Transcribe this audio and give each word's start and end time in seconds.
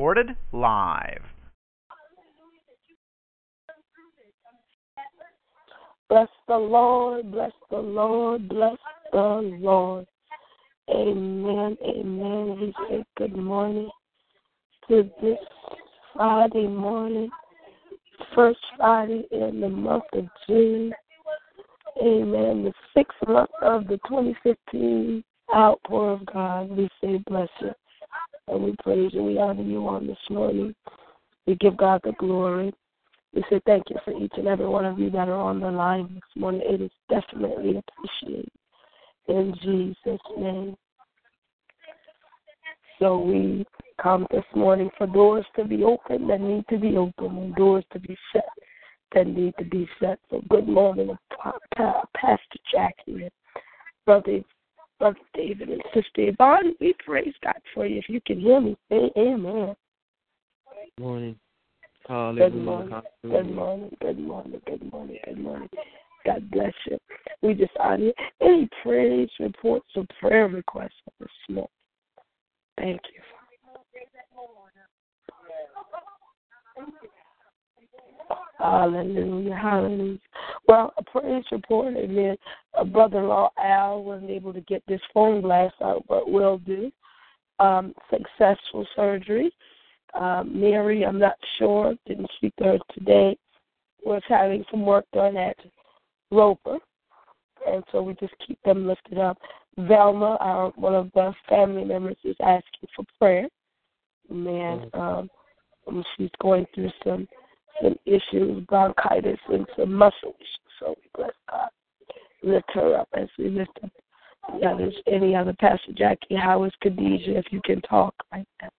Recorded 0.00 0.34
live. 0.52 1.20
Bless 6.08 6.28
the 6.48 6.56
Lord, 6.56 7.30
bless 7.30 7.52
the 7.70 7.76
Lord, 7.76 8.48
bless 8.48 8.78
the 9.12 9.58
Lord. 9.60 10.06
Amen, 10.88 11.76
amen. 11.86 12.58
We 12.58 12.74
say 12.88 13.04
good 13.18 13.36
morning 13.36 13.90
to 14.88 15.10
this 15.20 15.36
Friday 16.14 16.66
morning, 16.66 17.28
first 18.34 18.58
Friday 18.78 19.24
in 19.30 19.60
the 19.60 19.68
month 19.68 20.04
of 20.14 20.24
June. 20.48 20.94
Amen. 22.00 22.64
The 22.64 22.72
sixth 22.96 23.18
month 23.28 23.50
of 23.60 23.86
the 23.86 23.98
2015 24.08 25.22
outpour 25.54 26.12
of 26.12 26.24
God. 26.24 26.70
We 26.70 26.88
say 27.02 27.18
bless 27.26 27.48
you. 27.60 27.72
And 28.50 28.64
we 28.64 28.74
praise 28.82 29.10
you. 29.12 29.22
We 29.22 29.38
honor 29.38 29.62
you 29.62 29.86
on 29.86 30.06
this 30.06 30.18
morning. 30.28 30.74
We 31.46 31.54
give 31.56 31.76
God 31.76 32.00
the 32.04 32.12
glory. 32.18 32.72
We 33.32 33.44
say 33.48 33.60
thank 33.64 33.84
you 33.90 33.96
for 34.04 34.12
each 34.12 34.32
and 34.36 34.48
every 34.48 34.66
one 34.66 34.84
of 34.84 34.98
you 34.98 35.10
that 35.10 35.28
are 35.28 35.40
on 35.40 35.60
the 35.60 35.70
line 35.70 36.14
this 36.14 36.40
morning. 36.40 36.62
It 36.64 36.80
is 36.80 36.90
definitely 37.08 37.80
appreciated 37.80 38.50
in 39.28 39.54
Jesus' 39.62 40.20
name. 40.36 40.76
So 42.98 43.18
we 43.18 43.64
come 44.02 44.26
this 44.30 44.44
morning 44.54 44.90
for 44.98 45.06
doors 45.06 45.46
to 45.56 45.64
be 45.64 45.84
open 45.84 46.26
that 46.28 46.40
need 46.40 46.64
to 46.70 46.78
be 46.78 46.96
open 46.96 47.38
and 47.38 47.54
doors 47.54 47.84
to 47.92 48.00
be 48.00 48.16
shut 48.32 48.44
that 49.14 49.26
need 49.26 49.54
to 49.58 49.64
be 49.64 49.88
shut. 50.00 50.18
So 50.30 50.42
good 50.48 50.68
morning, 50.68 51.16
Pastor 51.74 52.36
Jackie 52.70 53.22
and 53.22 53.30
Brother, 54.06 54.40
Brother 55.00 55.18
David 55.34 55.70
and 55.70 55.82
Sister 55.94 56.28
Yvonne. 56.28 56.74
We 56.78 56.94
praise 57.04 57.34
God 57.42 57.60
for 57.74 57.86
you. 57.86 57.98
If 57.98 58.08
you 58.08 58.20
can 58.24 58.38
hear 58.38 58.60
me, 58.60 58.76
say 58.90 59.10
amen. 59.16 59.74
Morning. 61.00 61.36
Good 62.06 62.54
morning. 62.54 63.02
Good 63.22 63.50
morning. 63.50 63.96
Good 64.00 64.18
morning. 64.18 64.60
Good 64.66 64.92
morning. 64.92 65.18
Good 65.24 65.38
morning. 65.38 65.68
God 66.26 66.50
bless 66.50 66.74
you. 66.86 66.98
We 67.40 67.54
just 67.54 67.72
honor 67.80 68.04
you. 68.04 68.12
Any 68.42 68.68
praise 68.82 69.30
reports 69.40 69.88
or 69.96 70.04
prayer 70.20 70.48
requests 70.48 70.92
this 71.18 71.28
morning? 71.48 71.68
Thank 72.78 73.00
you. 73.14 73.22
Hallelujah, 78.58 79.54
hallelujah. 79.54 80.18
Well, 80.68 80.92
a 80.98 81.02
praise 81.02 81.44
report, 81.50 81.94
and 81.96 82.16
then 82.16 82.36
a 82.74 82.84
brother-in-law 82.84 83.50
Al 83.58 84.02
wasn't 84.04 84.30
able 84.30 84.52
to 84.52 84.60
get 84.62 84.82
this 84.86 85.00
phone 85.14 85.40
glass 85.40 85.72
out, 85.82 86.04
but 86.08 86.30
will 86.30 86.58
do. 86.58 86.92
Um, 87.58 87.94
successful 88.10 88.86
surgery. 88.96 89.50
Um, 90.14 90.60
Mary, 90.60 91.04
I'm 91.04 91.18
not 91.18 91.36
sure, 91.58 91.94
didn't 92.06 92.30
speak 92.36 92.54
to 92.56 92.64
her 92.64 92.78
today, 92.94 93.36
was 94.04 94.22
having 94.28 94.64
some 94.70 94.84
work 94.84 95.04
done 95.12 95.36
at 95.36 95.56
Roper, 96.30 96.78
and 97.66 97.84
so 97.92 98.02
we 98.02 98.14
just 98.14 98.34
keep 98.46 98.60
them 98.62 98.86
lifted 98.86 99.18
up. 99.18 99.38
Velma, 99.78 100.36
our, 100.40 100.70
one 100.70 100.94
of 100.94 101.10
the 101.14 101.32
family 101.48 101.84
members, 101.84 102.16
is 102.24 102.36
asking 102.42 102.88
for 102.94 103.04
prayer. 103.18 103.48
Man, 104.28 104.90
um, 104.94 105.30
she's 106.16 106.30
going 106.40 106.66
through 106.74 106.90
some 107.04 107.26
some 107.82 107.96
issues, 108.06 108.64
bronchitis, 108.66 109.38
and 109.48 109.66
some 109.78 109.92
muscle 109.94 110.34
issues. 110.38 110.72
So 110.78 110.94
we 110.96 111.10
bless 111.14 111.34
God. 111.50 111.68
Lift 112.42 112.70
her 112.74 112.96
up 112.96 113.08
as 113.14 113.28
we 113.38 113.48
lift 113.48 113.78
up 113.84 113.90
the 114.58 114.66
others. 114.66 114.94
Any 115.06 115.34
other 115.36 115.54
Pastor 115.60 115.92
Jackie? 115.96 116.36
How 116.36 116.64
is 116.64 116.72
Khadijah? 116.82 117.36
If 117.36 117.46
you 117.50 117.60
can 117.64 117.80
talk 117.82 118.14
right 118.32 118.46
now. 118.62 118.70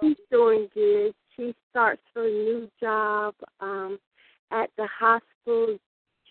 She's 0.00 0.16
doing 0.30 0.68
good. 0.74 1.14
She 1.36 1.54
starts 1.70 2.02
her 2.14 2.28
new 2.28 2.68
job 2.80 3.34
um, 3.60 3.98
at 4.52 4.70
the 4.76 4.86
hospital 4.86 5.78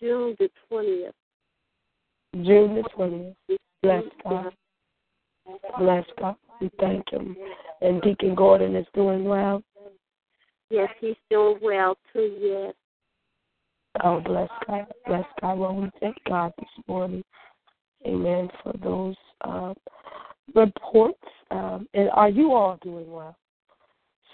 June 0.00 0.34
the 0.38 0.48
twentieth. 0.68 1.14
June 2.34 2.74
the 2.76 2.82
twentieth. 2.94 3.34
Bless 3.82 4.02
God. 4.22 4.52
Bless 5.78 6.04
God. 6.18 6.36
We 6.60 6.70
thank 6.80 7.10
Him. 7.10 7.36
And 7.82 8.00
Deacon 8.00 8.34
Gordon 8.34 8.74
is 8.76 8.86
doing 8.94 9.24
well. 9.24 9.62
Yes, 10.74 10.88
he's 11.00 11.14
doing 11.30 11.58
well 11.62 11.96
too. 12.12 12.36
Yes. 12.40 12.74
Oh, 14.02 14.20
bless 14.20 14.48
God. 14.66 14.86
Bless 15.06 15.24
God. 15.40 15.58
Well, 15.58 15.76
we 15.76 15.90
thank 16.00 16.16
God 16.28 16.52
this 16.58 16.84
morning. 16.88 17.22
Amen. 18.04 18.48
For 18.64 18.72
those 18.82 19.14
uh, 19.42 19.72
reports. 20.52 21.22
Um, 21.52 21.86
and 21.94 22.10
are 22.10 22.28
you 22.28 22.54
all 22.54 22.76
doing 22.82 23.08
well? 23.08 23.36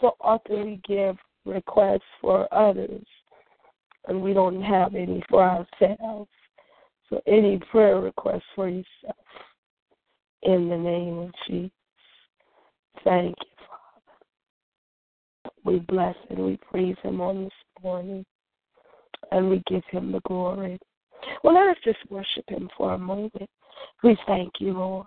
So 0.01 0.13
often 0.23 0.65
we 0.65 0.81
give 0.89 1.17
requests 1.45 2.01
for 2.23 2.53
others, 2.55 3.05
and 4.09 4.23
we 4.23 4.33
don't 4.33 4.63
have 4.63 4.95
any 4.95 5.23
for 5.29 5.43
ourselves. 5.43 6.31
So 7.11 7.21
any 7.27 7.61
prayer 7.71 8.01
requests 8.01 8.45
for 8.55 8.67
yourself 8.71 9.27
in 10.43 10.71
the 10.71 10.77
name 10.79 11.19
of 11.19 11.33
Jesus. 11.47 11.71
Thank 13.05 13.37
you. 13.39 13.60
We 15.65 15.81
bless 15.81 16.17
and 16.29 16.39
we 16.39 16.59
praise 16.71 16.97
Him 17.03 17.21
on 17.21 17.45
this 17.45 17.83
morning, 17.83 18.25
and 19.33 19.49
we 19.49 19.63
give 19.67 19.85
Him 19.91 20.13
the 20.13 20.21
glory. 20.21 20.79
Well, 21.45 21.55
let 21.55 21.69
us 21.69 21.77
just 21.85 21.99
worship 22.09 22.49
Him 22.49 22.69
for 22.77 22.95
a 22.95 22.99
moment. 22.99 23.49
We 24.03 24.17
thank 24.27 24.53
you, 24.59 24.73
Lord. 24.73 25.07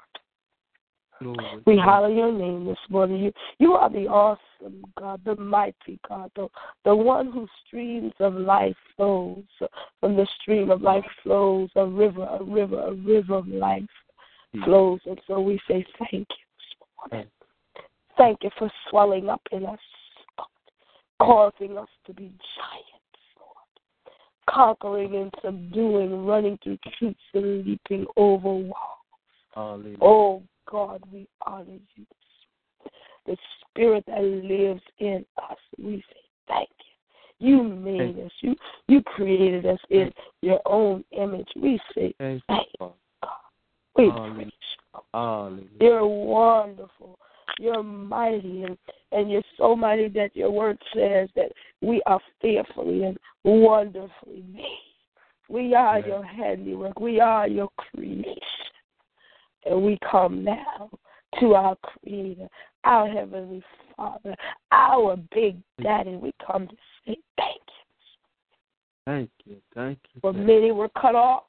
Lord. 1.22 1.64
We 1.66 1.78
holler 1.78 2.09
your 2.09 2.31
name 2.31 2.66
this 2.66 2.78
morning. 2.90 3.24
You, 3.24 3.31
you 3.59 3.74
are 3.74 3.90
the 3.90 4.08
awesome 4.08 4.84
God, 5.00 5.22
the 5.25 5.36
mighty 5.36 6.00
God, 6.08 6.31
the, 6.36 6.47
the 6.85 6.96
one 6.96 7.31
whose 7.31 7.50
streams 7.66 8.14
of 8.20 8.34
life 8.34 8.75
flows. 8.96 9.44
From 10.00 10.16
the 10.16 10.28
stream 10.41 10.70
of 10.70 10.81
life 10.81 11.06
flows 11.24 11.70
a 11.75 11.85
river, 11.85 12.28
a 12.30 12.44
river, 12.44 12.81
a 12.88 12.94
river 12.94 13.35
of 13.35 13.47
life 13.47 13.84
hmm. 14.53 14.64
flows. 14.64 15.00
And 15.06 15.20
so 15.28 15.40
we 15.40 15.59
say 15.68 15.85
thank 15.97 16.12
you 16.12 16.25
this 16.28 17.12
morning. 17.12 17.30
Thank 18.18 18.40
you 18.44 18.50
for 18.58 18.72
swelling 18.90 19.30
up 19.30 19.41
in 19.52 19.66
us, 19.66 19.80
causing 21.25 21.78
us 21.78 21.88
to 22.06 22.13
be 22.13 22.23
giants, 22.56 23.23
Lord, 23.39 24.50
conquering 24.50 25.16
and 25.16 25.34
subduing, 25.44 26.25
running 26.25 26.57
through 26.63 26.78
troops 26.97 27.22
and 27.34 27.66
leaping 27.66 28.06
over 28.17 28.47
walls. 28.47 28.73
Hallelujah. 29.53 29.97
Oh 30.01 30.44
God, 30.69 31.01
we 31.11 31.28
honor 31.45 31.78
you. 31.95 32.06
The 33.25 33.38
spirit 33.61 34.03
that 34.07 34.22
lives 34.22 34.81
in 35.00 35.25
us, 35.38 35.57
we 35.78 36.03
say 36.09 36.19
thank 36.47 36.69
you. 37.40 37.47
You 37.47 37.63
made 37.63 38.19
us. 38.19 38.31
You 38.41 38.55
you 38.88 39.01
created 39.03 39.66
us 39.66 39.79
in 39.90 40.11
your 40.41 40.61
own 40.66 41.03
image. 41.11 41.47
We 41.55 41.79
say 41.95 42.13
Thank 42.19 42.41
you, 42.50 42.66
God. 42.79 42.94
We 43.97 44.09
Hallelujah. 44.09 44.35
praise 44.35 44.51
you. 44.94 45.01
Hallelujah. 45.14 45.67
You're 45.79 46.05
wonderful. 46.08 47.17
You're 47.59 47.84
mighty, 47.84 48.63
and, 48.63 48.78
and 49.11 49.31
you're 49.31 49.43
so 49.57 49.75
mighty 49.75 50.07
that 50.09 50.35
your 50.35 50.51
word 50.51 50.78
says 50.93 51.29
that 51.35 51.51
we 51.81 52.01
are 52.05 52.19
fearfully 52.41 53.03
and 53.03 53.17
wonderfully 53.43 54.43
made. 54.51 54.79
We 55.49 55.75
are 55.75 55.99
your 55.99 56.23
handiwork. 56.23 56.99
We 56.99 57.19
are 57.19 57.47
your 57.47 57.69
creation. 57.78 58.34
And 59.66 59.84
we 59.84 59.99
come 60.09 60.43
now 60.43 60.90
to 61.40 61.53
our 61.55 61.78
Creator, 61.84 62.47
our 62.84 63.07
Heavenly 63.07 63.63
Father, 63.95 64.35
our 64.72 65.17
Big 65.34 65.57
Daddy. 65.81 66.16
We 66.16 66.34
come 66.45 66.67
to 66.67 66.75
say 67.05 67.17
thank 67.37 67.61
you. 67.67 67.84
Thank 69.05 69.29
you. 69.45 69.57
Thank 69.75 69.99
you. 70.13 70.22
For 70.22 70.34
many 70.34 70.72
were 70.72 70.90
cut 70.99 71.16
off, 71.16 71.43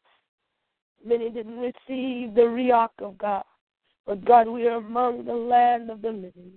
many 1.04 1.30
didn't 1.30 1.58
receive 1.58 2.34
the 2.34 2.42
Riach 2.42 2.90
of 3.00 3.16
God. 3.18 3.44
But 4.06 4.24
God, 4.24 4.48
we 4.48 4.66
are 4.66 4.76
among 4.76 5.24
the 5.24 5.34
land 5.34 5.90
of 5.90 6.02
the 6.02 6.10
living, 6.10 6.52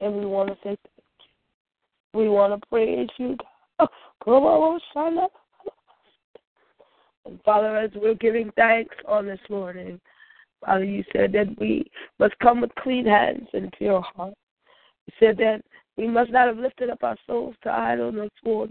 and 0.00 0.14
we 0.14 0.26
want 0.26 0.48
to 0.48 0.54
say 0.56 0.76
thank 0.76 0.78
you. 2.14 2.20
We 2.20 2.28
want 2.28 2.60
to 2.60 2.68
praise 2.68 3.08
you, 3.18 3.36
God. 3.78 3.88
Shana. 4.26 4.80
Oh, 4.94 5.28
and 7.24 7.40
Father, 7.44 7.76
as 7.76 7.90
we're 7.94 8.14
giving 8.14 8.50
thanks 8.56 8.94
on 9.06 9.26
this 9.26 9.40
morning, 9.48 10.00
Father, 10.64 10.84
you 10.84 11.04
said 11.12 11.32
that 11.32 11.56
we 11.58 11.84
must 12.18 12.38
come 12.40 12.60
with 12.60 12.74
clean 12.76 13.06
hands 13.06 13.48
and 13.52 13.72
pure 13.78 14.02
heart. 14.02 14.34
You 15.06 15.12
said 15.20 15.36
that 15.38 15.62
we 15.96 16.08
must 16.08 16.30
not 16.30 16.48
have 16.48 16.58
lifted 16.58 16.90
up 16.90 17.02
our 17.02 17.16
souls 17.26 17.54
to 17.62 17.70
idleness 17.70 18.30
or 18.44 18.68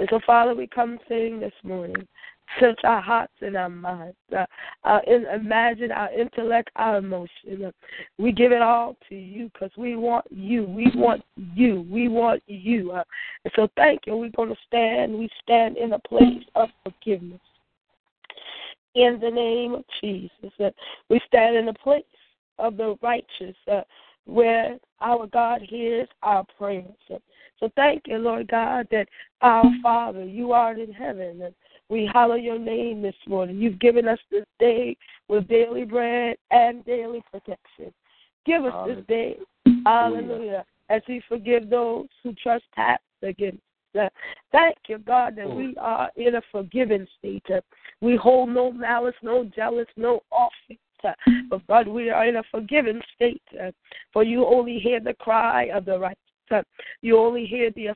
and 0.00 0.08
so, 0.10 0.18
Father, 0.26 0.54
we 0.54 0.66
come 0.66 0.98
saying 1.10 1.40
this 1.40 1.52
morning, 1.62 2.08
search 2.58 2.80
our 2.84 3.00
hearts 3.00 3.32
and 3.40 3.56
our 3.56 3.68
minds, 3.68 4.16
uh, 4.36 4.46
uh, 4.84 4.98
in, 5.06 5.24
imagine 5.34 5.92
our 5.92 6.12
intellect, 6.12 6.70
our 6.76 6.98
emotion. 6.98 7.64
Uh, 7.66 7.70
we 8.18 8.32
give 8.32 8.52
it 8.52 8.62
all 8.62 8.96
to 9.08 9.14
you 9.14 9.50
because 9.52 9.70
we 9.76 9.96
want 9.96 10.24
you. 10.30 10.64
We 10.64 10.90
want 10.94 11.22
you. 11.36 11.86
We 11.90 12.08
want 12.08 12.42
you. 12.46 12.92
Uh, 12.92 13.04
and 13.44 13.52
so, 13.54 13.68
thank 13.76 14.00
you. 14.06 14.16
We're 14.16 14.30
going 14.30 14.48
to 14.48 14.56
stand. 14.66 15.16
We 15.16 15.28
stand 15.42 15.76
in 15.76 15.92
a 15.92 15.98
place 15.98 16.44
of 16.54 16.68
forgiveness. 16.82 17.40
In 18.94 19.20
the 19.20 19.30
name 19.30 19.74
of 19.74 19.84
Jesus, 20.00 20.52
uh, 20.58 20.70
we 21.08 21.20
stand 21.28 21.56
in 21.56 21.68
a 21.68 21.74
place 21.74 22.02
of 22.58 22.76
the 22.76 22.96
righteous, 23.02 23.56
uh, 23.70 23.82
where 24.26 24.76
our 25.00 25.26
God 25.28 25.62
hears 25.62 26.08
our 26.22 26.44
prayers. 26.58 26.90
So 27.60 27.70
thank 27.76 28.02
you, 28.06 28.18
Lord 28.18 28.48
God, 28.48 28.88
that 28.90 29.06
our 29.42 29.64
Father, 29.82 30.24
you 30.24 30.52
are 30.52 30.76
in 30.76 30.92
heaven, 30.92 31.42
and 31.42 31.54
we 31.90 32.08
hallow 32.12 32.36
your 32.36 32.58
name 32.58 33.02
this 33.02 33.16
morning. 33.26 33.58
You've 33.58 33.80
given 33.80 34.08
us 34.08 34.18
this 34.30 34.46
day 34.58 34.96
with 35.28 35.48
daily 35.48 35.84
bread 35.84 36.36
and 36.50 36.84
daily 36.84 37.22
protection. 37.30 37.92
Give 38.46 38.64
us 38.64 38.88
this 38.88 39.04
day, 39.06 39.36
hallelujah, 39.84 40.64
as 40.88 41.02
we 41.08 41.20
forgive 41.28 41.68
those 41.68 42.06
who 42.22 42.32
trespass 42.34 43.00
against 43.22 43.60
us. 44.00 44.10
Thank 44.52 44.76
you, 44.88 44.98
God, 44.98 45.36
that 45.36 45.48
we 45.48 45.74
mm. 45.74 45.78
are 45.78 46.10
in 46.16 46.36
a 46.36 46.42
forgiven 46.50 47.06
state. 47.18 47.44
We 48.00 48.16
hold 48.16 48.50
no 48.50 48.72
malice, 48.72 49.14
no 49.22 49.44
jealous, 49.54 49.88
no 49.96 50.22
offense. 50.32 51.16
But 51.50 51.66
God, 51.66 51.88
we 51.88 52.10
are 52.10 52.26
in 52.26 52.36
a 52.36 52.42
forgiven 52.50 53.02
state. 53.14 53.42
For 54.12 54.22
you 54.22 54.46
only 54.46 54.78
hear 54.78 55.00
the 55.00 55.14
cry 55.14 55.64
of 55.74 55.84
the 55.84 55.98
righteous. 55.98 56.66
You 57.02 57.18
only 57.18 57.46
hear 57.46 57.70
the 57.76 57.88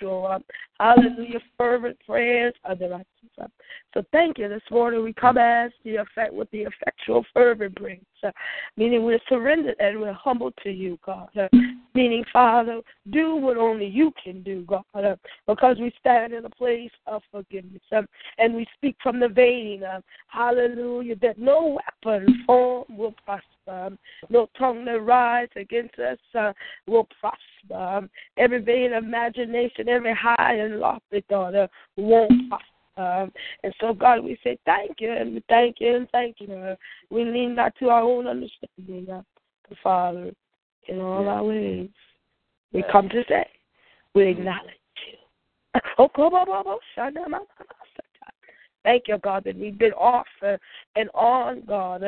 effectual, 0.00 0.38
hallelujah, 0.80 1.40
fervent 1.56 1.98
prayers 2.06 2.54
the 2.78 2.88
righteous. 2.88 3.50
So 3.92 4.02
thank 4.12 4.38
you 4.38 4.48
this 4.48 4.62
morning. 4.70 5.02
We 5.02 5.12
come 5.12 5.38
as 5.38 5.70
the 5.84 5.96
effect 5.96 6.32
with 6.32 6.50
the 6.50 6.62
effectual 6.62 7.24
fervent 7.32 7.76
prayers, 7.76 8.00
uh, 8.24 8.30
meaning 8.76 9.04
we're 9.04 9.20
surrendered 9.28 9.76
and 9.78 10.00
we're 10.00 10.12
humble 10.12 10.50
to 10.62 10.70
you, 10.70 10.98
God. 11.04 11.28
Uh, 11.36 11.48
meaning, 11.94 12.24
Father, 12.32 12.80
do 13.10 13.36
what 13.36 13.56
only 13.56 13.86
you 13.86 14.12
can 14.22 14.42
do, 14.42 14.64
God, 14.66 14.84
uh, 14.94 15.16
because 15.46 15.76
we 15.78 15.92
stand 16.00 16.32
in 16.32 16.44
a 16.44 16.50
place 16.50 16.90
of 17.06 17.22
forgiveness. 17.30 17.82
Um, 17.92 18.06
and 18.38 18.54
we 18.54 18.66
speak 18.76 18.96
from 19.02 19.20
the 19.20 19.28
vein, 19.28 19.82
of 19.84 20.02
hallelujah, 20.28 21.16
that 21.16 21.38
no 21.38 21.78
weapon 22.04 22.44
form 22.46 22.84
will 22.90 23.14
prosper. 23.24 23.48
Um, 23.66 23.98
no 24.28 24.48
tongue 24.58 24.84
that 24.84 25.00
rise 25.00 25.48
against 25.56 25.98
us 25.98 26.18
uh, 26.38 26.52
will 26.86 27.08
prosper. 27.18 27.38
Um, 27.74 28.10
every 28.36 28.60
vain 28.60 28.92
imagination, 28.92 29.83
every 29.88 30.14
high 30.14 30.54
and 30.54 30.78
lofty 30.80 31.24
thought 31.28 31.54
uh, 31.54 31.66
won't 31.96 32.48
prosper. 32.48 32.64
Um, 32.96 33.32
and 33.64 33.74
so, 33.80 33.92
God, 33.92 34.22
we 34.22 34.38
say 34.44 34.56
thank 34.66 35.00
you, 35.00 35.10
and 35.10 35.34
we 35.34 35.42
thank 35.48 35.76
you, 35.80 35.96
and 35.96 36.08
thank 36.10 36.36
you. 36.38 36.52
Uh, 36.54 36.76
we 37.10 37.24
lean 37.24 37.54
not 37.56 37.74
to 37.80 37.88
our 37.88 38.02
own 38.02 38.28
understanding, 38.28 39.10
uh, 39.12 39.22
the 39.68 39.76
Father, 39.82 40.30
in 40.86 41.00
all 41.00 41.28
our 41.28 41.42
ways. 41.42 41.88
We 42.72 42.84
come 42.90 43.08
to 43.08 43.24
say, 43.28 43.46
we 44.14 44.28
acknowledge 44.28 44.74
you. 45.06 45.80
Oh, 45.98 46.08
thank 48.84 49.08
you, 49.08 49.18
God, 49.18 49.42
that 49.44 49.56
we've 49.56 49.78
been 49.78 49.92
off 49.92 50.26
uh, 50.46 50.56
and 50.94 51.10
on, 51.14 51.62
God. 51.66 52.04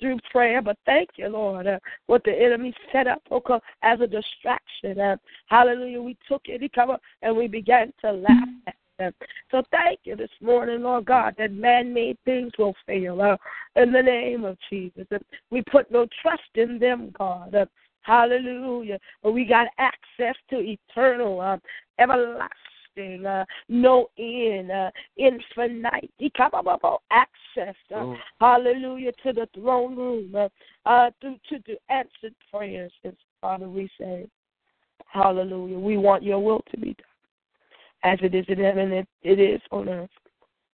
Through 0.00 0.18
prayer. 0.30 0.60
But 0.60 0.76
thank 0.86 1.10
you, 1.16 1.28
Lord, 1.28 1.66
uh, 1.66 1.78
what 2.06 2.24
the 2.24 2.32
enemy 2.32 2.74
set 2.92 3.06
up 3.06 3.22
okay, 3.30 3.58
as 3.82 4.00
a 4.00 4.06
distraction. 4.06 4.98
Uh, 4.98 5.16
hallelujah. 5.46 6.02
We 6.02 6.16
took 6.28 6.42
it, 6.46 6.60
he 6.60 6.68
come 6.68 6.90
up, 6.90 7.00
and 7.22 7.36
we 7.36 7.46
began 7.46 7.92
to 8.00 8.12
laugh 8.12 8.48
at 8.66 8.74
them. 8.98 9.12
So 9.50 9.62
thank 9.70 10.00
you 10.04 10.16
this 10.16 10.30
morning, 10.40 10.82
Lord 10.82 11.04
God, 11.04 11.34
that 11.38 11.52
man-made 11.52 12.18
things 12.24 12.52
will 12.58 12.74
fail. 12.86 13.22
Uh, 13.22 13.36
in 13.80 13.92
the 13.92 14.02
name 14.02 14.44
of 14.44 14.58
Jesus, 14.68 15.06
uh, 15.12 15.18
we 15.50 15.62
put 15.62 15.90
no 15.90 16.06
trust 16.20 16.42
in 16.56 16.78
them, 16.78 17.12
God. 17.16 17.54
Uh, 17.54 17.66
hallelujah. 18.02 18.98
But 19.22 19.32
we 19.32 19.44
got 19.44 19.68
access 19.78 20.34
to 20.50 20.56
eternal, 20.58 21.40
uh, 21.40 21.58
everlasting 21.98 22.73
everlasting, 22.96 23.26
uh, 23.26 23.44
no 23.68 24.08
end, 24.18 24.70
uh, 24.70 24.90
infinite, 25.16 26.10
access, 27.10 27.74
uh, 27.94 27.98
oh. 27.98 28.16
hallelujah, 28.40 29.12
to 29.22 29.32
the 29.32 29.48
throne 29.54 29.96
room, 29.96 30.34
uh, 30.34 30.48
uh, 30.88 31.10
to, 31.20 31.34
to, 31.48 31.58
to 31.60 31.76
answered 31.88 32.34
prayers. 32.52 32.92
As 33.04 33.12
Father, 33.40 33.68
we 33.68 33.88
say, 33.98 34.26
hallelujah, 35.06 35.78
we 35.78 35.96
want 35.96 36.22
your 36.22 36.42
will 36.42 36.62
to 36.70 36.78
be 36.78 36.94
done. 36.94 38.12
As 38.12 38.18
it 38.22 38.34
is 38.34 38.44
in 38.48 38.58
heaven, 38.58 38.92
it, 38.92 39.08
it 39.22 39.40
is 39.40 39.60
on 39.70 39.88
earth. 39.88 40.10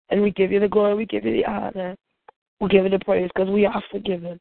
And 0.09 0.21
we 0.21 0.31
give 0.31 0.51
you 0.51 0.59
the 0.59 0.67
glory, 0.67 0.95
we 0.95 1.05
give 1.05 1.23
you 1.23 1.31
the 1.31 1.45
honor, 1.45 1.95
we 2.59 2.67
give 2.67 2.83
you 2.83 2.89
the 2.89 2.99
praise 2.99 3.29
because 3.33 3.49
we 3.49 3.65
are 3.65 3.83
forgiven. 3.91 4.39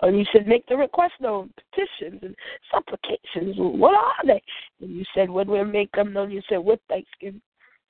And 0.00 0.18
you 0.18 0.24
said, 0.32 0.46
make 0.46 0.64
the 0.66 0.76
request 0.76 1.14
known, 1.20 1.52
petitions 1.56 2.20
and 2.22 2.36
supplications. 2.72 3.56
What 3.58 3.94
are 3.94 4.26
they? 4.26 4.42
And 4.80 4.96
you 4.96 5.04
said, 5.14 5.28
when 5.28 5.50
we 5.50 5.62
make 5.64 5.90
them 5.92 6.12
known, 6.12 6.30
you 6.30 6.40
said, 6.48 6.58
with 6.58 6.80
thanksgiving. 6.88 7.42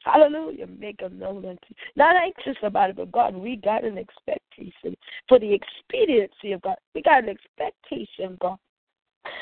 Hallelujah. 0.04 0.66
Make 0.66 0.98
them 0.98 1.18
known 1.18 1.44
unto 1.44 1.66
you. 1.68 1.76
Not 1.96 2.16
anxious 2.16 2.56
about 2.62 2.90
it, 2.90 2.96
but 2.96 3.12
God, 3.12 3.34
we 3.34 3.56
got 3.56 3.84
an 3.84 3.98
expectation 3.98 4.96
for 5.28 5.38
the 5.38 5.52
expediency 5.52 6.52
of 6.52 6.62
God. 6.62 6.76
We 6.94 7.02
got 7.02 7.24
an 7.24 7.28
expectation, 7.28 8.38
God, 8.40 8.58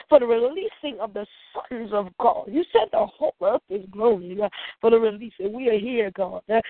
for 0.08 0.18
the 0.18 0.26
releasing 0.26 0.98
of 1.00 1.12
the 1.12 1.26
sons 1.70 1.90
of 1.92 2.08
God. 2.18 2.48
You 2.48 2.64
said 2.72 2.88
the 2.90 3.06
whole 3.06 3.34
earth 3.42 3.60
is 3.68 3.84
groaning 3.90 4.40
uh, 4.40 4.48
for 4.80 4.90
the 4.90 4.98
releasing. 4.98 5.52
We 5.52 5.68
are 5.68 5.78
here, 5.78 6.10
God 6.16 6.42
uh, 6.48 6.60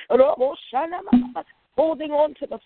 holding 1.76 2.11
on 2.11 2.34
to 2.34 2.46
the 2.46 2.58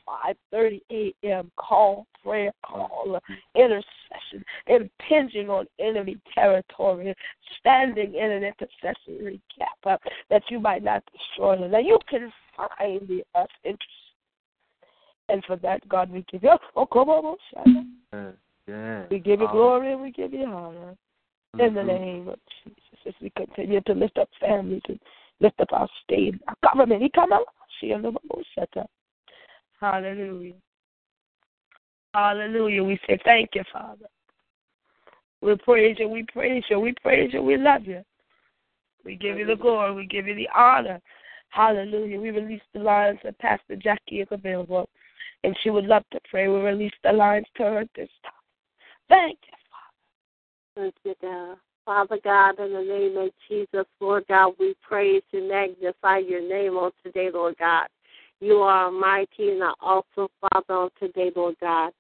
5:30 0.53 0.81
a.m. 0.91 1.51
call, 1.57 2.07
prayer 2.23 2.53
call, 2.65 3.19
intercession, 3.55 4.45
impinging 4.67 5.51
on 5.51 5.67
enemy 5.79 6.17
territory, 6.35 7.15
standing 7.59 8.15
in 8.15 8.31
an 8.31 8.45
intercessory 8.45 9.41
gap 9.59 9.69
uh, 9.85 9.97
that 10.31 10.43
you 10.49 10.61
might 10.61 10.83
not 10.83 11.03
destroy 11.13 11.59
them. 11.59 11.71
That 11.71 11.85
you 11.85 11.99
can 12.09 12.33
find 12.57 13.07
the 13.09 13.25
us 13.35 13.49
interest. 13.65 13.85
And 15.29 15.45
for 15.45 15.57
that, 15.57 15.89
God, 15.89 16.11
we 16.11 16.25
give 16.31 16.43
you. 16.43 16.57
Oh, 16.75 16.87
come 16.87 17.09
on, 17.09 17.37
yeah, 18.13 18.31
yeah. 18.67 19.05
We 19.11 19.19
give 19.21 19.41
you 19.41 19.49
glory 19.49 19.93
and 19.93 20.03
we 20.03 20.11
give 20.11 20.33
you 20.33 20.45
honor. 20.45 20.97
Mm-hmm. 21.57 21.61
In 21.61 21.75
the 21.75 21.83
name 21.83 22.29
of 22.29 22.39
Jesus, 22.63 22.79
as 23.07 23.15
we 23.21 23.31
continue 23.31 23.81
to 23.83 23.93
lift 23.93 24.19
up 24.19 24.29
families 24.41 24.83
and 24.89 25.01
lift 25.41 25.59
up 25.61 25.73
our 25.73 25.89
state, 26.05 26.35
our 26.47 26.55
government. 26.63 27.03
He 27.03 27.11
come 27.11 27.33
out. 27.33 27.47
See, 27.81 27.93
and 27.93 28.05
the 28.05 28.13
Hallelujah. 29.81 30.55
Hallelujah. 32.15 32.85
We 32.85 32.99
say 33.07 33.19
thank 33.25 33.51
you, 33.55 33.63
Father. 33.73 34.07
We 35.41 35.57
praise 35.57 35.97
you, 35.99 36.09
we 36.09 36.25
praise 36.31 36.63
you, 36.69 36.79
we 36.81 36.95
praise 37.03 37.31
you, 37.33 37.43
we 37.43 37.57
love 37.57 37.87
you. 37.87 38.03
We 39.05 39.17
give 39.17 39.39
you 39.39 39.47
the 39.47 39.57
glory, 39.57 39.95
we 39.95 40.07
give 40.07 40.27
you 40.27 40.35
the 40.35 40.49
honor. 40.55 41.01
Hallelujah. 41.49 42.21
We 42.21 42.31
release 42.31 42.61
the 42.75 42.81
lines 42.81 43.19
that 43.25 43.39
Pastor 43.39 43.77
Jackie 43.77 44.21
is 44.21 44.29
available, 44.31 44.89
and 45.43 45.57
she 45.63 45.71
would 45.71 45.87
love 45.87 46.05
to 46.13 46.21
pray. 46.31 46.49
We 46.49 46.61
release 46.61 46.93
the 47.03 47.13
lines 47.13 47.47
to 47.57 47.63
her 47.63 47.85
this 47.97 48.11
time. 48.23 48.33
Thank 49.09 49.39
you, 49.47 49.57
Father. 50.77 50.93
Thank 50.93 50.95
you, 51.05 51.15
God. 51.23 51.57
Father 51.87 52.19
God, 52.23 52.61
in 52.61 52.73
the 52.73 52.83
name 52.83 53.17
of 53.17 53.31
Jesus, 53.49 53.87
Lord 54.01 54.25
God, 54.29 54.53
we 54.61 54.75
praise 54.83 55.23
and 55.33 55.49
magnify 55.49 56.19
your 56.19 56.47
name 56.47 56.77
on 56.77 56.93
today, 57.03 57.31
Lord 57.33 57.57
God. 57.59 57.89
You 58.41 58.57
are 58.63 58.91
mighty 58.91 59.51
and 59.51 59.63
awesome, 59.83 60.29
Father, 60.41 60.75
on 60.75 60.91
today, 60.99 61.31
Lord 61.37 61.57
God. 61.61 61.93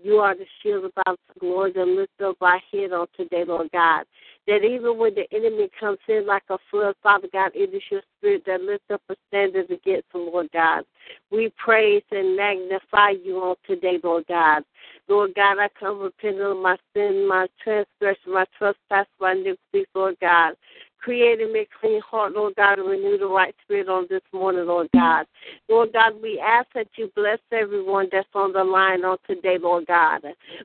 You 0.00 0.18
are 0.18 0.36
the 0.36 0.46
shield 0.62 0.84
of 0.84 0.92
our 1.06 1.16
glory 1.40 1.72
that 1.72 1.86
lift 1.86 2.20
up 2.24 2.36
our 2.40 2.60
head 2.70 2.92
on 2.92 3.08
today, 3.16 3.44
Lord 3.44 3.68
God. 3.72 4.04
That 4.46 4.64
even 4.64 4.96
when 4.96 5.16
the 5.16 5.24
enemy 5.34 5.68
comes 5.78 5.98
in 6.08 6.24
like 6.24 6.44
a 6.50 6.58
flood, 6.70 6.94
Father 7.02 7.26
God, 7.32 7.50
it 7.52 7.74
is 7.74 7.82
your 7.90 8.02
spirit 8.16 8.44
that 8.46 8.60
lifts 8.60 8.86
up 8.92 9.02
a 9.08 9.16
standard 9.26 9.70
against 9.72 10.12
them, 10.12 10.28
Lord 10.32 10.48
God. 10.52 10.84
We 11.32 11.52
praise 11.58 12.04
and 12.12 12.36
magnify 12.36 13.14
you 13.24 13.38
on 13.38 13.56
today, 13.66 13.98
Lord 14.02 14.24
God. 14.28 14.62
Lord 15.08 15.34
God, 15.34 15.58
I 15.58 15.68
come 15.78 15.98
repenting 15.98 16.42
of 16.42 16.58
my 16.58 16.76
sin, 16.94 17.26
my 17.28 17.48
transgression, 17.62 18.34
my 18.34 18.46
trespass, 18.56 19.06
my 19.20 19.32
iniquity, 19.32 19.84
Lord 19.94 20.16
God. 20.20 20.54
Create 21.00 21.40
and 21.40 21.52
make 21.52 21.68
clean 21.80 22.00
heart, 22.00 22.32
Lord 22.32 22.54
God, 22.56 22.78
and 22.78 22.88
renew 22.88 23.18
the 23.18 23.26
right 23.26 23.54
spirit 23.64 23.88
on 23.88 24.06
this 24.10 24.22
morning, 24.32 24.66
Lord 24.66 24.88
God. 24.94 25.26
Lord 25.68 25.92
God, 25.92 26.14
we 26.22 26.40
ask 26.40 26.68
that 26.74 26.88
you 26.96 27.10
bless 27.14 27.38
everyone 27.52 28.08
that's 28.10 28.28
on 28.34 28.52
the 28.52 28.64
line 28.64 29.04
on 29.04 29.18
today, 29.26 29.58
Lord 29.60 29.86
God. 29.86 30.22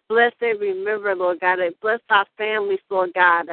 Bless 0.10 0.34
every 0.42 0.74
member, 0.74 1.16
Lord 1.16 1.40
God, 1.40 1.60
and 1.60 1.76
bless 1.82 2.00
our 2.10 2.26
families, 2.38 2.80
Lord 2.90 3.12
God. 3.14 3.48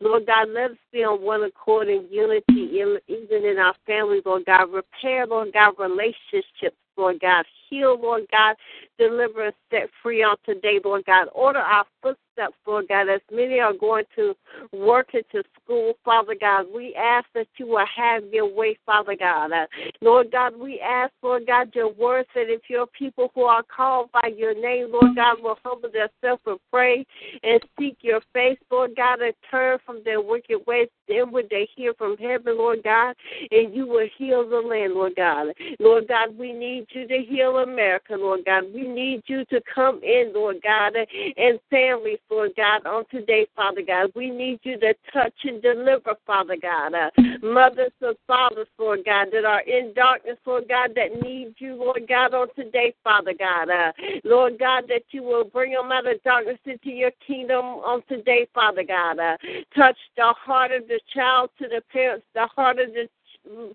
Lord 0.00 0.26
God, 0.26 0.48
let 0.50 0.72
us 0.72 0.76
be 0.92 1.04
on 1.04 1.22
one 1.22 1.42
accord 1.42 1.88
in 1.88 2.06
unity, 2.10 2.70
even 3.08 3.44
in 3.44 3.58
our 3.58 3.74
families, 3.86 4.22
Lord 4.26 4.44
God. 4.44 4.70
Repair, 4.72 5.26
Lord 5.26 5.52
God, 5.52 5.74
relationships 5.78 6.76
Lord 6.96 7.20
God. 7.20 7.44
Heal, 7.68 8.00
Lord 8.00 8.22
God. 8.30 8.56
Deliver 8.98 9.48
us, 9.48 9.54
set 9.70 9.88
free 10.02 10.22
on 10.22 10.36
today, 10.44 10.80
Lord 10.84 11.04
God. 11.04 11.28
Order 11.34 11.58
our 11.58 11.84
footsteps, 12.02 12.56
Lord 12.66 12.88
God, 12.88 13.08
as 13.08 13.20
many 13.32 13.60
are 13.60 13.72
going 13.72 14.04
to 14.16 14.34
work 14.72 15.14
into 15.14 15.42
school, 15.62 15.94
Father 16.04 16.34
God. 16.38 16.66
We 16.74 16.94
ask 16.94 17.26
that 17.34 17.46
you 17.58 17.66
will 17.66 17.86
have 17.94 18.24
your 18.32 18.52
way, 18.52 18.78
Father 18.86 19.16
God. 19.18 19.52
Uh, 19.52 19.66
Lord 20.00 20.30
God, 20.32 20.58
we 20.58 20.80
ask, 20.80 21.12
Lord 21.22 21.46
God, 21.46 21.74
your 21.74 21.92
word 21.92 22.26
that 22.34 22.48
if 22.48 22.62
your 22.68 22.86
people 22.86 23.30
who 23.34 23.42
are 23.42 23.62
called 23.62 24.10
by 24.12 24.30
your 24.36 24.54
name, 24.54 24.92
Lord 24.92 25.16
God, 25.16 25.38
will 25.42 25.58
humble 25.64 25.90
themselves 25.90 26.42
and 26.46 26.58
pray 26.70 27.06
and 27.42 27.60
seek 27.78 27.98
your 28.02 28.20
face, 28.32 28.58
Lord 28.70 28.92
God, 28.96 29.20
and 29.20 29.34
turn 29.50 29.78
from 29.84 30.02
their 30.04 30.20
wicked 30.20 30.58
ways, 30.66 30.88
then 31.08 31.30
would 31.32 31.48
they 31.50 31.68
hear 31.74 31.94
from 31.94 32.16
heaven, 32.18 32.58
Lord 32.58 32.82
God, 32.82 33.14
and 33.50 33.74
you 33.74 33.86
will 33.86 34.08
heal 34.16 34.48
the 34.48 34.56
land, 34.56 34.94
Lord 34.94 35.14
God. 35.16 35.48
Lord 35.78 36.08
God, 36.08 36.36
we 36.36 36.52
need 36.52 36.86
you 36.90 37.06
to 37.06 37.18
heal 37.18 37.55
America, 37.58 38.14
Lord 38.18 38.44
God. 38.44 38.64
We 38.74 38.86
need 38.86 39.22
you 39.26 39.44
to 39.46 39.60
come 39.72 40.00
in, 40.02 40.32
Lord 40.34 40.56
God, 40.62 40.94
and 41.36 41.58
families, 41.70 42.18
Lord 42.30 42.52
God, 42.56 42.86
on 42.86 43.04
today, 43.10 43.46
Father 43.54 43.82
God. 43.86 44.10
We 44.14 44.30
need 44.30 44.60
you 44.62 44.78
to 44.80 44.94
touch 45.12 45.34
and 45.44 45.62
deliver, 45.62 46.14
Father 46.26 46.56
God. 46.60 46.94
Uh, 46.94 47.10
mothers 47.42 47.92
and 48.00 48.16
fathers, 48.26 48.68
Lord 48.78 49.00
God, 49.04 49.28
that 49.32 49.44
are 49.44 49.62
in 49.62 49.92
darkness, 49.94 50.38
Lord 50.46 50.68
God, 50.68 50.90
that 50.96 51.22
need 51.22 51.54
you, 51.58 51.74
Lord 51.74 52.06
God, 52.08 52.34
on 52.34 52.48
today, 52.54 52.94
Father 53.02 53.34
God. 53.38 53.68
Uh, 53.70 53.92
Lord 54.24 54.58
God, 54.58 54.84
that 54.88 55.02
you 55.10 55.22
will 55.22 55.44
bring 55.44 55.72
them 55.72 55.92
out 55.92 56.06
of 56.06 56.22
darkness 56.22 56.58
into 56.64 56.90
your 56.90 57.12
kingdom 57.26 57.64
on 57.64 58.02
today, 58.08 58.46
Father 58.54 58.84
God. 58.84 59.18
Uh, 59.18 59.36
touch 59.74 59.96
the 60.16 60.34
heart 60.38 60.72
of 60.72 60.88
the 60.88 61.00
child 61.14 61.50
to 61.58 61.68
the 61.68 61.82
parents, 61.92 62.26
the 62.34 62.46
heart 62.54 62.78
of 62.78 62.92
the 62.92 63.08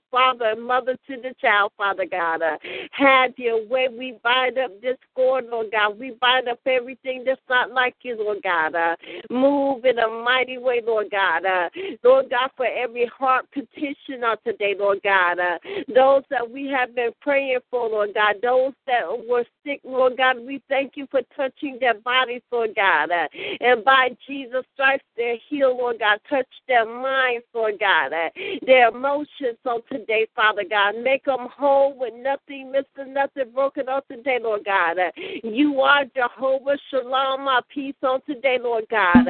father 0.09 0.45
and 0.45 0.63
mother 0.65 0.97
to 1.07 1.15
the 1.17 1.33
child, 1.39 1.71
Father 1.77 2.05
God. 2.09 2.41
Uh, 2.41 2.57
have 2.91 3.31
your 3.37 3.65
way. 3.67 3.87
We 3.89 4.17
bind 4.23 4.57
up 4.57 4.71
discord, 4.81 5.45
Lord 5.51 5.67
God. 5.71 5.99
We 5.99 6.11
bind 6.19 6.47
up 6.47 6.59
everything 6.65 7.23
that's 7.25 7.41
not 7.49 7.71
like 7.71 7.95
you, 8.01 8.17
Lord 8.17 8.43
God. 8.43 8.75
Uh, 8.75 8.95
move 9.29 9.85
in 9.85 9.99
a 9.99 10.07
mighty 10.07 10.57
way, 10.57 10.81
Lord 10.85 11.07
God. 11.11 11.45
Uh, 11.45 11.69
Lord 12.03 12.29
God, 12.29 12.49
for 12.57 12.65
every 12.65 13.09
heart 13.17 13.45
petition 13.51 14.23
on 14.23 14.37
today, 14.45 14.75
Lord 14.77 14.99
God. 15.03 15.39
Uh, 15.39 15.57
those 15.93 16.23
that 16.29 16.49
we 16.49 16.67
have 16.67 16.95
been 16.95 17.11
praying 17.21 17.59
for, 17.69 17.89
Lord 17.89 18.13
God. 18.13 18.35
Those 18.41 18.73
that 18.87 19.03
were 19.27 19.45
sick, 19.65 19.81
Lord 19.83 20.17
God, 20.17 20.37
we 20.45 20.61
thank 20.69 20.93
you 20.95 21.07
for 21.11 21.21
touching 21.35 21.77
their 21.79 21.95
bodies, 21.95 22.41
Lord 22.51 22.71
God. 22.75 23.11
Uh, 23.11 23.27
and 23.59 23.83
by 23.83 24.09
Jesus' 24.27 24.65
stripes, 24.73 25.03
they're 25.15 25.37
healed, 25.49 25.77
Lord 25.77 25.99
God. 25.99 26.19
Touch 26.29 26.47
their 26.67 26.85
minds, 26.85 27.45
Lord 27.53 27.79
God. 27.79 28.13
Uh, 28.13 28.29
their 28.65 28.89
emotions, 28.89 29.57
on 29.65 29.81
today, 29.91 30.27
Father 30.35 30.63
God. 30.69 30.95
Make 31.03 31.25
them 31.25 31.47
whole 31.55 31.97
with 31.97 32.13
nothing 32.15 32.71
missing, 32.71 33.13
nothing 33.13 33.51
broken 33.53 33.89
on 33.89 34.01
today, 34.09 34.39
Lord 34.41 34.65
God. 34.65 34.97
You 35.43 35.81
are 35.81 36.05
Jehovah 36.15 36.77
Shalom, 36.89 37.47
our 37.47 37.61
peace 37.73 37.95
on 38.03 38.21
today, 38.27 38.57
Lord 38.61 38.85
God. 38.89 39.25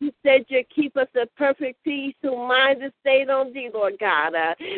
You 0.00 0.12
said 0.22 0.44
you 0.48 0.62
keep 0.74 0.96
us 0.96 1.08
in 1.14 1.24
perfect 1.36 1.82
peace, 1.84 2.14
who 2.22 2.36
mind 2.36 2.82
is 2.82 2.92
stayed 3.00 3.30
on 3.30 3.52
thee, 3.52 3.70
Lord 3.72 3.94
God. 3.98 4.34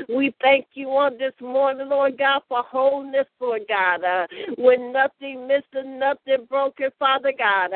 We 0.09 0.35
thank 0.41 0.67
you 0.75 0.89
on 0.91 1.19
this 1.19 1.35
morning, 1.41 1.89
Lord 1.89 2.19
God, 2.19 2.43
for 2.49 2.63
wholeness, 2.63 3.27
Lord 3.41 3.63
God. 3.69 4.01
With 4.59 4.81
nothing 4.81 5.49
missing, 5.49 5.99
nothing 5.99 6.47
broken, 6.49 6.91
Father 6.99 7.33
God. 7.37 7.71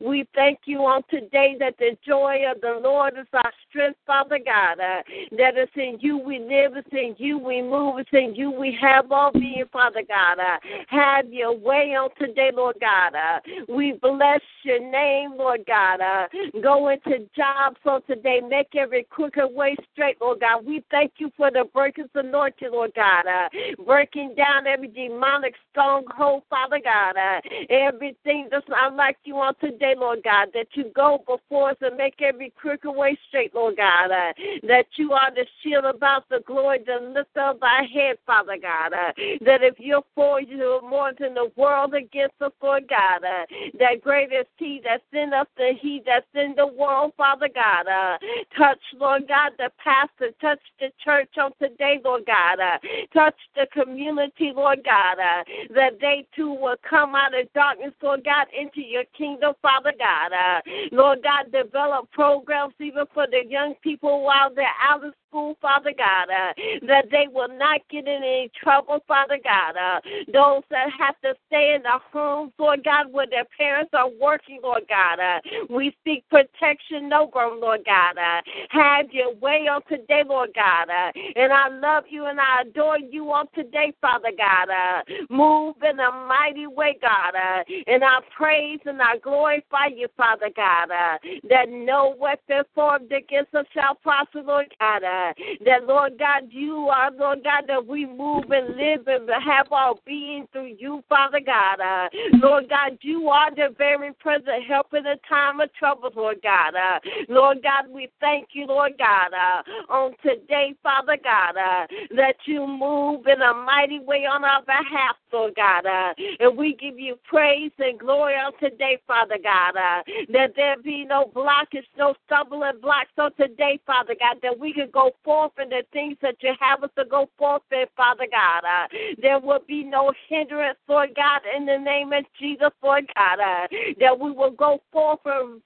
We 0.00 0.26
thank 0.34 0.60
you 0.64 0.78
on 0.80 1.02
today 1.10 1.56
that 1.60 1.76
the 1.78 1.96
joy 2.06 2.44
of 2.50 2.60
the 2.60 2.80
Lord 2.82 3.14
is 3.18 3.26
our 3.32 3.52
strength, 3.68 3.98
Father 4.06 4.38
God. 4.44 4.78
That 4.78 5.58
is 5.58 5.68
in 5.76 5.98
you 6.00 6.18
we 6.18 6.38
live 6.38 6.53
in 6.54 7.14
you 7.18 7.38
we 7.38 7.62
move. 7.62 8.04
In 8.12 8.34
you 8.34 8.50
we 8.50 8.76
have 8.80 9.10
all 9.10 9.32
being, 9.32 9.64
Father 9.72 10.02
God. 10.06 10.38
Uh, 10.38 10.58
have 10.88 11.32
your 11.32 11.56
way 11.56 11.94
on 11.94 12.10
today, 12.18 12.50
Lord 12.54 12.76
God. 12.80 13.14
Uh, 13.14 13.40
we 13.68 13.92
bless 14.00 14.40
your 14.62 14.80
name, 14.80 15.36
Lord 15.36 15.60
God. 15.66 16.00
Uh, 16.00 16.28
go 16.62 16.88
into 16.88 17.26
jobs 17.36 17.76
on 17.84 18.02
today. 18.02 18.40
Make 18.46 18.74
every 18.76 19.04
crooked 19.10 19.52
way 19.52 19.76
straight, 19.92 20.20
Lord 20.20 20.40
God. 20.40 20.64
We 20.64 20.84
thank 20.90 21.14
you 21.18 21.30
for 21.36 21.50
the 21.50 21.64
breakers 21.72 22.10
anointing, 22.14 22.70
Lord 22.72 22.92
God. 22.94 23.26
Uh, 23.26 23.48
breaking 23.84 24.34
down 24.36 24.66
every 24.66 24.88
demonic 24.88 25.54
stronghold, 25.70 26.42
Father 26.48 26.80
God. 26.82 27.16
Uh, 27.16 27.40
everything 27.70 28.48
that's 28.50 28.68
not 28.68 28.94
like 28.94 29.16
you 29.24 29.36
on 29.36 29.54
today, 29.60 29.94
Lord 29.96 30.20
God. 30.22 30.48
That 30.54 30.68
you 30.74 30.90
go 30.94 31.24
before 31.26 31.70
us 31.70 31.76
and 31.80 31.96
make 31.96 32.20
every 32.22 32.52
crooked 32.56 32.94
way 32.94 33.18
straight, 33.28 33.54
Lord 33.54 33.76
God. 33.76 34.10
Uh, 34.10 34.32
that 34.68 34.86
you 34.96 35.12
are 35.12 35.30
the 35.34 35.46
shield 35.62 35.84
about 35.84 36.28
the 36.34 36.42
glory 36.44 36.80
to 36.80 36.98
lift 37.14 37.36
up 37.36 37.60
thy 37.60 37.82
head, 37.92 38.16
Father 38.26 38.56
God. 38.60 38.92
Uh, 38.92 39.12
that 39.44 39.62
if 39.62 39.74
you're 39.78 40.04
for 40.14 40.40
you, 40.40 40.80
more 40.88 41.12
than 41.18 41.34
the 41.34 41.50
world 41.56 41.94
against 41.94 42.34
us, 42.40 42.52
Lord 42.62 42.88
God. 42.88 43.22
Uh, 43.24 43.46
that 43.78 44.02
greatest 44.02 44.50
He 44.56 44.80
that's 44.82 45.02
in 45.12 45.32
us 45.32 45.46
than 45.56 45.76
He 45.80 46.02
that's 46.04 46.26
in 46.34 46.54
the 46.56 46.66
world, 46.66 47.12
Father 47.16 47.48
God. 47.54 47.86
Uh, 47.86 48.18
touch, 48.56 48.80
Lord 48.98 49.28
God, 49.28 49.52
the 49.58 49.70
pastor. 49.82 50.30
Touch 50.40 50.60
the 50.80 50.88
church 51.04 51.30
on 51.38 51.52
today, 51.60 52.00
Lord 52.04 52.24
God. 52.26 52.58
Uh, 52.60 52.78
touch 53.12 53.36
the 53.54 53.66
community, 53.72 54.52
Lord 54.54 54.80
God. 54.84 55.18
Uh, 55.18 55.44
that 55.74 56.00
they 56.00 56.26
too 56.34 56.52
will 56.52 56.76
come 56.88 57.14
out 57.14 57.38
of 57.38 57.52
darkness, 57.52 57.92
Lord 58.02 58.24
God, 58.24 58.46
into 58.58 58.80
your 58.80 59.04
kingdom, 59.16 59.54
Father 59.62 59.92
God. 59.98 60.32
Uh, 60.32 60.60
Lord 60.92 61.20
God, 61.22 61.52
develop 61.52 62.10
programs 62.10 62.74
even 62.80 63.04
for 63.12 63.26
the 63.26 63.42
young 63.48 63.74
people 63.82 64.22
while 64.22 64.52
they're 64.54 64.66
out 64.82 65.04
of 65.04 65.14
school, 65.34 65.56
Father 65.60 65.92
God, 65.96 66.28
uh, 66.30 66.52
that 66.86 67.06
they 67.10 67.26
will 67.32 67.48
not 67.48 67.80
get 67.90 68.06
in 68.06 68.22
any 68.22 68.50
trouble, 68.62 69.00
Father 69.08 69.38
God. 69.42 69.74
Uh, 69.76 70.00
those 70.32 70.62
that 70.70 70.88
have 70.96 71.20
to 71.22 71.34
stay 71.48 71.74
in 71.74 71.82
the 71.82 71.98
homes, 72.12 72.52
Lord 72.58 72.84
God, 72.84 73.12
where 73.12 73.26
their 73.28 73.46
parents 73.58 73.90
are 73.94 74.08
working, 74.20 74.60
Lord 74.62 74.84
God. 74.88 75.18
Uh, 75.18 75.40
we 75.68 75.94
seek 76.04 76.24
protection 76.30 77.12
over 77.12 77.50
them, 77.50 77.60
Lord 77.60 77.80
God. 77.84 78.16
Uh, 78.16 78.42
have 78.70 79.06
your 79.10 79.34
way 79.36 79.66
on 79.70 79.82
today, 79.88 80.22
Lord 80.26 80.50
God. 80.54 80.88
Uh, 80.88 81.10
and 81.36 81.52
I 81.52 81.68
love 81.68 82.04
you 82.08 82.26
and 82.26 82.38
I 82.40 82.62
adore 82.62 82.98
you 82.98 83.32
on 83.32 83.46
today, 83.54 83.92
Father 84.00 84.30
God. 84.36 84.68
Uh, 84.70 85.02
move 85.30 85.76
in 85.82 85.98
a 85.98 86.12
mighty 86.28 86.66
way, 86.66 86.96
God. 87.00 87.34
Uh, 87.34 87.64
and 87.86 88.04
I 88.04 88.20
praise 88.36 88.80
and 88.86 89.02
I 89.02 89.18
glorify 89.18 89.86
you, 89.94 90.06
Father 90.16 90.50
God. 90.54 90.90
Uh, 90.90 91.18
that 91.48 91.68
no 91.68 92.14
weapon 92.18 92.62
formed 92.74 93.10
against 93.10 93.54
us 93.54 93.66
shall 93.74 93.96
prosper, 93.96 94.42
Lord 94.42 94.66
God. 94.78 95.02
Uh, 95.02 95.23
that, 95.64 95.86
Lord 95.86 96.18
God, 96.18 96.44
you 96.50 96.88
are, 96.88 97.10
Lord 97.10 97.44
God, 97.44 97.64
that 97.68 97.86
we 97.86 98.06
move 98.06 98.50
and 98.50 98.76
live 98.76 99.06
and 99.06 99.28
have 99.44 99.70
our 99.72 99.94
being 100.06 100.46
through 100.52 100.74
you, 100.78 101.02
Father 101.08 101.40
God. 101.44 101.80
Uh, 101.80 102.08
Lord 102.34 102.68
God, 102.68 102.98
you 103.02 103.28
are 103.28 103.54
the 103.54 103.74
very 103.76 104.12
present 104.14 104.64
help 104.68 104.92
in 104.94 105.04
the 105.04 105.16
time 105.28 105.60
of 105.60 105.72
trouble, 105.74 106.10
Lord 106.14 106.38
God. 106.42 106.74
Uh, 106.74 106.98
Lord 107.28 107.62
God, 107.62 107.88
we 107.90 108.08
thank 108.20 108.48
you, 108.52 108.66
Lord 108.66 108.92
God, 108.98 109.32
uh, 109.32 109.92
on 109.92 110.12
today, 110.22 110.74
Father 110.82 111.16
God, 111.22 111.56
uh, 111.56 111.86
that 112.16 112.36
you 112.46 112.66
move 112.66 113.26
in 113.26 113.40
a 113.42 113.54
mighty 113.54 114.00
way 114.00 114.26
on 114.26 114.44
our 114.44 114.62
behalf, 114.62 115.16
Lord 115.34 115.54
God. 115.56 115.84
Uh, 115.84 116.14
and 116.38 116.56
we 116.56 116.76
give 116.80 116.98
you 116.98 117.16
praise 117.24 117.72
and 117.78 117.98
glory 117.98 118.34
on 118.34 118.52
today, 118.60 118.98
Father 119.06 119.36
God, 119.42 119.76
uh, 119.76 120.02
that 120.32 120.52
there 120.54 120.76
be 120.82 121.04
no 121.04 121.30
blockage, 121.34 121.84
no 121.98 122.14
stumbling 122.26 122.80
blocks 122.80 123.10
on 123.18 123.32
today, 123.34 123.80
Father 123.84 124.14
God, 124.18 124.36
that 124.42 124.58
we 124.58 124.72
can 124.72 124.88
go 124.92 125.10
forth 125.24 125.52
in 125.60 125.68
the 125.68 125.82
things 125.92 126.16
that 126.22 126.36
you 126.40 126.52
have 126.60 126.84
us 126.84 126.90
to 126.96 127.04
go 127.04 127.28
forth 127.36 127.62
in, 127.72 127.84
Father 127.96 128.26
God. 128.30 128.62
Uh, 128.64 128.86
there 129.20 129.40
will 129.40 129.62
be 129.66 129.82
no 129.82 130.12
hindrance, 130.28 130.78
Lord 130.88 131.10
God, 131.16 131.40
in 131.56 131.66
the 131.66 131.78
name 131.78 132.12
of 132.12 132.24
Jesus, 132.38 132.70
Lord 132.82 133.04
God. 133.16 133.40
Uh, 133.40 133.66
that 133.98 134.18
we 134.18 134.30
will 134.30 134.52
go 134.52 134.80
forth 134.92 135.20
and 135.24 135.60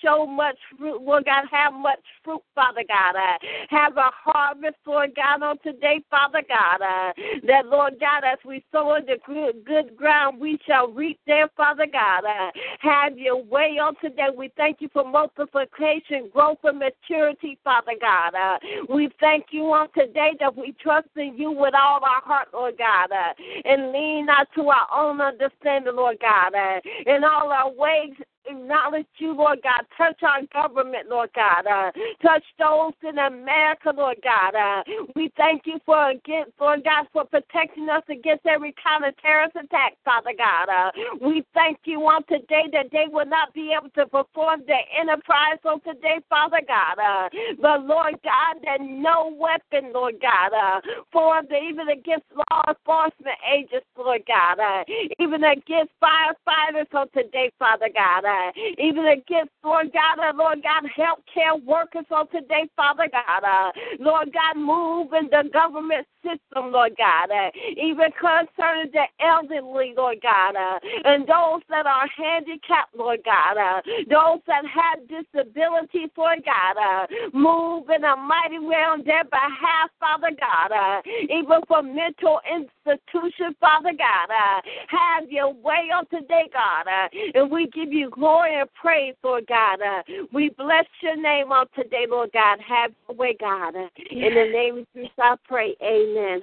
show 0.00 0.26
much 0.26 0.58
fruit, 0.78 1.02
Lord 1.02 1.24
God, 1.24 1.44
have 1.50 1.72
much 1.72 1.98
fruit, 2.22 2.42
Father 2.54 2.84
God. 2.86 3.16
Uh, 3.16 3.38
have 3.68 3.96
a 3.96 4.10
harvest, 4.12 4.76
Lord 4.86 5.10
God, 5.16 5.42
on 5.42 5.58
today, 5.58 6.00
Father 6.08 6.42
God. 6.48 6.82
Uh, 6.82 7.12
that, 7.48 7.66
Lord 7.66 7.94
God, 7.98 8.22
as 8.24 8.38
we 8.44 8.64
sow 8.70 8.91
the 9.00 9.18
good, 9.26 9.64
good 9.64 9.96
ground, 9.96 10.40
we 10.40 10.58
shall 10.66 10.88
reap 10.88 11.18
there, 11.26 11.48
Father 11.56 11.86
God. 11.90 12.24
Uh, 12.24 12.50
have 12.80 13.18
your 13.18 13.42
way 13.42 13.78
on 13.80 13.94
today. 14.00 14.28
We 14.36 14.52
thank 14.56 14.80
you 14.80 14.88
for 14.92 15.04
multiplication, 15.04 16.30
growth, 16.32 16.58
and 16.64 16.78
maturity, 16.78 17.58
Father 17.64 17.92
God. 18.00 18.34
Uh, 18.34 18.58
we 18.88 19.10
thank 19.20 19.46
you 19.50 19.64
on 19.72 19.88
today 19.96 20.32
that 20.40 20.56
we 20.56 20.74
trust 20.82 21.08
in 21.16 21.36
you 21.36 21.50
with 21.50 21.74
all 21.74 22.00
our 22.04 22.22
heart, 22.22 22.48
Lord 22.52 22.76
God, 22.78 23.10
uh, 23.12 23.32
and 23.64 23.92
lean 23.92 24.26
not 24.26 24.48
to 24.56 24.68
our 24.68 24.88
own 24.94 25.20
understanding, 25.20 25.96
Lord 25.96 26.18
God. 26.20 26.54
Uh, 26.54 26.80
in 27.06 27.24
all 27.24 27.50
our 27.50 27.72
ways, 27.72 28.12
acknowledge 28.46 29.06
you, 29.18 29.34
Lord 29.34 29.60
God. 29.62 29.82
Touch 29.96 30.20
our 30.22 30.42
government, 30.52 31.08
Lord 31.08 31.30
God. 31.34 31.66
Uh, 31.66 31.90
touch 32.22 32.44
those 32.58 32.92
in 33.02 33.18
America, 33.18 33.92
Lord 33.94 34.18
God. 34.22 34.54
Uh, 34.54 34.82
we 35.14 35.30
thank 35.36 35.62
you 35.66 35.78
for 35.84 36.10
against, 36.10 36.52
Lord 36.60 36.84
God, 36.84 37.06
for 37.12 37.24
protecting 37.24 37.88
us 37.88 38.02
against 38.08 38.46
every 38.46 38.74
kind 38.82 39.04
of 39.04 39.16
terrorist 39.18 39.56
attack, 39.56 39.96
Father 40.04 40.32
God. 40.36 40.68
Uh, 40.68 40.90
we 41.20 41.44
thank 41.54 41.78
you 41.84 42.00
on 42.00 42.22
today 42.24 42.66
that 42.72 42.86
they 42.92 43.06
will 43.10 43.26
not 43.26 43.52
be 43.54 43.74
able 43.76 43.90
to 43.90 44.06
perform 44.06 44.62
their 44.66 44.84
enterprise 44.98 45.58
on 45.64 45.80
today, 45.80 46.20
Father 46.28 46.60
God. 46.66 46.98
Uh, 46.98 47.28
but 47.60 47.84
Lord 47.84 48.16
God, 48.24 48.62
that 48.64 48.78
no 48.80 49.34
weapon, 49.38 49.92
Lord 49.92 50.16
God, 50.20 50.52
uh, 50.52 50.80
formed 51.12 51.50
even 51.52 51.88
against 51.88 52.26
law 52.34 52.62
enforcement 52.68 53.38
agents, 53.46 53.86
Lord 53.96 54.22
God, 54.26 54.58
uh, 54.58 54.84
even 55.18 55.44
against 55.44 55.92
firefighters 56.02 56.92
on 56.94 57.08
today, 57.14 57.50
Father 57.58 57.88
God, 57.92 58.24
uh, 58.24 58.31
even 58.78 59.06
against, 59.06 59.52
Lord 59.64 59.90
God, 59.92 60.18
uh, 60.22 60.32
Lord 60.36 60.62
God, 60.62 60.84
healthcare 60.96 61.62
workers 61.64 62.06
on 62.10 62.28
today, 62.28 62.68
Father 62.76 63.08
God, 63.10 63.44
uh, 63.44 63.72
Lord 63.98 64.32
God, 64.32 64.56
move 64.56 65.12
in 65.12 65.28
the 65.30 65.48
government 65.52 66.06
system, 66.22 66.72
Lord 66.72 66.92
God, 66.96 67.30
uh, 67.30 67.50
even 67.76 68.10
concerning 68.18 68.90
the 68.92 69.06
elderly, 69.20 69.94
Lord 69.96 70.18
God, 70.22 70.56
uh, 70.56 70.78
and 71.04 71.26
those 71.26 71.62
that 71.68 71.86
are 71.86 72.08
handicapped, 72.16 72.94
Lord 72.96 73.20
God, 73.24 73.56
uh, 73.58 73.80
those 74.08 74.40
that 74.46 74.64
have 74.66 75.06
disabilities, 75.08 76.10
Lord 76.16 76.42
God, 76.44 76.76
uh, 76.78 77.06
move 77.32 77.90
in 77.90 78.04
a 78.04 78.16
mighty 78.16 78.58
way 78.58 78.82
on 78.82 79.04
their 79.04 79.24
behalf, 79.24 79.90
Father 80.00 80.30
God, 80.38 80.72
uh, 80.72 81.02
even 81.30 81.60
for 81.68 81.82
mental 81.82 82.40
institutions, 82.48 83.56
Father 83.60 83.92
God. 83.96 84.30
Uh, 84.30 84.60
have 84.88 85.30
your 85.30 85.52
way 85.52 85.90
on 85.94 86.06
today, 86.06 86.48
God, 86.52 86.86
uh, 86.86 87.08
and 87.34 87.50
we 87.50 87.68
give 87.68 87.92
you 87.92 88.10
glory 88.22 88.60
and 88.60 88.68
praise, 88.80 89.14
Lord 89.24 89.46
God. 89.48 89.80
Uh, 89.80 90.02
we 90.32 90.50
bless 90.50 90.86
your 91.02 91.16
name 91.16 91.50
on 91.50 91.66
today, 91.74 92.06
Lord 92.08 92.30
God. 92.32 92.58
Have 92.66 92.92
your 93.08 93.16
way, 93.16 93.36
God. 93.38 93.74
Uh, 93.74 93.88
in 94.10 94.34
the 94.34 94.50
name 94.52 94.78
of 94.78 94.86
Jesus, 94.94 95.10
I 95.18 95.34
pray. 95.44 95.74
Amen. 95.82 96.40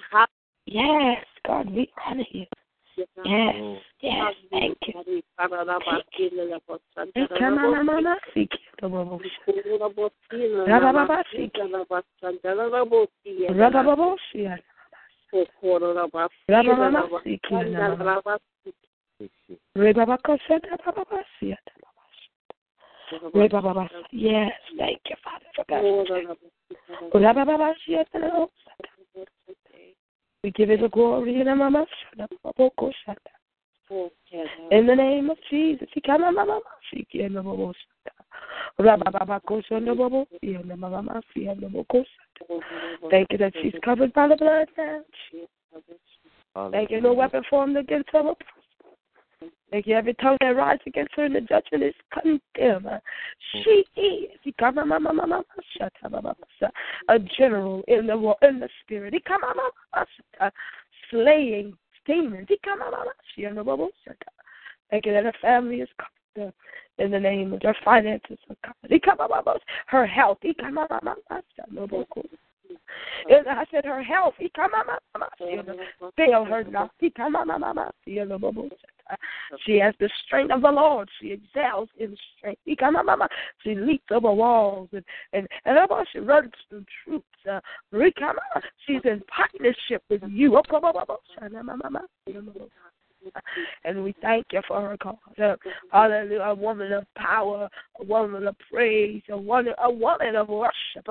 Yes, 0.66 1.24
God, 1.48 1.74
we 1.74 1.90
honor 2.06 2.26
you. 2.32 2.46
Yes, 3.26 3.56
yes, 4.02 4.34
thank 4.52 4.78
you. 4.94 4.94
Yes, 24.12 24.52
thank 24.78 25.00
you, 25.10 25.16
Father, 25.24 25.46
for 25.56 25.66
that. 25.70 25.82
We 30.44 30.52
give 30.52 30.70
you 30.70 30.78
the 30.78 30.90
glory 30.90 31.42
in 31.42 31.48
the 31.48 31.56
name 34.96 35.30
of 35.30 35.38
Jesus. 35.50 35.90
Thank 43.10 43.32
you 43.32 43.38
that 43.40 43.54
she's 43.62 43.74
covered 43.84 44.14
by 44.14 44.28
the 44.28 44.36
blood 44.36 44.68
now. 44.78 45.02
Thank 46.72 46.92
you, 46.92 47.02
no 47.02 47.14
weapon 47.14 47.44
formed 47.50 47.78
against 47.78 48.10
her. 48.12 48.36
You, 49.42 49.96
every 49.96 50.16
tongue 50.16 50.38
that 50.42 50.56
rises 50.56 50.82
against 50.88 51.14
her 51.16 51.26
in 51.26 51.34
the 51.34 51.42
judgment 51.42 51.84
is 51.84 51.94
condemned. 52.12 53.02
She 53.64 53.86
is 53.96 54.40
a 57.08 57.20
general 57.38 57.84
in 57.88 58.08
the 58.08 58.34
in 58.42 58.60
the 58.60 58.70
spirit. 58.82 59.14
Slaying 61.10 61.78
demons. 62.06 62.48
Thank 64.90 65.06
you 65.06 65.14
that 65.14 65.24
her 65.24 65.34
family 65.42 65.82
is 65.82 65.90
covered 66.36 66.54
in 66.98 67.12
the 67.12 67.20
name 67.20 67.54
of 67.54 67.62
her 67.62 67.76
finances 67.86 68.40
are 68.50 68.56
covered. 68.64 69.62
Her 69.86 70.06
health. 70.06 70.40
And 73.30 73.48
I 73.48 73.66
said 73.72 73.86
her 73.86 74.02
health. 74.04 74.34
Fail 76.16 76.46
her 76.46 76.64
not. 76.64 76.92
She 79.66 79.78
has 79.80 79.94
the 80.00 80.10
strength 80.26 80.54
of 80.54 80.62
the 80.62 80.72
Lord. 80.72 81.10
She 81.22 81.32
excels 81.32 81.90
in 81.98 82.16
strength. 82.38 82.62
She 83.64 83.76
leaps 83.76 84.12
over 84.12 84.32
walls 84.32 84.90
and 84.94 85.04
and, 85.34 85.48
and 85.66 85.78
she 86.12 86.20
runs 86.20 86.52
through 86.70 86.86
troops. 87.04 87.26
Uh, 87.50 87.60
she's 88.86 89.02
in 89.04 89.22
partnership 89.36 90.04
with 90.10 90.22
you. 90.28 90.60
And 93.84 94.04
we 94.04 94.14
thank 94.22 94.48
you 94.52 94.62
for 94.68 94.82
her, 94.82 94.98
God. 95.02 95.58
Hallelujah. 95.92 96.42
A 96.42 96.56
woman 96.56 96.92
of 96.94 97.06
power, 97.16 97.70
a 98.00 98.04
woman 98.04 98.48
of 98.48 98.56
praise, 98.72 99.22
a 99.30 99.38
woman, 99.38 99.74
a 99.82 99.92
woman 99.92 100.36
of 100.36 100.50
worship. 100.50 101.06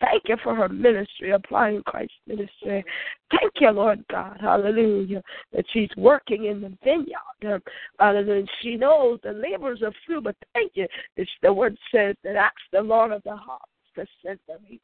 Thank 0.00 0.22
you 0.26 0.36
for 0.42 0.54
her 0.54 0.68
ministry, 0.68 1.30
applying 1.30 1.82
Christ's 1.82 2.14
ministry. 2.26 2.84
Thank 3.30 3.52
you, 3.60 3.70
Lord 3.70 4.04
God. 4.10 4.38
Hallelujah. 4.40 5.22
That 5.52 5.64
she's 5.72 5.90
working 5.96 6.46
in 6.46 6.60
the 6.60 6.76
vineyard. 6.82 7.54
Um, 7.54 7.62
hallelujah. 7.98 8.46
She 8.62 8.76
knows 8.76 9.20
the 9.22 9.32
labors 9.32 9.82
are 9.82 9.92
few, 10.06 10.20
but 10.20 10.36
thank 10.52 10.72
you. 10.74 10.86
It's 11.16 11.30
the 11.42 11.52
word 11.52 11.76
says 11.94 12.16
that 12.24 12.36
ask 12.36 12.54
the 12.72 12.82
Lord 12.82 13.12
of 13.12 13.22
the 13.22 13.36
harvest 13.36 13.70
to 13.96 14.06
send 14.24 14.38
the 14.46 14.54
labors. 14.68 14.80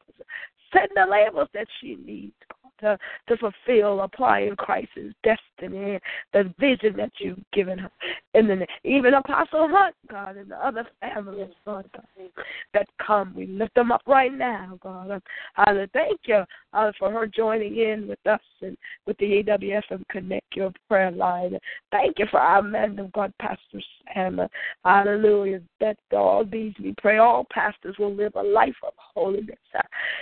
Send 0.73 0.89
the 0.95 1.05
labors 1.09 1.47
that 1.53 1.67
she 1.79 1.95
needs, 1.95 2.35
to, 2.79 2.97
to 3.27 3.37
fulfill, 3.37 4.01
applying 4.01 4.55
Christ's 4.55 5.13
destiny, 5.23 5.99
the 6.33 6.53
vision 6.59 6.95
that 6.97 7.11
you've 7.19 7.39
given 7.53 7.77
her. 7.77 7.91
And 8.33 8.49
then 8.49 8.65
even 8.83 9.13
Apostle 9.13 9.69
Hunt, 9.71 9.95
God, 10.09 10.37
and 10.37 10.51
the 10.51 10.65
other 10.65 10.87
families, 10.99 11.51
Lord 11.65 11.85
God, 11.93 12.29
that 12.73 12.87
come. 13.05 13.33
We 13.35 13.47
lift 13.47 13.75
them 13.75 13.91
up 13.91 14.01
right 14.07 14.33
now, 14.33 14.77
God. 14.81 15.21
Hallelujah. 15.53 15.89
Thank 15.93 16.19
you 16.25 16.43
uh, 16.73 16.91
for 16.99 17.11
her 17.11 17.27
joining 17.27 17.77
in 17.77 18.07
with 18.07 18.25
us 18.27 18.39
and 18.61 18.77
with 19.05 19.17
the 19.17 19.43
AWFM 19.43 20.03
Connect 20.09 20.55
Your 20.55 20.71
Prayer 20.87 21.11
Line. 21.11 21.57
Thank 21.91 22.19
you 22.19 22.25
for 22.29 22.39
our 22.39 22.61
man 22.61 22.99
of 22.99 23.11
God, 23.11 23.33
Pastor 23.39 23.81
Sam. 24.13 24.41
Hallelujah. 24.83 25.61
That 25.79 25.97
all 26.11 26.45
these, 26.45 26.73
we 26.81 26.93
pray 26.97 27.17
all 27.17 27.45
pastors 27.51 27.95
will 27.99 28.13
live 28.13 28.33
a 28.35 28.43
life 28.43 28.75
of 28.83 28.93
holiness. 28.97 29.55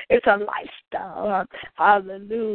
It's 0.10 0.26
a 0.28 0.38
lifestyle. 0.38 1.46
Hallelujah. 1.76 2.06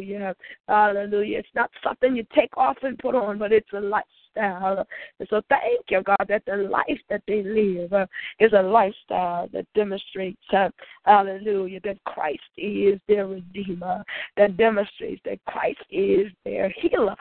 Hallelujah. 0.01 0.35
Hallelujah. 0.69 1.39
It's 1.39 1.49
not 1.55 1.71
something 1.83 2.17
you 2.17 2.27
take 2.35 2.57
off 2.57 2.77
and 2.83 2.99
put 2.99 3.15
on, 3.15 3.39
but 3.39 3.53
it's 3.53 3.73
a 3.73 3.81
lifestyle. 3.81 4.87
And 5.19 5.29
so 5.29 5.43
thank 5.49 5.81
you, 5.89 6.03
God, 6.03 6.27
that 6.29 6.43
the 6.47 6.57
life 6.57 7.01
that 7.09 7.23
they 7.27 7.43
live 7.43 7.93
uh, 7.93 8.07
is 8.39 8.53
a 8.53 8.63
lifestyle 8.63 9.49
that 9.53 9.67
demonstrates, 9.75 10.41
uh, 10.53 10.69
hallelujah, 11.05 11.81
that 11.85 12.03
Christ 12.05 12.41
is 12.57 13.01
their 13.09 13.27
Redeemer, 13.27 14.05
that 14.37 14.57
demonstrates 14.57 15.21
that 15.25 15.45
Christ 15.47 15.81
is 15.91 16.29
their 16.45 16.73
healer. 16.77 17.17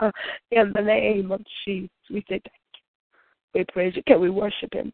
In 0.52 0.72
the 0.76 0.82
name 0.82 1.32
of 1.32 1.42
Jesus, 1.66 1.90
we 2.10 2.24
say 2.30 2.42
thank. 2.44 2.54
We 3.54 3.66
praise 3.72 3.96
you. 3.96 4.04
Can 4.04 4.20
we 4.20 4.30
worship 4.30 4.74
him? 4.74 4.94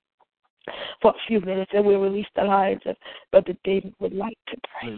for 1.02 1.12
a 1.12 1.28
few 1.28 1.39
minutes 1.41 1.72
and 1.74 1.86
we'll 1.86 2.00
release 2.00 2.26
the 2.36 2.44
lines 2.44 2.82
of 2.86 2.96
Brother 3.32 3.56
David 3.63 3.94
would 4.00 4.13
like 4.13 4.38
to 4.50 4.58
pray. 4.80 4.98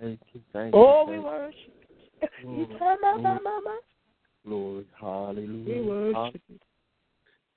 Thank 0.00 0.20
you, 0.32 0.40
thank 0.52 0.74
you, 0.74 0.80
oh, 0.80 1.06
we 1.08 1.16
you. 1.16 1.22
worship. 1.22 1.56
Glory, 4.46 4.86
hallelujah. 5.00 5.82
We 5.82 5.88
worship. 5.88 6.42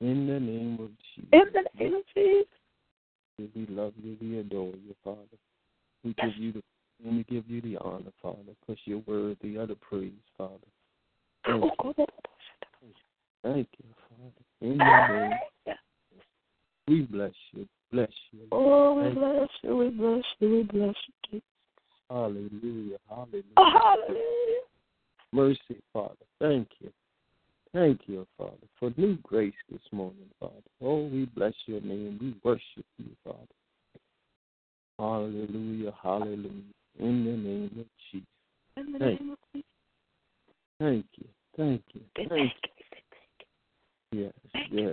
In 0.01 0.27
the 0.27 0.39
name 0.39 0.77
of 0.79 0.89
Jesus. 1.15 1.29
In 1.31 1.45
the 1.53 1.83
name 1.83 1.95
of 1.95 2.03
Jesus. 2.13 2.47
We 3.55 3.65
love 3.69 3.93
you, 4.01 4.15
we 4.21 4.39
adore 4.39 4.67
you, 4.67 4.95
Father. 5.03 5.19
We 6.03 6.13
give 6.13 6.37
you 6.37 6.51
the 6.53 6.61
and 7.03 7.17
we 7.17 7.23
give 7.23 7.49
you 7.49 7.61
the 7.61 7.77
honor, 7.77 8.11
Father, 8.21 8.37
because 8.61 8.79
you're 8.85 9.03
worthy 9.05 9.57
of 9.57 9.67
the 9.67 9.75
praise, 9.75 10.13
Father. 10.37 10.53
Oh, 11.47 11.69
Thank 13.45 13.67
you, 13.77 13.85
Father. 14.09 14.31
In 14.61 14.79
your 14.79 15.19
name, 15.19 15.39
we 16.87 17.01
bless 17.01 17.33
you, 17.53 17.67
bless 17.91 18.09
you. 18.31 18.39
Oh, 18.51 18.95
we 18.95 19.03
Thank 19.03 19.19
bless 19.19 19.49
you, 19.61 19.77
we 19.77 19.89
bless 19.89 20.23
you, 20.39 20.49
we 20.49 20.63
bless 20.63 20.95
you. 21.29 21.41
Hallelujah, 22.09 22.97
hallelujah. 23.07 23.43
Oh, 23.57 23.71
hallelujah. 23.71 24.61
Mercy, 25.31 25.79
Father. 25.93 26.15
Thank 26.39 26.69
you. 26.79 26.91
Thank 27.71 28.01
you, 28.07 28.25
Father, 28.35 28.53
for 28.79 28.91
new 28.97 29.15
grace 29.21 29.53
this 29.69 29.81
morning, 29.91 30.29
Father. 30.39 30.53
Oh, 30.81 31.05
we 31.05 31.25
bless 31.25 31.53
your 31.67 31.81
name. 31.81 32.17
We 32.19 32.33
worship 32.43 32.85
you, 32.97 33.11
Father. 33.23 33.37
Hallelujah, 34.97 35.93
hallelujah. 36.01 36.73
In 36.97 37.25
the 37.25 37.31
name 37.31 37.71
of 37.79 37.85
Jesus. 38.11 38.27
In 38.77 38.91
the 38.91 38.97
Thank 38.97 39.21
name 39.21 39.31
of 39.31 39.37
Jesus. 39.53 39.67
Thank 40.79 41.05
you. 41.17 41.27
Thank 41.55 41.83
you. 41.93 42.01
Thank 42.17 42.31
you. 42.63 42.74
Yes. 44.15 44.31
Thank 44.53 44.71
yes. 44.71 44.81
you. 44.81 44.87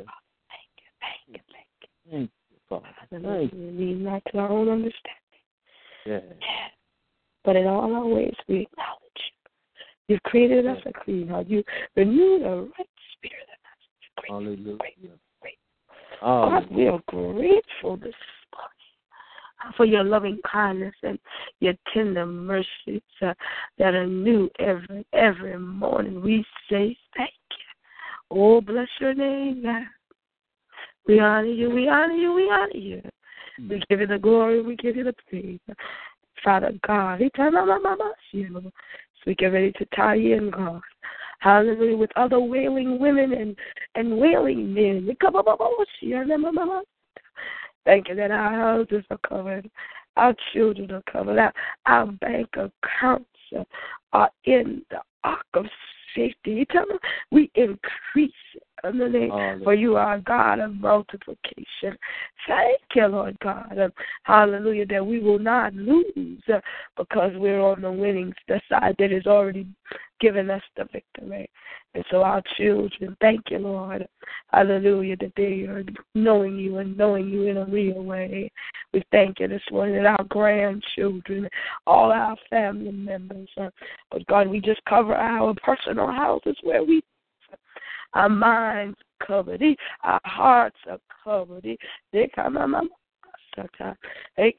Thank 0.51 0.71
you. 0.77 0.89
Thank 1.01 1.21
you. 1.29 1.41
Thank 1.53 1.69
you. 1.81 2.11
Thank 2.11 2.31
you, 2.51 2.57
Father. 2.69 2.87
Thank 3.11 3.53
you. 3.53 3.59
We 3.59 3.85
lean 3.85 4.03
not 4.03 4.23
to 4.33 4.39
our 4.39 4.51
own 4.51 4.69
understanding. 4.69 5.23
Yes. 6.05 6.23
But 7.45 7.55
in 7.55 7.67
all 7.69 7.95
our 7.95 8.07
ways, 8.07 8.35
we 8.49 8.63
acknowledge 8.63 8.99
you. 9.17 9.33
You've 10.09 10.23
created 10.25 10.67
us 10.67 10.79
a 10.87 10.93
clean 11.05 11.29
heart. 11.29 11.49
You 11.49 11.63
renewed 11.95 12.43
a 12.43 12.63
right 12.63 12.91
spirit 13.17 13.47
in 13.47 13.61
us. 13.71 13.81
Great, 14.17 14.31
Hallelujah. 14.31 14.77
great, 14.79 14.99
great. 15.41 15.59
Hallelujah. 16.21 16.61
God, 16.61 16.77
we 16.77 16.87
are 16.89 17.01
grateful 17.07 17.97
this 17.97 18.15
morning 18.53 19.77
for 19.77 19.87
your 19.87 20.03
loving 20.03 20.41
kindness 20.51 20.95
and 21.05 21.19
your 21.61 21.75
tender 21.95 22.27
mercies 22.27 23.03
uh, 23.23 23.33
that 23.79 23.95
are 23.95 24.07
new 24.07 24.51
every 24.59 25.07
every 25.13 25.57
morning. 25.59 26.21
We 26.21 26.45
say 26.69 26.97
thank 27.17 27.31
you. 27.51 27.62
Oh, 28.35 28.63
bless 28.63 28.89
your 28.99 29.15
name, 29.15 29.63
God. 29.63 29.83
We 31.07 31.21
honor 31.21 31.45
you. 31.49 31.71
We 31.71 31.89
honor 31.89 32.15
you. 32.15 32.33
We 32.33 32.51
honor 32.51 32.75
you. 32.77 33.03
Hmm. 33.59 33.69
We 33.69 33.83
give 33.91 34.01
you 34.01 34.07
the 34.07 34.19
glory. 34.19 34.63
We 34.63 34.75
give 34.77 34.97
you 34.97 35.05
the 35.05 35.15
praise. 35.29 35.61
Father 36.43 36.73
God, 36.87 37.21
so 37.37 38.73
we 39.27 39.35
get 39.37 39.47
ready 39.47 39.73
to 39.73 39.87
tie 39.95 40.17
in, 40.17 40.51
God. 40.51 40.81
Hallelujah, 41.39 41.97
with 41.97 42.11
other 42.17 42.41
wailing 42.41 42.99
women 42.99 43.33
and, 43.33 43.57
and 43.95 44.19
wailing 44.19 44.73
men. 44.75 45.07
Thank 47.85 48.09
you 48.09 48.15
that 48.15 48.31
our 48.31 48.55
houses 48.55 49.05
are 49.11 49.19
covered, 49.29 49.71
our 50.17 50.35
children 50.53 50.91
are 50.91 51.03
covered, 51.11 51.39
our, 51.39 51.53
our 51.87 52.07
bank 52.07 52.49
accounts 52.55 53.27
are 54.13 54.31
in 54.45 54.83
the 54.91 54.99
ark 55.23 55.47
of 55.55 55.67
safety. 56.15 56.53
You 56.53 56.65
tell 56.67 56.87
them 56.87 56.99
We 57.31 57.51
increase 57.55 58.33
in 58.85 58.99
the 58.99 59.09
name, 59.09 59.31
for 59.63 59.75
you 59.75 59.97
are 59.97 60.15
a 60.15 60.21
God 60.21 60.59
of 60.59 60.75
multiplication. 60.75 61.97
Thank 62.49 62.81
you, 62.95 63.07
Lord 63.07 63.39
God. 63.41 63.93
Hallelujah, 64.25 64.87
that 64.87 65.07
we 65.07 65.21
will 65.21 65.39
not 65.39 65.73
lose 65.75 66.43
uh, 66.53 66.61
because 66.97 67.33
we're 67.37 67.61
on 67.61 67.83
the 67.83 67.93
winning 67.93 68.33
side 68.49 68.97
that 68.99 69.13
is 69.13 69.27
already 69.27 69.67
given 70.23 70.49
us 70.49 70.63
the 70.77 70.85
victory. 70.93 71.51
And 71.95 72.05
so 72.11 72.23
our 72.23 72.43
children, 72.57 73.15
thank 73.21 73.43
you, 73.51 73.59
Lord. 73.59 74.07
Hallelujah, 74.53 75.17
that 75.17 75.33
they 75.37 75.65
are 75.65 75.85
knowing 76.15 76.57
you 76.57 76.79
and 76.79 76.97
knowing 76.97 77.29
you 77.29 77.49
in 77.49 77.59
a 77.59 77.67
real 77.67 78.03
way. 78.03 78.51
We 78.95 79.03
thank 79.11 79.41
you 79.41 79.49
this 79.49 79.63
morning 79.71 79.97
that 79.97 80.07
our 80.07 80.25
grandchildren, 80.25 81.49
all 81.87 82.13
our 82.13 82.37
family 82.49 82.93
members, 82.93 83.49
uh, 83.61 83.69
but 84.11 84.27
God, 84.29 84.49
we 84.49 84.61
just 84.61 84.81
cover 84.89 85.15
our 85.15 85.55
personal 85.63 86.07
houses 86.07 86.57
where 86.63 86.85
we 86.85 87.03
our 88.15 88.29
minds 88.29 88.99
covered, 89.27 89.63
our 90.05 90.21
hearts 90.25 90.77
are 90.89 90.99
covered. 91.25 91.67
They 92.13 92.31
come 92.35 92.59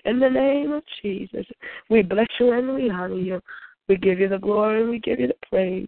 in 0.05 0.19
the 0.19 0.29
name 0.29 0.71
of 0.71 0.83
Jesus, 1.01 1.45
we 1.89 2.01
bless 2.01 2.27
you 2.39 2.51
and 2.51 2.73
we 2.73 2.89
honor 2.89 3.15
you. 3.15 3.41
We 3.87 3.97
give 3.97 4.19
you 4.19 4.29
the 4.29 4.37
glory 4.37 4.87
we 4.87 4.99
give 4.99 5.19
you 5.19 5.27
the 5.27 5.35
praise. 5.49 5.87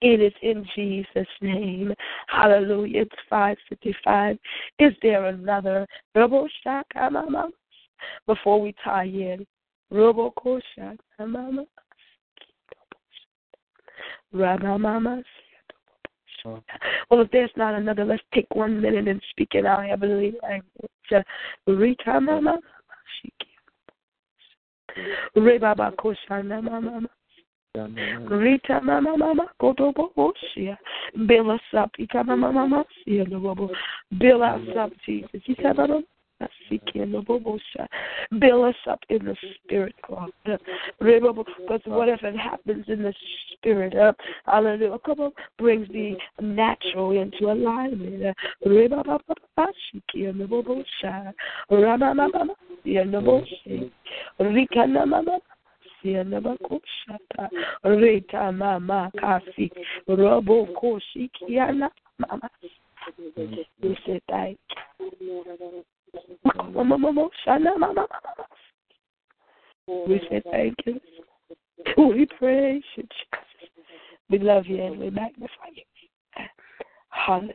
It 0.00 0.20
is 0.20 0.32
in 0.42 0.66
Jesus' 0.74 1.26
name. 1.40 1.94
Hallelujah. 2.28 3.02
It's 3.02 3.14
555. 3.30 4.38
Is 4.78 4.92
there 5.02 5.26
another? 5.26 5.86
Before 8.26 8.60
we 8.60 8.74
tie 8.84 9.04
in. 9.04 9.46
Well, 17.10 17.20
if 17.20 17.30
there's 17.30 17.50
not 17.56 17.74
another, 17.74 18.04
let's 18.04 18.22
take 18.34 18.46
one 18.54 18.80
minute 18.80 19.08
and 19.08 19.22
speak 19.30 19.54
in 19.54 19.64
our 19.66 19.84
heavenly 19.84 20.34
language. 20.42 21.26
Rebaba 25.34 25.90
koshana 25.92 26.62
mama. 26.62 27.08
Rita 28.30 28.80
mama 28.80 29.16
mama 29.16 29.48
kotobo 29.60 30.12
oshia. 30.16 30.76
Bill 31.26 31.50
us 31.50 31.60
mama 32.24 32.52
mama. 32.52 32.84
Bill 33.06 34.42
us 34.42 34.76
up, 34.76 34.92
Jesus. 35.04 35.42
Ika 35.48 35.74
mama. 35.74 36.02
Build 38.38 38.64
us 38.64 38.74
up 38.88 39.00
in 39.08 39.24
the 39.24 39.36
spirit, 39.64 39.94
God. 40.08 40.30
Because 40.44 41.80
whatever 41.86 42.32
happens 42.36 42.84
in 42.88 43.02
the 43.02 43.14
spirit, 43.52 43.96
uh, 43.96 44.12
hallelujah, 44.44 44.98
come 45.04 45.20
on, 45.20 45.32
brings 45.58 45.88
the 45.88 46.16
natural 46.40 47.12
into 47.12 47.50
alignment. 47.50 48.36
Rita 57.84 58.52
mama 58.52 59.10
kasi 59.16 59.70
robo 60.06 60.66
koshi 60.76 61.30
kiana 61.32 61.90
mama. 62.18 62.50
We 63.82 63.96
say 64.06 64.20
thank 64.28 64.58
we 70.06 70.20
say 70.30 70.42
thank 70.50 70.74
you. 70.86 71.00
We 71.96 72.26
praise 72.38 72.82
you, 72.96 73.02
Jesus. 73.02 73.44
We 74.30 74.38
love 74.38 74.66
you 74.66 74.82
and 74.82 74.98
we 74.98 75.10
magnify 75.10 75.68
you. 75.74 75.82
Hallelujah. 77.10 77.54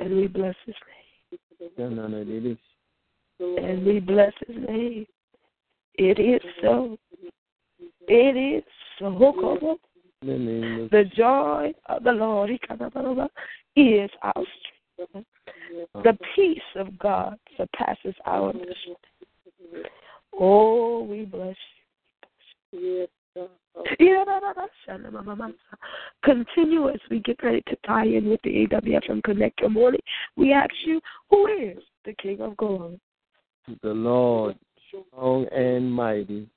And 0.00 0.16
we 0.16 0.26
bless 0.26 0.56
his 0.66 0.74
name. 0.86 2.58
And 3.40 3.86
we 3.86 4.00
bless 4.00 4.32
his 4.46 4.56
name. 4.68 5.06
It 5.94 6.18
is 6.18 6.42
so. 6.62 6.98
It 8.06 8.36
is 8.36 8.64
so. 8.98 9.78
The 10.22 11.04
joy 11.16 11.72
of 11.86 12.04
the 12.04 12.12
Lord 12.12 12.50
is 13.76 14.10
our 14.22 14.32
strength. 14.34 15.26
The 15.94 16.18
peace 16.36 16.60
of 16.76 16.98
God 16.98 17.38
surpasses 17.56 18.14
our 18.26 18.50
understanding. 18.50 18.96
Oh, 20.38 21.02
we 21.04 21.24
bless 21.24 21.56
you. 22.72 23.06
Continue 26.24 26.88
as 26.90 27.00
we 27.10 27.20
get 27.20 27.42
ready 27.42 27.62
to 27.68 27.76
tie 27.86 28.04
in 28.04 28.28
with 28.28 28.42
the 28.42 28.66
AWF 28.66 29.08
and 29.08 29.22
Connect 29.22 29.60
Your 29.60 29.70
Morning. 29.70 30.02
We 30.36 30.52
ask 30.52 30.74
you, 30.84 31.00
who 31.30 31.46
is 31.46 31.82
the 32.04 32.12
King 32.14 32.40
of 32.40 32.56
Glory? 32.56 33.00
The 33.82 33.90
Lord, 33.90 34.56
strong 34.88 35.46
and 35.52 35.92
mighty. 35.92 36.48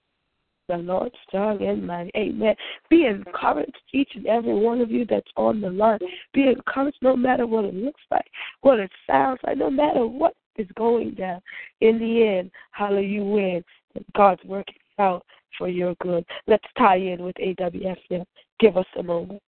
The 0.69 0.77
Lord, 0.77 1.11
strong 1.27 1.61
and 1.61 1.85
mighty. 1.85 2.11
Amen. 2.15 2.55
Be 2.89 3.05
encouraged, 3.05 3.77
each 3.91 4.11
and 4.15 4.25
every 4.27 4.53
one 4.53 4.81
of 4.81 4.89
you 4.89 5.05
that's 5.05 5.29
on 5.35 5.61
the 5.61 5.69
line. 5.69 5.99
Be 6.33 6.47
encouraged 6.47 6.97
no 7.01 7.15
matter 7.15 7.45
what 7.45 7.65
it 7.65 7.73
looks 7.73 8.01
like, 8.09 8.25
what 8.61 8.79
it 8.79 8.91
sounds 9.05 9.39
like, 9.45 9.57
no 9.57 9.69
matter 9.69 10.05
what 10.05 10.35
is 10.55 10.67
going 10.75 11.15
down. 11.15 11.41
In 11.81 11.99
the 11.99 12.25
end, 12.25 12.51
hallelujah, 12.71 13.07
you 13.07 13.23
win. 13.25 13.63
God's 14.15 14.43
working 14.45 14.75
out 14.99 15.25
for 15.57 15.67
your 15.67 15.95
good. 15.95 16.25
Let's 16.47 16.65
tie 16.77 16.97
in 16.97 17.23
with 17.23 17.35
AWF. 17.35 18.25
Give 18.59 18.77
us 18.77 18.85
a 18.97 19.03
moment. 19.03 19.41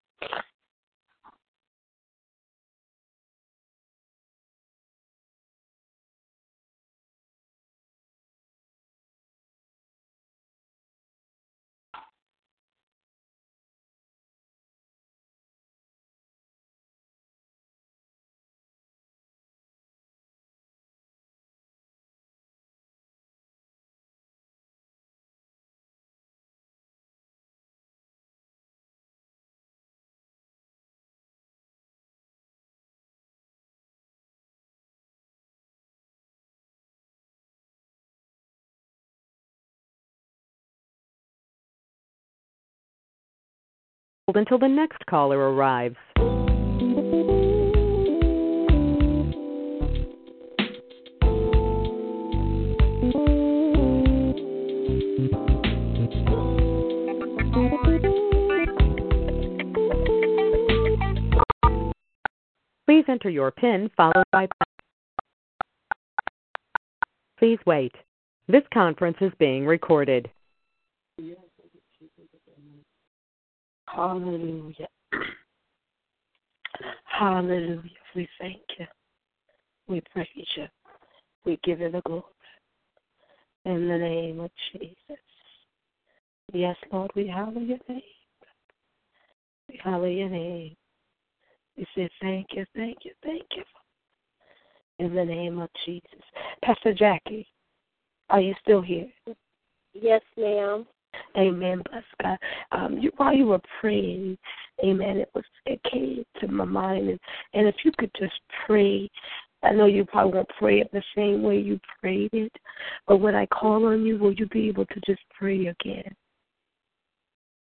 hold 44.35 44.47
until 44.47 44.59
the 44.59 44.69
next 44.69 45.05
caller 45.07 45.39
arrives. 45.39 45.97
Please 62.87 63.05
enter 63.09 63.31
your 63.31 63.51
PIN 63.51 63.91
followed 63.97 64.25
by. 64.33 64.49
Please 67.39 67.59
wait. 67.67 67.93
This 68.47 68.63
conference 68.73 69.17
is 69.21 69.33
being 69.39 69.67
recorded. 69.67 70.31
Hallelujah. 73.95 74.89
Hallelujah. 77.05 77.81
We 78.17 78.29
thank 78.41 78.61
you. 78.79 78.87
We 79.87 80.03
praise 80.13 80.29
you. 80.57 80.67
We 81.45 81.61
give 81.63 81.81
you 81.81 81.91
the 81.93 82.01
glory. 82.01 82.23
In 83.65 83.89
the 83.89 83.99
name 83.99 84.41
of 84.41 84.51
Jesus. 84.73 84.97
Yes, 86.53 86.77
Lord, 86.93 87.11
we 87.15 87.29
hallow 87.29 87.61
your 87.61 87.79
name. 87.89 88.03
We 89.69 89.81
hallow 89.83 90.07
your 90.07 90.29
name. 90.29 90.77
We 91.77 91.87
say 91.95 92.09
thank 92.21 92.49
you, 92.53 92.65
thank 92.75 92.99
you, 93.05 93.13
thank 93.23 93.47
you. 93.57 93.63
In 94.99 95.15
the 95.15 95.25
name 95.25 95.59
of 95.61 95.71
Jesus. 95.87 96.23
Pastor 96.63 96.95
Jackie, 96.95 97.47
are 98.31 98.41
you 98.41 98.55
still 98.63 98.83
here? 98.83 99.09
Yes, 99.93 100.23
ma'am. 100.37 100.87
Amen. 101.37 101.83
Bless 101.91 102.05
God. 102.23 102.39
Um, 102.73 102.99
you, 102.99 103.11
while 103.17 103.35
you 103.35 103.47
were 103.47 103.61
praying, 103.81 104.39
Amen. 104.83 105.19
It 105.19 105.31
was 105.35 105.45
it 105.67 105.81
came 105.91 106.25
to 106.41 106.49
my 106.49 106.65
mind, 106.65 107.09
and, 107.09 107.21
and 107.53 107.69
if 107.69 107.77
you 107.85 107.93
could 107.99 108.11
just 108.19 108.35
pray. 108.67 109.09
I 109.63 109.73
know 109.73 109.87
you 109.87 110.05
probably 110.05 110.35
won't 110.35 110.49
pray 110.59 110.81
it 110.81 110.91
the 110.93 111.03
same 111.17 111.43
way 111.43 111.59
you 111.59 111.81
prayed 111.99 112.29
it, 112.35 112.53
but 113.09 113.17
when 113.17 113.35
I 113.35 113.47
call 113.47 113.87
on 113.87 114.05
you, 114.05 114.19
will 114.19 114.35
you 114.35 114.47
be 114.49 114.69
able 114.69 114.85
to 114.85 115.01
just 115.07 115.23
pray 115.39 115.69
again? 115.69 116.15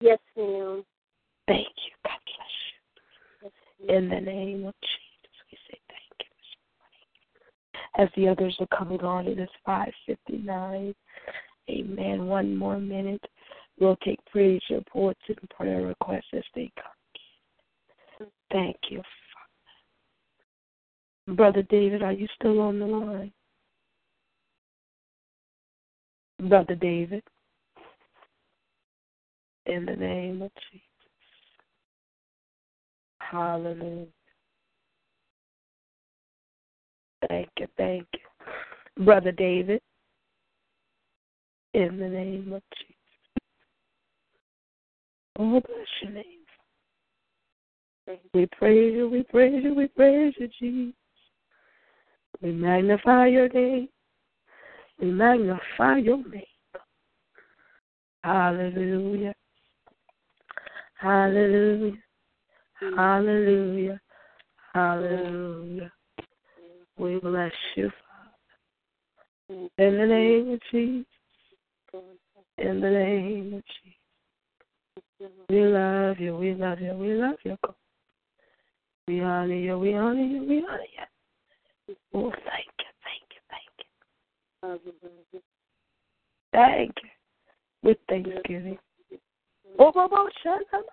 Yes, 0.00 0.18
ma'am. 0.36 0.84
Thank 1.48 1.66
you. 1.66 1.92
God 2.04 2.18
bless 3.42 3.52
you. 3.88 3.96
In 3.96 4.08
the 4.08 4.20
name 4.20 4.66
of 4.66 4.74
Jesus, 4.82 5.34
we 5.50 5.58
say 5.68 5.78
thank 5.88 6.28
you 7.96 8.04
As 8.04 8.08
the 8.14 8.28
others 8.28 8.56
are 8.60 8.78
coming 8.78 9.00
on, 9.00 9.26
it 9.26 9.40
is 9.40 9.48
5:59. 9.66 10.94
Amen. 11.70 12.26
One 12.26 12.56
more 12.56 12.78
minute. 12.80 13.22
We'll 13.78 13.96
take 14.04 14.18
praise 14.26 14.60
reports 14.70 15.20
and 15.28 15.38
prayer 15.50 15.86
requests 15.86 16.24
as 16.34 16.42
they 16.54 16.70
come. 16.76 18.28
Thank 18.52 18.76
you, 18.90 19.00
Father. 21.26 21.36
Brother 21.36 21.62
David, 21.70 22.02
are 22.02 22.12
you 22.12 22.26
still 22.34 22.60
on 22.60 22.78
the 22.80 22.86
line? 22.86 23.32
Brother 26.48 26.74
David, 26.74 27.22
in 29.66 29.84
the 29.86 29.94
name 29.94 30.42
of 30.42 30.50
Jesus. 30.70 30.84
Hallelujah. 33.20 34.06
Thank 37.28 37.48
you, 37.58 37.66
thank 37.76 38.06
you. 38.12 39.04
Brother 39.04 39.32
David, 39.32 39.80
in 41.74 41.98
the 41.98 42.08
name 42.08 42.52
of 42.52 42.62
Jesus. 42.76 42.94
Oh, 45.38 45.60
bless 45.60 45.86
your 46.02 46.12
name. 46.12 46.24
We 48.34 48.46
praise 48.58 48.94
you, 48.94 49.08
we 49.08 49.22
praise 49.22 49.62
you, 49.62 49.74
we 49.74 49.86
praise 49.86 50.34
you, 50.38 50.48
Jesus. 50.58 50.94
We 52.42 52.52
magnify 52.52 53.26
your 53.26 53.48
name. 53.48 53.88
We 55.00 55.10
magnify 55.12 55.98
your 55.98 56.16
name. 56.28 56.42
Hallelujah. 58.24 59.34
Hallelujah. 60.94 61.98
Hallelujah. 62.96 64.00
Hallelujah. 64.74 65.92
We 66.98 67.18
bless 67.20 67.52
you, 67.76 67.90
Father. 69.48 69.68
In 69.78 69.98
the 69.98 70.06
name 70.06 70.52
of 70.52 70.60
Jesus. 70.70 71.06
In 72.58 72.80
the 72.80 72.90
name 72.90 73.54
of 73.54 73.62
Jesus. 73.64 73.96
We 75.48 75.64
love 75.64 76.18
you, 76.18 76.36
we 76.36 76.54
love 76.54 76.80
you, 76.80 76.92
we 76.94 77.14
love 77.14 77.36
you, 77.44 77.56
God. 77.64 77.74
We 79.08 79.20
honor 79.20 79.54
you, 79.54 79.78
we 79.78 79.94
honor 79.94 80.20
you, 80.20 80.44
we 80.44 80.64
honor 80.68 80.82
you. 80.82 81.96
Oh, 82.14 82.30
thank 82.30 82.70
you, 82.78 82.90
thank 83.02 83.26
you, 83.32 83.40
thank 83.50 83.70
you. 85.32 85.40
Thank 86.52 86.94
you. 87.02 87.08
With 87.82 87.98
thanksgiving. 88.08 88.78
Oh, 89.78 89.92
oh, 89.94 90.08
oh, 90.12 90.28
shut 90.42 90.62
up. 90.74 90.84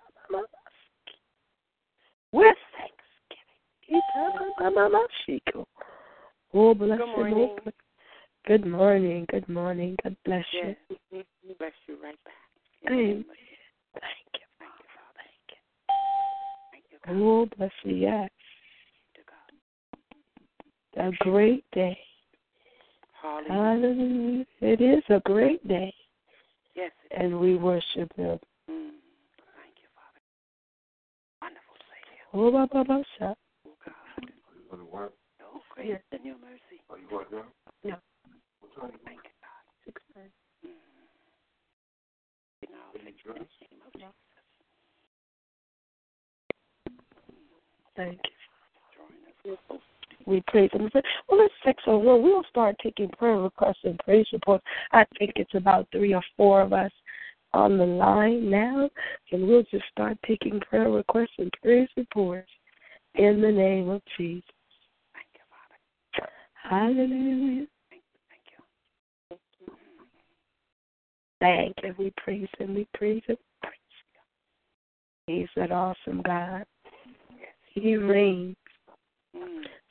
With 2.32 2.56
thanksgiving. 2.76 4.02
Oh, 6.54 6.74
bless 6.74 6.98
Good 6.98 7.06
morning. 7.06 7.56
You. 8.48 8.58
Good 8.58 8.66
morning. 8.66 9.26
Good 9.30 9.48
morning. 9.48 9.96
God 10.02 10.16
bless 10.24 10.44
you. 10.52 10.74
Yes. 11.12 11.24
Bless 11.58 11.72
you 11.86 11.96
right 12.02 12.18
back. 12.24 12.34
Amen. 12.90 13.24
Thank 13.24 14.30
you. 14.34 14.46
Thank 14.58 14.72
you, 14.80 14.86
Father. 14.94 15.14
Thank 15.16 15.46
you. 15.50 15.60
Thank 16.72 16.84
you, 16.90 16.98
God. 17.04 17.16
Oh, 17.20 17.46
bless 17.56 17.72
you. 17.84 17.94
Yes. 17.96 18.30
To 19.14 19.20
God. 20.96 21.08
A 21.08 21.10
great 21.24 21.64
day. 21.72 21.98
Hallelujah. 23.20 23.52
Hallelujah. 23.52 24.44
It 24.60 24.80
is 24.80 25.02
a 25.10 25.20
great 25.20 25.66
day. 25.66 25.92
Yes. 26.74 26.92
And 27.16 27.40
we 27.40 27.56
worship 27.56 28.14
Him. 28.16 28.38
Mm. 28.70 28.94
Thank 29.58 29.76
you, 29.82 29.88
Father. 29.94 30.20
Wonderful 31.42 31.76
Savior. 31.90 32.24
Oh, 32.32 32.50
ba, 32.52 32.68
ba, 32.72 32.84
ba, 32.84 33.04
sha. 33.18 33.34
Oh, 33.66 33.74
God. 33.84 33.94
Oh, 35.42 35.60
great 35.74 35.88
Yes. 35.88 36.02
in 36.12 36.24
your 36.24 36.36
mercy. 36.38 36.80
Yeah. 38.80 38.88
Thank 39.04 39.18
you, 39.24 39.30
God. 39.42 39.64
Know, 39.82 39.84
fix 39.84 40.02
in 40.12 40.18
the 40.18 40.24
name 40.24 41.00
of 43.86 43.92
Jesus. 43.92 44.12
Thank 47.96 48.20
you. 48.24 49.58
We 50.26 50.42
praise 50.46 50.70
Him. 50.72 50.90
Well, 51.28 51.40
it's 51.40 51.54
six 51.64 51.82
oh 51.86 51.98
one. 51.98 52.22
We'll 52.22 52.44
start 52.50 52.76
taking 52.82 53.08
prayer 53.10 53.38
requests 53.38 53.78
and 53.84 53.98
praise 54.00 54.26
reports. 54.32 54.64
I 54.92 55.06
think 55.18 55.32
it's 55.36 55.54
about 55.54 55.88
three 55.90 56.14
or 56.14 56.22
four 56.36 56.60
of 56.60 56.72
us 56.72 56.92
on 57.54 57.78
the 57.78 57.86
line 57.86 58.50
now, 58.50 58.90
and 59.32 59.48
we'll 59.48 59.62
just 59.70 59.84
start 59.90 60.18
taking 60.26 60.60
prayer 60.60 60.90
requests 60.90 61.38
and 61.38 61.50
praise 61.62 61.88
reports 61.96 62.50
in 63.14 63.40
the 63.40 63.50
name 63.50 63.88
of 63.88 64.02
Jesus. 64.18 64.42
Thank 65.14 65.28
you, 65.34 65.40
Father. 65.48 66.30
Hallelujah. 66.62 67.66
Thank 67.88 68.02
you. 68.12 68.20
Thank 68.28 68.42
you. 68.50 69.72
Thank 71.40 71.74
you. 71.82 71.94
We 71.98 72.12
praise 72.16 72.48
and 72.58 72.74
We 72.74 72.86
praise 72.94 73.22
Him. 73.26 73.36
Praise 73.62 73.74
Him. 75.26 75.34
He's 75.36 75.62
an 75.62 75.72
awesome 75.72 76.22
God. 76.22 76.64
He 77.72 77.96
reigns 77.96 78.56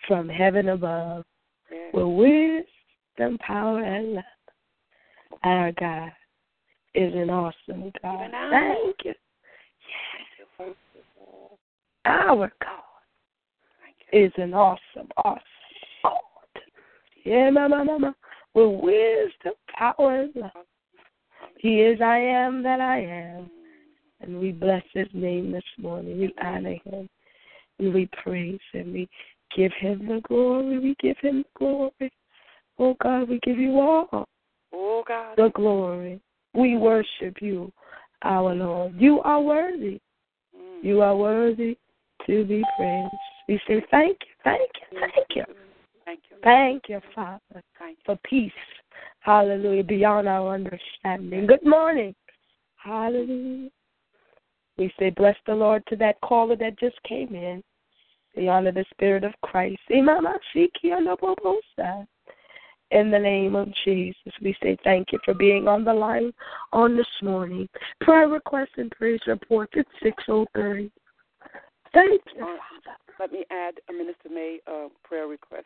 from 0.08 0.28
heaven 0.28 0.70
above 0.70 1.26
Yes. 1.70 1.94
with 1.94 2.08
wisdom, 2.08 3.38
power, 3.40 3.84
and 3.84 4.14
love. 4.16 4.24
Our 5.44 5.72
God 5.74 6.12
is 6.94 7.14
an 7.14 7.30
awesome 7.30 7.92
God. 8.02 8.32
Thank 8.32 8.96
you. 9.06 9.14
Father. 10.58 10.74
Our 12.06 12.52
God 12.62 12.84
is 14.12 14.32
an 14.38 14.54
awesome, 14.54 15.10
awesome 15.24 15.42
God. 16.04 16.20
Yeah, 17.24 17.50
mama, 17.50 17.84
mama. 17.84 18.16
With 18.54 18.80
wisdom, 18.82 19.54
power, 19.68 20.22
and 20.22 20.36
love. 20.36 20.52
He 21.60 21.82
is 21.82 22.02
I 22.02 22.18
am 22.18 22.64
that 22.64 22.80
I 22.82 23.00
am. 23.00 23.50
And 24.22 24.40
we 24.40 24.52
bless 24.52 24.84
his 24.94 25.08
name 25.14 25.52
this 25.52 25.64
morning. 25.78 26.20
We 26.20 26.34
honor 26.44 26.76
him. 26.86 27.10
And 27.80 27.94
we 27.94 28.10
praise 28.24 28.60
him. 28.74 28.94
We 28.94 29.08
give 29.56 29.72
him 29.80 30.08
the 30.08 30.22
glory. 30.28 30.80
We 30.80 30.96
give 31.00 31.18
him 31.20 31.44
the 31.44 31.60
glory. 31.60 32.12
Oh 32.80 32.96
God, 33.02 33.30
we 33.30 33.40
give 33.44 33.58
you 33.58 33.80
all 33.80 34.28
Oh, 34.74 35.04
God. 35.08 35.36
the 35.38 35.50
glory. 35.56 36.20
We 36.54 36.78
worship 36.78 37.42
you, 37.42 37.72
our 38.24 38.54
Lord. 38.54 38.94
You 38.98 39.22
are 39.22 39.42
worthy. 39.42 40.00
Mm. 40.56 40.84
You 40.84 41.02
are 41.02 41.16
worthy 41.16 41.78
to 42.26 42.46
be 42.46 42.64
praised. 42.78 43.10
We 43.48 43.60
say 43.68 43.84
thank 43.90 44.18
you, 44.22 44.34
thank 44.44 44.70
you, 44.92 45.00
thank 45.00 45.28
you. 45.36 45.44
Thank 46.06 46.20
you. 46.30 46.38
Thank 46.44 46.84
you, 46.90 47.02
Father, 47.14 47.40
Thank 47.80 47.98
you. 47.98 48.04
for 48.06 48.20
peace. 48.24 48.52
Hallelujah, 49.28 49.84
beyond 49.84 50.30
our 50.30 50.54
understanding. 50.54 51.46
Good 51.48 51.66
morning. 51.66 52.16
Hallelujah. 52.78 53.70
We 54.78 54.90
say, 54.98 55.10
bless 55.10 55.36
the 55.46 55.54
Lord 55.54 55.84
to 55.90 55.98
that 55.98 56.16
caller 56.22 56.56
that 56.56 56.80
just 56.80 56.96
came 57.04 57.36
in. 57.36 57.62
We 58.38 58.48
honor 58.48 58.72
the 58.72 58.86
Spirit 58.90 59.26
of 59.26 59.34
Christ. 59.44 59.82
In 59.90 60.06
the 63.12 63.20
name 63.20 63.56
of 63.58 63.68
Jesus, 63.84 64.34
we 64.42 64.56
say 64.64 64.78
thank 64.86 65.12
you 65.12 65.20
for 65.26 65.34
being 65.34 65.68
on 65.68 65.84
the 65.84 65.94
line 65.94 66.32
on 66.72 66.96
this 66.96 67.06
morning. 67.22 67.68
Prayer 68.00 68.30
requests 68.30 68.78
and 68.78 68.90
praise 68.92 69.20
reports. 69.28 69.74
It's 69.76 69.90
603. 70.04 70.90
Thank 71.94 72.22
you, 72.34 72.40
Father. 72.40 72.60
Let 73.20 73.34
me 73.34 73.44
add 73.52 73.74
a 73.90 73.94
Minister 73.94 74.30
May 74.32 74.60
uh, 74.68 74.88
prayer 75.04 75.28
request. 75.28 75.66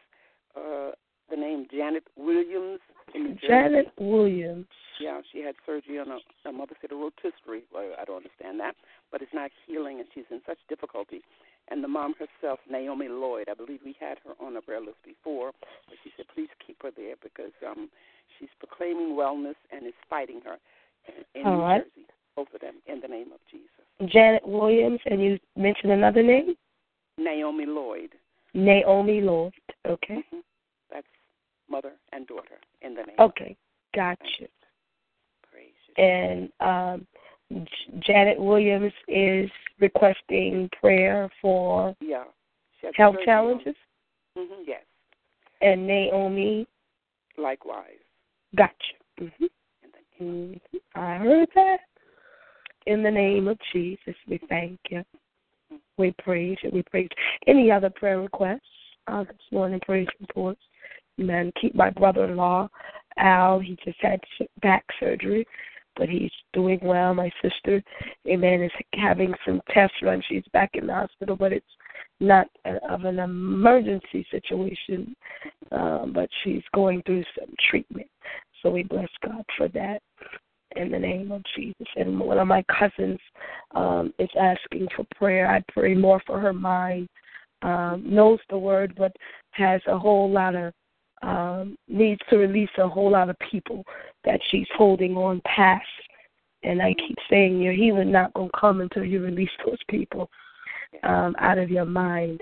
Uh, 0.57 0.93
the 1.31 1.37
name 1.37 1.65
Janet 1.71 2.03
Williams 2.17 2.79
in 3.15 3.23
New 3.23 3.33
Jersey. 3.35 3.47
Janet 3.47 3.91
Williams. 3.97 4.67
Yeah, 4.99 5.21
she 5.31 5.39
had 5.39 5.55
surgery 5.65 5.97
on 5.99 6.09
a, 6.11 6.49
a 6.49 6.51
mother 6.51 6.75
said 6.79 6.91
a 6.91 6.95
rotisserie. 6.95 7.63
Well, 7.73 7.95
I 7.99 8.05
don't 8.05 8.17
understand 8.17 8.59
that, 8.59 8.75
but 9.11 9.21
it's 9.21 9.33
not 9.33 9.49
healing, 9.65 9.99
and 9.99 10.07
she's 10.13 10.29
in 10.29 10.41
such 10.45 10.59
difficulty. 10.69 11.21
And 11.69 11.83
the 11.83 11.87
mom 11.87 12.13
herself, 12.19 12.59
Naomi 12.69 13.07
Lloyd, 13.07 13.47
I 13.49 13.53
believe 13.55 13.79
we 13.83 13.95
had 13.99 14.17
her 14.25 14.33
on 14.45 14.53
the 14.53 14.61
prayer 14.61 14.81
list 14.81 14.97
before, 15.05 15.51
but 15.87 15.97
she 16.03 16.11
said 16.17 16.25
please 16.35 16.49
keep 16.65 16.77
her 16.83 16.91
there 16.95 17.15
because 17.23 17.51
um, 17.67 17.89
she's 18.37 18.49
proclaiming 18.59 19.15
wellness 19.15 19.55
and 19.71 19.87
is 19.87 19.93
fighting 20.09 20.41
her 20.45 20.57
in, 21.33 21.45
All 21.45 21.55
New 21.55 21.61
right. 21.63 21.81
Jersey. 21.81 22.07
Both 22.35 22.47
of 22.53 22.61
them 22.61 22.75
in 22.87 23.01
the 23.01 23.07
name 23.07 23.31
of 23.33 23.39
Jesus. 23.49 24.11
Janet 24.11 24.47
Williams, 24.47 24.99
and 25.05 25.21
you 25.21 25.37
mentioned 25.57 25.91
another 25.91 26.23
name? 26.23 26.55
Naomi 27.17 27.65
Lloyd. 27.65 28.11
Naomi 28.53 29.21
Lloyd. 29.21 29.53
Okay. 29.87 30.23
hmm 30.31 30.37
That's 30.37 30.45
mother 31.71 31.93
and 32.11 32.27
daughter 32.27 32.59
in 32.81 32.93
the 32.93 33.03
name. 33.03 33.15
Okay. 33.19 33.55
Gotcha. 33.95 34.47
Praise. 35.51 35.73
And 35.97 36.49
um, 36.59 37.07
J- 37.51 37.99
Janet 38.05 38.39
Williams 38.39 38.93
is 39.07 39.49
requesting 39.79 40.69
prayer 40.79 41.29
for 41.41 41.95
Yeah. 41.99 42.25
Health 42.95 43.17
challenges, 43.23 43.75
On, 44.35 44.47
hmm 44.47 44.63
yes. 44.65 44.81
and 45.61 45.85
Naomi. 45.85 46.67
Likewise. 47.37 47.99
Gotcha. 48.55 48.73
hmm 49.19 49.25
In 49.27 49.49
the 50.19 50.25
name 50.25 50.61
hmm 50.71 50.77
I 50.95 51.17
heard 51.17 51.47
that. 51.55 51.77
In 52.87 53.03
the 53.03 53.11
name 53.11 53.47
of 53.47 53.57
Jesus, 53.71 54.15
we 54.27 54.39
thank 54.49 54.79
you. 54.89 55.03
We 55.97 56.13
praise 56.23 56.57
you. 56.63 56.71
We 56.73 56.81
praise. 56.83 57.07
you. 57.11 57.53
Any 57.53 57.69
other 57.71 57.91
prayer 57.91 58.19
requests 58.19 58.61
uh, 59.07 59.23
this 59.23 59.35
morning? 59.51 59.79
Praise 59.85 60.07
reports. 60.19 60.61
Amen. 61.19 61.51
Keep 61.59 61.75
my 61.75 61.89
brother-in-law 61.89 62.67
Al. 63.17 63.59
He 63.59 63.77
just 63.83 63.99
had 64.01 64.19
back 64.61 64.85
surgery, 64.99 65.45
but 65.95 66.09
he's 66.09 66.31
doing 66.53 66.79
well. 66.81 67.13
My 67.13 67.31
sister, 67.41 67.81
Amen, 68.27 68.61
is 68.61 68.71
having 68.93 69.33
some 69.45 69.61
test 69.73 69.93
runs. 70.01 70.23
She's 70.27 70.43
back 70.53 70.71
in 70.73 70.87
the 70.87 70.93
hospital, 70.93 71.35
but 71.35 71.53
it's 71.53 71.65
not 72.19 72.47
a, 72.65 72.75
of 72.89 73.05
an 73.05 73.19
emergency 73.19 74.25
situation, 74.31 75.15
um, 75.71 76.11
but 76.13 76.29
she's 76.43 76.63
going 76.73 77.01
through 77.03 77.23
some 77.37 77.53
treatment. 77.69 78.07
So 78.61 78.69
we 78.69 78.83
bless 78.83 79.09
God 79.25 79.43
for 79.57 79.67
that 79.69 80.01
in 80.75 80.91
the 80.91 80.99
name 80.99 81.31
of 81.31 81.41
Jesus. 81.55 81.87
And 81.95 82.19
one 82.19 82.37
of 82.37 82.47
my 82.47 82.63
cousins 82.63 83.19
um, 83.75 84.13
is 84.19 84.29
asking 84.39 84.87
for 84.95 85.05
prayer. 85.15 85.49
I 85.49 85.63
pray 85.71 85.95
more 85.95 86.21
for 86.25 86.39
her 86.39 86.53
mind. 86.53 87.09
Um, 87.63 88.03
knows 88.05 88.39
the 88.49 88.57
word, 88.57 88.95
but 88.97 89.11
has 89.51 89.81
a 89.87 89.97
whole 89.97 90.31
lot 90.31 90.55
of 90.55 90.73
um, 91.23 91.77
needs 91.87 92.21
to 92.29 92.37
release 92.37 92.69
a 92.77 92.87
whole 92.87 93.11
lot 93.11 93.29
of 93.29 93.37
people 93.39 93.83
that 94.25 94.39
she's 94.49 94.67
holding 94.75 95.15
on 95.17 95.41
past. 95.45 95.85
And 96.63 96.81
I 96.81 96.93
keep 96.93 97.17
saying 97.29 97.59
your 97.59 97.73
healing 97.73 98.11
not 98.11 98.33
gonna 98.33 98.49
come 98.59 98.81
until 98.81 99.03
you 99.03 99.21
release 99.21 99.49
those 99.65 99.79
people 99.87 100.29
um, 101.03 101.35
out 101.39 101.57
of 101.57 101.69
your 101.69 101.85
mind 101.85 102.41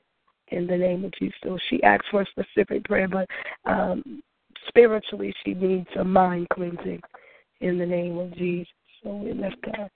in 0.49 0.67
the 0.67 0.77
name 0.77 1.05
of 1.05 1.11
Jesus. 1.13 1.35
So 1.43 1.57
she 1.69 1.81
asked 1.83 2.05
for 2.11 2.21
a 2.21 2.25
specific 2.27 2.83
prayer, 2.85 3.07
but 3.07 3.27
um, 3.65 4.21
spiritually 4.67 5.33
she 5.43 5.53
needs 5.53 5.87
a 5.99 6.03
mind 6.03 6.47
cleansing 6.49 7.01
in 7.61 7.77
the 7.77 7.85
name 7.85 8.17
of 8.17 8.35
Jesus. 8.35 8.73
So 9.03 9.15
we 9.15 9.33
lift 9.33 9.65
her, 9.65 9.89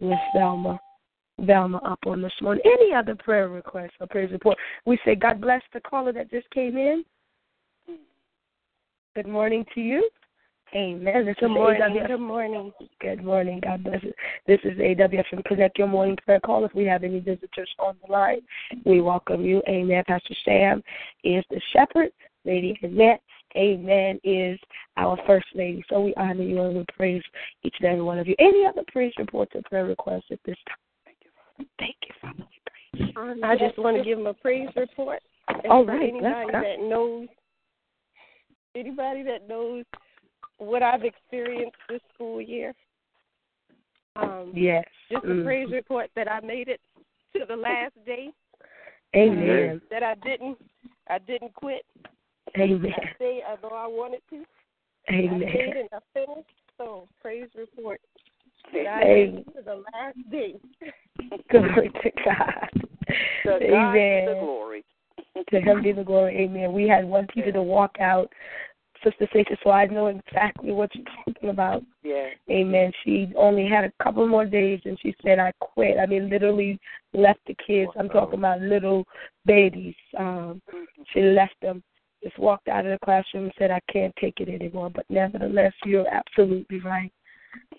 Miss 0.00 0.18
Velma, 0.34 0.78
Velma 1.40 1.78
up 1.78 2.00
on 2.06 2.22
this 2.22 2.32
morning. 2.40 2.62
Any 2.64 2.94
other 2.94 3.14
prayer 3.14 3.48
requests 3.48 3.96
or 4.00 4.06
praise 4.06 4.32
report? 4.32 4.56
We 4.86 4.98
say 5.04 5.14
God 5.14 5.40
bless 5.40 5.62
the 5.72 5.80
caller 5.80 6.12
that 6.12 6.30
just 6.30 6.48
came 6.50 6.76
in. 6.76 7.04
Good 9.18 9.26
morning 9.26 9.64
to 9.74 9.80
you. 9.80 10.08
Amen. 10.76 11.26
This 11.26 11.34
Good 11.40 11.48
morning. 11.48 11.82
AWF. 11.82 12.06
Good 12.06 12.20
morning. 12.20 12.72
Good 13.00 13.24
morning. 13.24 13.60
God 13.64 13.82
bless 13.82 14.00
you. 14.04 14.12
This 14.46 14.60
is 14.62 14.78
AWFM 14.78 15.44
Connect 15.44 15.76
Your 15.76 15.88
Morning 15.88 16.16
Prayer 16.24 16.38
Call. 16.38 16.64
If 16.64 16.72
we 16.72 16.84
have 16.84 17.02
any 17.02 17.18
visitors 17.18 17.68
on 17.80 17.96
the 18.06 18.12
line, 18.12 18.42
we 18.84 19.00
welcome 19.00 19.44
you. 19.44 19.60
Amen. 19.68 20.04
Pastor 20.06 20.36
Sam 20.44 20.84
is 21.24 21.42
the 21.50 21.60
shepherd. 21.72 22.10
Lady 22.44 22.78
Annette, 22.80 23.20
amen, 23.56 24.20
is 24.22 24.56
our 24.96 25.18
first 25.26 25.46
lady. 25.52 25.82
So 25.90 26.00
we 26.00 26.14
honor 26.14 26.44
you 26.44 26.62
and 26.62 26.76
we 26.76 26.84
praise 26.96 27.22
each 27.64 27.74
and 27.80 27.88
every 27.88 28.02
one 28.02 28.20
of 28.20 28.28
you. 28.28 28.36
Any 28.38 28.66
other 28.66 28.84
praise 28.86 29.12
reports 29.18 29.50
or 29.56 29.62
prayer 29.62 29.86
requests 29.86 30.26
at 30.30 30.38
this 30.46 30.58
time? 30.68 31.66
Thank 31.80 31.96
you, 32.06 32.14
Father. 32.22 32.44
Praise 32.94 33.12
you. 33.16 33.44
I 33.44 33.56
just 33.56 33.76
want 33.80 33.96
to 33.96 34.04
give 34.04 34.18
them 34.18 34.28
a 34.28 34.34
praise 34.34 34.68
report. 34.76 35.18
And 35.48 35.66
All 35.66 35.84
for 35.84 35.90
anybody 35.90 36.52
that 36.52 36.78
knows 36.82 37.26
anybody 38.78 39.22
that 39.24 39.48
knows 39.48 39.84
what 40.58 40.82
I've 40.82 41.04
experienced 41.04 41.76
this 41.88 42.00
school 42.14 42.40
year. 42.40 42.74
Um 44.16 44.52
Yes. 44.54 44.84
just 45.10 45.24
a 45.24 45.28
Mm. 45.28 45.44
praise 45.44 45.70
report 45.70 46.10
that 46.14 46.30
I 46.30 46.40
made 46.40 46.68
it 46.68 46.80
to 47.34 47.44
the 47.46 47.56
last 47.56 47.94
day. 48.04 48.30
Amen. 49.16 49.80
That 49.90 50.02
I 50.02 50.14
didn't 50.16 50.58
I 51.08 51.18
didn't 51.18 51.54
quit. 51.54 51.84
Amen. 52.56 52.92
I 52.94 53.14
stayed 53.14 53.42
although 53.48 53.76
I 53.76 53.86
wanted 53.86 54.22
to. 54.30 54.44
Amen. 55.10 55.42
I 55.42 55.50
stayed 55.50 55.62
Amen. 55.62 55.76
and 55.76 55.88
I 55.92 55.98
finished. 56.12 56.48
So 56.76 57.08
praise 57.20 57.48
report. 57.56 58.00
That 58.72 58.86
I 58.86 59.02
Amen. 59.02 59.44
to 59.56 59.62
the 59.62 59.82
last 59.92 60.18
day. 60.30 60.54
Glory 61.50 61.90
to 62.02 62.10
God. 62.24 62.68
To 63.44 63.58
God 63.70 63.92
be 63.92 64.24
the 64.26 64.36
glory. 64.40 64.84
To 65.50 65.60
him 65.60 65.82
be 65.82 65.92
the 65.92 66.04
glory. 66.04 66.36
Amen. 66.36 66.72
We 66.72 66.86
had 66.88 67.04
one 67.04 67.26
teacher 67.28 67.52
to 67.52 67.62
walk 67.62 67.96
out, 68.00 68.32
Sister 69.04 69.26
Stacia, 69.30 69.56
so 69.62 69.70
I 69.70 69.86
know 69.86 70.06
exactly 70.06 70.72
what 70.72 70.94
you're 70.94 71.04
talking 71.24 71.50
about. 71.50 71.84
Yeah. 72.02 72.28
Amen. 72.50 72.92
She 73.04 73.32
only 73.36 73.68
had 73.68 73.84
a 73.84 73.92
couple 74.02 74.26
more 74.26 74.44
days 74.44 74.80
and 74.84 74.98
she 75.00 75.14
said, 75.22 75.38
I 75.38 75.52
quit. 75.60 75.98
I 75.98 76.06
mean, 76.06 76.28
literally 76.28 76.78
left 77.12 77.40
the 77.46 77.56
kids. 77.64 77.90
I'm 77.98 78.08
talking 78.08 78.38
about 78.38 78.60
little 78.60 79.04
babies. 79.46 79.94
Um, 80.18 80.60
she 81.12 81.22
left 81.22 81.54
them, 81.62 81.82
just 82.22 82.38
walked 82.38 82.68
out 82.68 82.86
of 82.86 82.92
the 82.92 83.04
classroom 83.04 83.44
and 83.44 83.52
said, 83.58 83.70
I 83.70 83.80
can't 83.90 84.14
take 84.20 84.40
it 84.40 84.48
anymore. 84.48 84.90
But 84.90 85.06
nevertheless, 85.08 85.72
you're 85.84 86.08
absolutely 86.08 86.80
right. 86.80 87.12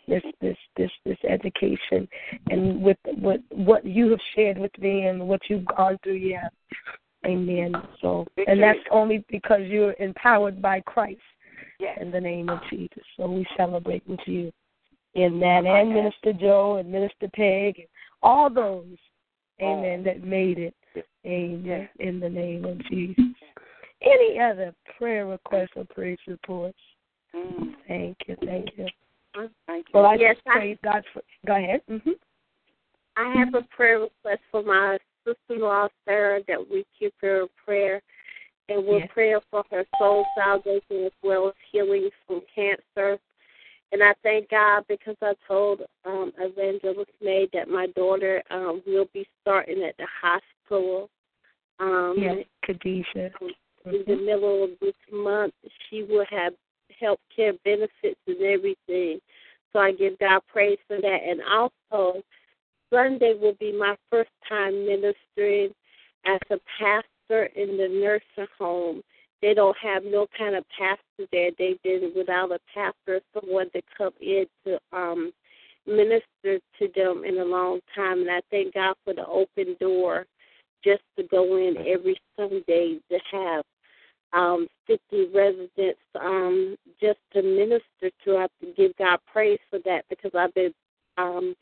This 0.07 0.23
this 0.41 0.57
this 0.75 0.89
this 1.05 1.17
education 1.29 2.07
and 2.49 2.81
with 2.81 2.97
what 3.19 3.39
what 3.51 3.85
you 3.85 4.09
have 4.09 4.19
shared 4.35 4.57
with 4.57 4.75
me 4.79 5.05
and 5.05 5.27
what 5.27 5.41
you've 5.47 5.65
gone 5.65 5.99
through, 6.03 6.13
yeah. 6.13 6.49
Amen. 7.25 7.73
So 8.01 8.25
and 8.47 8.61
that's 8.61 8.79
only 8.91 9.25
because 9.29 9.61
you're 9.63 9.95
empowered 9.99 10.61
by 10.61 10.81
Christ 10.81 11.19
Yes. 11.79 11.97
in 12.01 12.11
the 12.11 12.19
name 12.19 12.49
of 12.49 12.59
Jesus. 12.69 13.03
So 13.17 13.29
we 13.29 13.45
celebrate 13.57 14.07
with 14.07 14.19
you 14.25 14.51
in 15.15 15.39
that, 15.39 15.65
and 15.65 15.93
Minister 15.93 16.33
Joe 16.33 16.75
and 16.77 16.91
Minister 16.91 17.29
Peg, 17.33 17.79
and 17.79 17.87
all 18.21 18.49
those, 18.49 18.97
amen, 19.61 20.03
that 20.03 20.23
made 20.23 20.59
it, 20.59 20.75
amen, 21.25 21.89
in 21.99 22.19
the 22.19 22.29
name 22.29 22.65
of 22.65 22.77
Jesus. 22.89 23.23
Any 24.01 24.39
other 24.39 24.73
prayer 24.97 25.25
requests 25.25 25.71
or 25.75 25.85
praise 25.85 26.19
reports? 26.27 26.77
Mm. 27.35 27.73
Thank 27.87 28.17
you, 28.27 28.35
thank 28.45 28.69
you. 28.77 28.87
Thank 29.67 29.87
you. 29.87 29.93
Well, 29.93 30.05
I 30.05 30.15
Yes, 30.15 30.35
just 30.35 30.47
I- 30.47 30.59
praise 30.59 30.77
God 30.83 31.03
for. 31.13 31.21
Go 31.45 31.55
ahead. 31.55 31.81
hmm 31.87 32.11
I 33.15 33.33
have 33.35 33.53
a 33.53 33.61
prayer 33.63 33.99
request 33.99 34.41
for 34.51 34.63
my 34.63 34.97
sister-in-law 35.29 35.87
Sarah 36.05 36.41
that 36.47 36.59
we 36.69 36.85
keep 36.97 37.13
her 37.21 37.41
in 37.41 37.47
prayer, 37.65 38.01
and 38.67 38.85
we're 38.85 38.99
Yes. 38.99 39.09
praying 39.11 39.39
for 39.49 39.63
her 39.71 39.85
soul 39.97 40.25
salvation 40.35 41.05
as 41.05 41.11
well 41.23 41.47
as 41.47 41.53
healing 41.71 42.09
from 42.25 42.41
cancer. 42.53 43.19
And 43.91 44.03
I 44.03 44.13
thank 44.21 44.49
God 44.49 44.85
because 44.87 45.15
I 45.21 45.33
told 45.47 45.81
um, 46.05 46.31
Evangelist 46.37 47.11
May 47.21 47.47
that 47.53 47.67
my 47.67 47.87
daughter 47.87 48.43
um, 48.51 48.83
will 48.85 49.07
be 49.13 49.27
starting 49.41 49.83
at 49.83 49.97
the 49.97 50.05
hospital. 50.21 51.09
Um, 51.79 52.15
Yes, 52.17 52.45
Kadisha. 52.67 53.31
in 53.85 54.03
the 54.05 54.15
middle 54.15 54.63
of 54.63 54.71
this 54.79 54.93
month, 55.11 55.53
she 55.89 56.03
will 56.03 56.25
have 56.29 56.53
health 56.99 57.19
care 57.35 57.53
benefits 57.63 58.19
and 58.27 58.41
everything. 58.41 59.19
So 59.71 59.79
I 59.79 59.91
give 59.91 60.19
God 60.19 60.41
praise 60.47 60.77
for 60.87 60.99
that. 61.01 61.19
And 61.27 61.41
also, 61.41 62.21
Sunday 62.91 63.35
will 63.39 63.55
be 63.59 63.71
my 63.77 63.95
first 64.09 64.31
time 64.47 64.85
ministering 64.85 65.69
as 66.25 66.39
a 66.49 66.57
pastor 66.79 67.45
in 67.55 67.77
the 67.77 67.87
nursing 67.87 68.51
home. 68.57 69.01
They 69.41 69.53
don't 69.53 69.77
have 69.81 70.03
no 70.03 70.27
kind 70.37 70.55
of 70.55 70.65
pastor 70.77 71.27
there. 71.31 71.51
They've 71.57 71.81
been 71.83 72.11
without 72.15 72.51
a 72.51 72.59
pastor, 72.73 73.21
someone 73.33 73.69
to 73.71 73.81
come 73.97 74.13
in 74.19 74.45
to 74.65 74.79
um 74.91 75.31
minister 75.87 76.59
to 76.77 76.87
them 76.95 77.23
in 77.25 77.37
a 77.39 77.45
long 77.45 77.79
time. 77.95 78.21
And 78.21 78.31
I 78.31 78.41
thank 78.51 78.73
God 78.73 78.95
for 79.05 79.13
the 79.13 79.25
open 79.25 79.75
door 79.79 80.25
just 80.83 81.01
to 81.17 81.23
go 81.23 81.57
in 81.57 81.77
every 81.87 82.19
Sunday 82.37 82.99
to 83.09 83.19
have 83.31 83.63
um, 84.33 84.67
50 84.87 85.29
residents 85.33 85.99
um, 86.19 86.75
just 87.01 87.19
to 87.33 87.41
minister 87.41 88.11
to. 88.23 88.37
I 88.37 88.41
have 88.41 88.51
to 88.61 88.73
give 88.77 88.95
God 88.97 89.19
praise 89.31 89.59
for 89.69 89.79
that 89.85 90.05
because 90.09 90.31
I've 90.37 90.53
been 90.53 90.73
um, 91.17 91.55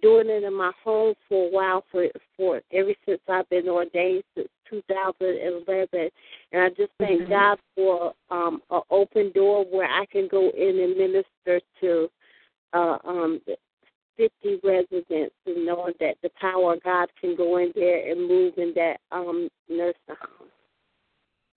doing 0.00 0.28
it 0.28 0.42
in 0.42 0.54
my 0.54 0.72
home 0.82 1.14
for 1.28 1.46
a 1.46 1.50
while 1.50 1.84
for 1.90 2.06
for 2.36 2.60
ever 2.72 2.94
since 3.06 3.20
I've 3.28 3.48
been 3.50 3.68
ordained 3.68 4.24
since 4.34 4.48
2011, 4.70 6.10
and 6.52 6.62
I 6.62 6.68
just 6.70 6.92
thank 6.98 7.22
Mhm. 7.22 7.28
God 7.28 7.58
for 7.74 8.14
um 8.30 8.62
an 8.70 8.82
open 8.90 9.30
door 9.32 9.64
where 9.64 9.88
I 9.88 10.06
can 10.06 10.28
go 10.28 10.48
in 10.50 10.78
and 10.78 10.96
minister 10.96 11.60
to 11.80 12.10
uh 12.72 12.98
um 13.04 13.40
50 14.16 14.60
residents 14.62 15.34
and 15.46 15.66
knowing 15.66 15.94
that 16.00 16.16
the 16.22 16.30
power 16.30 16.74
of 16.74 16.82
God 16.82 17.10
can 17.20 17.34
go 17.34 17.56
in 17.56 17.72
there 17.74 18.10
and 18.10 18.26
move 18.26 18.56
in 18.58 18.72
that 18.74 19.00
um 19.10 19.48
nursing 19.68 19.96
home. 20.08 20.48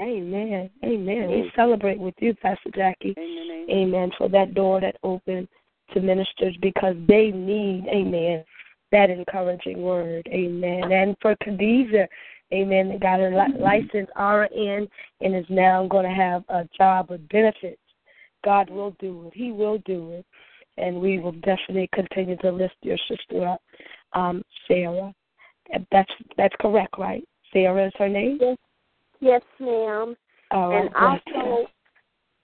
Amen. 0.01 0.69
Amen. 0.83 1.29
We 1.29 1.51
celebrate 1.55 1.99
with 1.99 2.15
you, 2.19 2.33
Pastor 2.33 2.69
Jackie. 2.71 3.15
Amen. 3.17 3.65
Amen. 3.69 4.11
For 4.17 4.27
that 4.27 4.53
door 4.53 4.81
that 4.81 4.97
opened 5.03 5.47
to 5.93 6.01
ministers 6.01 6.55
because 6.61 6.95
they 7.07 7.31
need, 7.31 7.85
amen, 7.87 8.43
that 8.91 9.09
encouraging 9.09 9.81
word. 9.81 10.27
Amen. 10.31 10.91
And 10.91 11.15
for 11.21 11.35
Khadijah, 11.43 12.07
amen, 12.53 12.89
that 12.89 12.99
got 13.01 13.19
her 13.19 13.31
li- 13.31 13.61
license 13.61 14.09
RN 14.17 14.87
and 15.21 15.35
is 15.35 15.45
now 15.49 15.87
going 15.87 16.05
to 16.05 16.15
have 16.15 16.43
a 16.49 16.67
job 16.77 17.09
with 17.09 17.27
benefits. 17.29 17.81
God 18.43 18.69
will 18.69 18.95
do 18.99 19.27
it. 19.27 19.33
He 19.35 19.51
will 19.51 19.79
do 19.85 20.11
it. 20.11 20.25
And 20.77 20.99
we 20.99 21.19
will 21.19 21.31
definitely 21.31 21.89
continue 21.93 22.35
to 22.37 22.51
lift 22.51 22.75
your 22.81 22.97
sister 23.07 23.47
up, 23.47 23.61
um, 24.13 24.43
Sarah. 24.67 25.13
That's 25.91 26.11
that's 26.37 26.53
correct, 26.59 26.95
right? 26.97 27.25
Sarah 27.53 27.87
is 27.87 27.93
her 27.97 28.09
name. 28.09 28.37
Yes, 28.41 28.57
yes, 29.21 29.41
ma'am. 29.59 30.15
All 30.51 30.69
right. 30.69 30.81
and 30.83 30.95
also, 30.95 31.67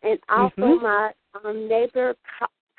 and 0.01 0.19
also 0.29 0.51
Mhm. 0.55 0.81
my 0.81 1.13
um, 1.43 1.67
neighbor 1.67 2.15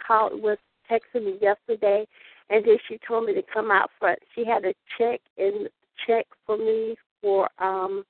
called 0.07 0.43
was 0.43 0.59
texting 0.91 1.25
me 1.25 1.39
yesterday, 1.41 2.07
and 2.51 2.65
then 2.65 2.77
she 2.89 2.99
told 3.07 3.27
me 3.27 3.35
to 3.35 3.43
come 3.53 3.71
out 3.71 3.91
for. 3.99 4.17
She 4.35 4.45
had 4.45 4.65
a 4.65 4.75
check 4.99 5.21
and 5.39 5.69
check 6.07 6.27
for 6.47 6.57
me 6.57 6.97
for 7.21 7.49
um 7.59 8.05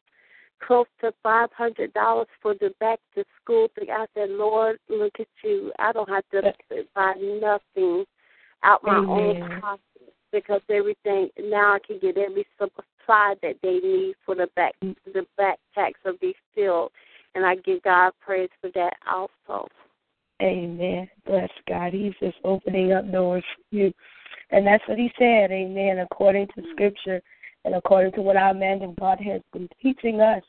close 0.66 0.86
to 1.00 1.12
five 1.22 1.50
hundred 1.52 1.92
dollars 1.92 2.28
for 2.40 2.54
the 2.54 2.72
back 2.80 2.98
to 3.14 3.24
school 3.42 3.68
thing. 3.74 3.88
I 3.90 4.06
said, 4.14 4.30
Lord, 4.30 4.78
look 4.88 5.14
at 5.18 5.26
you. 5.42 5.72
I 5.78 5.92
don't 5.92 6.08
have 6.08 6.24
to 6.32 6.52
buy 6.94 7.14
nothing 7.14 8.04
out 8.64 8.84
my 8.84 8.98
Amen. 8.98 9.08
own 9.08 9.60
pocket 9.60 10.14
because 10.32 10.60
everything 10.70 11.28
now 11.38 11.74
I 11.74 11.78
can 11.86 11.98
get 11.98 12.16
every 12.16 12.46
supply 12.58 13.34
that 13.42 13.56
they 13.62 13.78
need 13.78 14.14
for 14.24 14.34
the 14.34 14.48
back 14.56 14.74
the 14.80 15.26
back 15.36 15.58
tax 15.74 15.98
will 16.04 16.16
be 16.20 16.34
filled 16.54 16.90
and 17.34 17.44
I 17.44 17.56
give 17.56 17.82
God 17.82 18.12
praise 18.20 18.50
for 18.60 18.70
that 18.74 18.94
also. 19.10 19.68
Amen. 20.42 21.08
Bless 21.24 21.50
God. 21.68 21.92
He's 21.92 22.14
just 22.20 22.36
opening 22.44 22.92
up 22.92 23.10
doors 23.12 23.44
for 23.54 23.76
you. 23.76 23.92
And 24.50 24.66
that's 24.66 24.86
what 24.88 24.98
he 24.98 25.10
said, 25.18 25.50
amen, 25.50 26.00
according 26.00 26.48
to 26.48 26.62
scripture 26.72 27.22
and 27.64 27.74
according 27.74 28.12
to 28.12 28.22
what 28.22 28.36
our 28.36 28.52
man 28.52 28.82
of 28.82 28.96
God 28.96 29.18
has 29.20 29.40
been 29.52 29.68
teaching 29.80 30.20
us, 30.20 30.42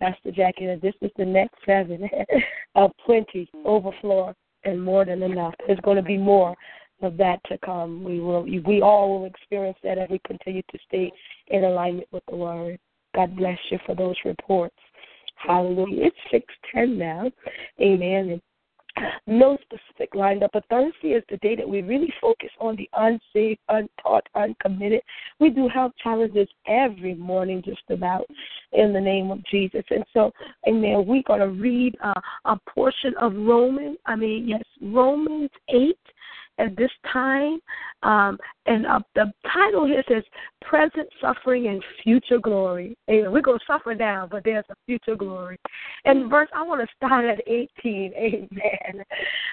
Pastor 0.00 0.32
Jackie, 0.32 0.66
that 0.66 0.82
this 0.82 0.94
is 1.00 1.10
the 1.16 1.24
next 1.24 1.54
seven 1.64 2.08
of 2.74 2.90
plenty, 3.04 3.48
overflow, 3.64 4.34
and 4.64 4.82
more 4.82 5.04
than 5.04 5.22
enough. 5.22 5.54
There's 5.66 5.80
going 5.80 5.96
to 5.96 6.02
be 6.02 6.18
more 6.18 6.54
of 7.02 7.16
that 7.18 7.40
to 7.46 7.56
come. 7.58 8.02
We 8.02 8.20
will 8.20 8.42
we 8.42 8.82
all 8.82 9.20
will 9.20 9.26
experience 9.26 9.78
that 9.84 9.98
as 9.98 10.08
we 10.10 10.20
continue 10.26 10.62
to 10.70 10.78
stay 10.88 11.12
in 11.48 11.64
alignment 11.64 12.08
with 12.10 12.24
the 12.28 12.36
word. 12.36 12.78
God 13.14 13.36
bless 13.36 13.58
you 13.70 13.78
for 13.86 13.94
those 13.94 14.16
reports. 14.24 14.76
Hallelujah. 15.36 16.06
It's 16.06 16.16
six 16.30 16.44
ten 16.74 16.98
now. 16.98 17.30
Amen. 17.80 18.30
And 18.30 18.42
no 19.26 19.58
specific 19.62 20.14
lined 20.14 20.42
up, 20.42 20.50
but 20.52 20.64
Thursday 20.68 21.08
is 21.08 21.24
the 21.30 21.36
day 21.38 21.56
that 21.56 21.68
we 21.68 21.82
really 21.82 22.12
focus 22.20 22.50
on 22.60 22.76
the 22.76 22.88
unsaved, 22.94 23.60
untaught, 23.68 24.26
uncommitted. 24.34 25.00
We 25.38 25.50
do 25.50 25.68
health 25.68 25.92
challenges 26.02 26.48
every 26.66 27.14
morning, 27.14 27.62
just 27.64 27.82
about 27.90 28.26
in 28.72 28.92
the 28.92 29.00
name 29.00 29.30
of 29.30 29.44
Jesus. 29.46 29.84
And 29.90 30.04
so, 30.12 30.30
amen, 30.68 31.04
we're 31.06 31.22
going 31.26 31.40
to 31.40 31.48
read 31.48 31.96
uh, 32.02 32.20
a 32.44 32.56
portion 32.68 33.14
of 33.20 33.34
Romans, 33.34 33.98
I 34.06 34.16
mean, 34.16 34.48
yes, 34.48 34.64
Romans 34.80 35.50
8 35.68 35.96
at 36.58 36.76
this 36.76 36.90
time. 37.12 37.58
Um, 38.02 38.38
and 38.66 38.86
uh, 38.86 39.00
the 39.14 39.32
title 39.52 39.86
here 39.86 40.02
says 40.08 40.22
Present 40.62 41.08
Suffering 41.20 41.68
and 41.68 41.82
Future 42.02 42.38
Glory. 42.38 42.96
Amen. 43.10 43.32
We're 43.32 43.42
going 43.42 43.58
to 43.58 43.64
suffer 43.66 43.94
now, 43.94 44.28
but 44.30 44.44
there's 44.44 44.64
a 44.70 44.74
future 44.86 45.16
glory. 45.16 45.58
And 46.04 46.30
verse, 46.30 46.48
I 46.54 46.62
want 46.62 46.80
to 46.80 46.96
start 46.96 47.24
at 47.24 47.40
18. 47.46 48.12
Amen. 48.14 49.04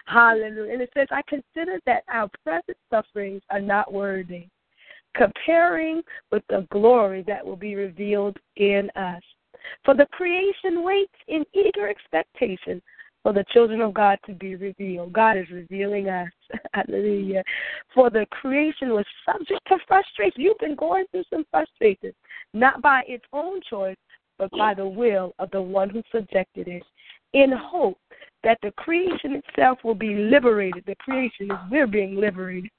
Hallelujah. 0.05 0.73
And 0.73 0.81
it 0.81 0.89
says, 0.93 1.07
I 1.11 1.21
consider 1.27 1.79
that 1.85 2.03
our 2.11 2.29
present 2.43 2.77
sufferings 2.89 3.41
are 3.49 3.61
not 3.61 3.91
worthy, 3.91 4.47
comparing 5.15 6.01
with 6.31 6.43
the 6.49 6.67
glory 6.71 7.23
that 7.27 7.45
will 7.45 7.55
be 7.55 7.75
revealed 7.75 8.37
in 8.57 8.89
us. 8.95 9.21
For 9.85 9.95
the 9.95 10.07
creation 10.11 10.83
waits 10.83 11.13
in 11.27 11.45
eager 11.53 11.87
expectation 11.87 12.81
for 13.23 13.31
the 13.31 13.45
children 13.51 13.81
of 13.81 13.93
God 13.93 14.19
to 14.25 14.33
be 14.33 14.55
revealed. 14.55 15.13
God 15.13 15.37
is 15.37 15.49
revealing 15.49 16.09
us. 16.09 16.29
Hallelujah. 16.73 17.41
For 17.95 18.09
the 18.09 18.25
creation 18.29 18.89
was 18.89 19.05
subject 19.25 19.61
to 19.69 19.77
frustration. 19.87 20.41
You've 20.41 20.59
been 20.59 20.75
going 20.75 21.05
through 21.11 21.23
some 21.29 21.45
frustration, 21.49 22.13
not 22.53 22.81
by 22.81 23.03
its 23.07 23.23
own 23.31 23.61
choice, 23.67 23.95
but 24.37 24.51
by 24.51 24.73
the 24.73 24.85
will 24.85 25.33
of 25.39 25.49
the 25.51 25.61
one 25.61 25.89
who 25.89 26.03
subjected 26.11 26.67
it, 26.67 26.83
in 27.33 27.51
hope 27.51 27.97
that 28.43 28.57
the 28.61 28.71
creation 28.71 29.41
itself 29.47 29.79
will 29.83 29.95
be 29.95 30.15
liberated. 30.15 30.83
The 30.85 30.95
creation 30.95 31.49
is 31.49 31.57
we're 31.71 31.87
being 31.87 32.15
liberated 32.15 32.69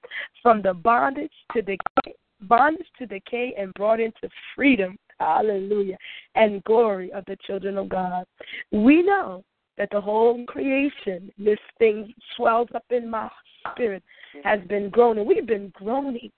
from 0.43 0.61
the 0.61 0.75
bondage 0.75 1.33
to 1.53 1.63
decay, 1.63 2.15
bondage 2.43 2.87
to 2.99 3.07
decay 3.07 3.55
and 3.59 3.73
brought 3.75 4.01
into 4.01 4.29
freedom. 4.55 4.97
Hallelujah. 5.19 5.97
And 6.35 6.63
glory 6.65 7.13
of 7.13 7.25
the 7.27 7.39
children 7.47 7.79
of 7.79 7.89
God. 7.89 8.27
We 8.73 9.03
know 9.03 9.43
that 9.77 9.89
the 9.91 10.01
whole 10.01 10.45
creation, 10.47 11.31
this 11.39 11.59
thing 11.79 12.13
swells 12.37 12.69
up 12.75 12.85
in 12.91 13.11
my 13.11 13.29
spirit, 13.73 14.03
has 14.43 14.61
been 14.69 14.91
groaning. 14.91 15.27
We've 15.27 15.47
been 15.47 15.73
groaning 15.75 16.31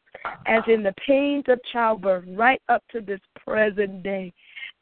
as 0.46 0.62
in 0.68 0.82
the 0.82 0.94
pains 1.06 1.44
of 1.48 1.60
childbirth 1.72 2.24
right 2.28 2.60
up 2.68 2.82
to 2.92 3.00
this 3.00 3.20
present 3.44 4.02
day. 4.02 4.32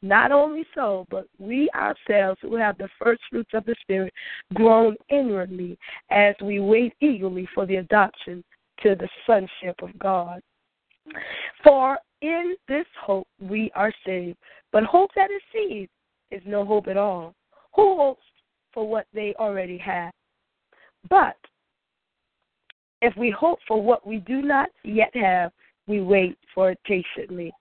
Not 0.01 0.31
only 0.31 0.65
so, 0.75 1.05
but 1.09 1.27
we 1.39 1.69
ourselves 1.73 2.39
who 2.41 2.55
have 2.55 2.77
the 2.77 2.89
first 2.99 3.21
fruits 3.29 3.51
of 3.53 3.65
the 3.65 3.75
Spirit 3.81 4.13
groan 4.53 4.95
inwardly 5.09 5.77
as 6.11 6.35
we 6.41 6.59
wait 6.59 6.93
eagerly 7.01 7.47
for 7.53 7.65
the 7.65 7.77
adoption 7.77 8.43
to 8.83 8.95
the 8.95 9.09
sonship 9.25 9.81
of 9.81 9.97
God. 9.99 10.41
For 11.63 11.97
in 12.21 12.55
this 12.67 12.85
hope 13.01 13.27
we 13.39 13.71
are 13.75 13.93
saved. 14.05 14.37
But 14.71 14.83
hope 14.83 15.11
that 15.15 15.31
is 15.31 15.41
seen 15.53 15.87
is 16.31 16.41
no 16.45 16.65
hope 16.65 16.87
at 16.87 16.97
all. 16.97 17.33
Who 17.75 17.95
hopes 17.97 18.23
for 18.75 18.87
what 18.87 19.07
they 19.11 19.33
already 19.39 19.79
have? 19.79 20.13
But 21.09 21.37
if 23.01 23.15
we 23.17 23.31
hope 23.31 23.59
for 23.67 23.81
what 23.81 24.05
we 24.05 24.17
do 24.17 24.43
not 24.43 24.69
yet 24.83 25.15
have, 25.15 25.51
we 25.87 26.01
wait 26.01 26.37
for 26.53 26.71
it 26.71 26.79
patiently. 26.83 27.53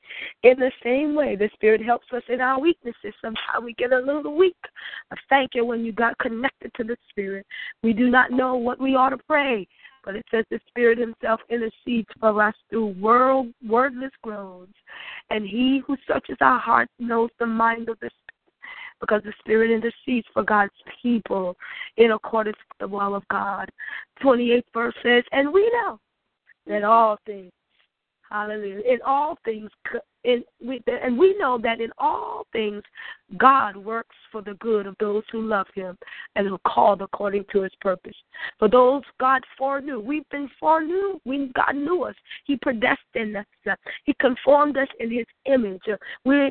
In 0.43 0.59
the 0.59 0.73
same 0.83 1.15
way, 1.15 1.37
the 1.37 1.51
Spirit 1.55 1.85
helps 1.85 2.07
us 2.13 2.23
in 2.29 2.41
our 2.41 2.59
weaknesses. 2.59 3.13
Sometimes 3.21 3.63
we 3.63 3.75
get 3.75 3.93
a 3.93 3.99
little 3.99 4.35
weak. 4.35 4.57
I 5.11 5.17
thank 5.29 5.51
you 5.55 5.65
when 5.65 5.85
you 5.85 5.93
got 5.93 6.19
connected 6.19 6.73
to 6.77 6.85
the 6.85 6.97
Spirit. 7.11 7.47
We 7.83 7.93
do 7.93 8.11
not 8.11 8.31
know 8.31 8.57
what 8.57 8.81
we 8.81 8.95
ought 8.95 9.11
to 9.11 9.19
pray, 9.19 9.69
but 10.05 10.17
it 10.17 10.25
says 10.31 10.47
the 10.51 10.61
Spirit 10.69 10.99
Himself 10.99 11.41
intercedes 11.51 12.09
for 12.19 12.43
us 12.43 12.55
through 12.71 12.99
world, 12.99 13.49
wordless 13.67 14.13
groans. 14.23 14.75
And 15.29 15.47
He 15.47 15.83
who 15.87 15.97
searches 16.09 16.39
our 16.41 16.59
hearts 16.59 16.93
knows 16.99 17.31
the 17.39 17.47
mind 17.47 17.91
of 17.91 17.99
the 18.01 18.09
Spirit 18.09 18.34
because 19.07 19.23
the 19.23 19.33
Spirit 19.41 19.71
intercedes 19.71 20.27
for 20.33 20.43
God's 20.43 20.73
people 21.03 21.57
in 21.97 22.13
accordance 22.13 22.57
with 22.57 22.79
the 22.79 22.89
will 22.89 23.15
of 23.15 23.23
God. 23.29 23.69
28th 24.23 24.63
verse 24.73 24.95
says, 25.03 25.25
And 25.33 25.53
we 25.53 25.71
know 25.73 26.01
that 26.67 26.85
all 26.85 27.19
things, 27.27 27.53
hallelujah, 28.35 28.81
in 28.81 28.99
all 29.07 29.39
things, 29.45 29.71
in, 30.25 30.43
we, 30.61 30.83
and 30.87 31.17
we 31.17 31.37
know 31.39 31.57
that 31.63 31.81
in 31.81 31.91
all 31.99 32.47
things 32.53 32.83
God 33.37 33.77
works 33.77 34.17
for 34.33 34.43
the 34.43 34.55
good 34.55 34.87
of 34.87 34.97
those 34.99 35.23
who 35.31 35.43
love 35.43 35.67
Him 35.73 35.97
and 36.35 36.49
who 36.49 36.59
called 36.67 37.01
according 37.01 37.45
to 37.53 37.63
His 37.63 37.71
purpose. 37.81 38.17
For 38.59 38.69
those 38.69 39.03
God 39.21 39.43
foreknew, 39.57 40.01
we've 40.01 40.29
been 40.31 40.51
foreknew. 40.59 41.21
We 41.25 41.53
God 41.55 41.77
knew 41.77 42.03
us. 42.03 42.17
He 42.45 42.57
predestined 42.57 43.37
us. 43.37 43.77
He 44.05 44.15
conformed 44.21 44.77
us 44.79 44.89
in 44.99 45.13
His 45.13 45.27
image. 45.47 45.83
We 46.25 46.51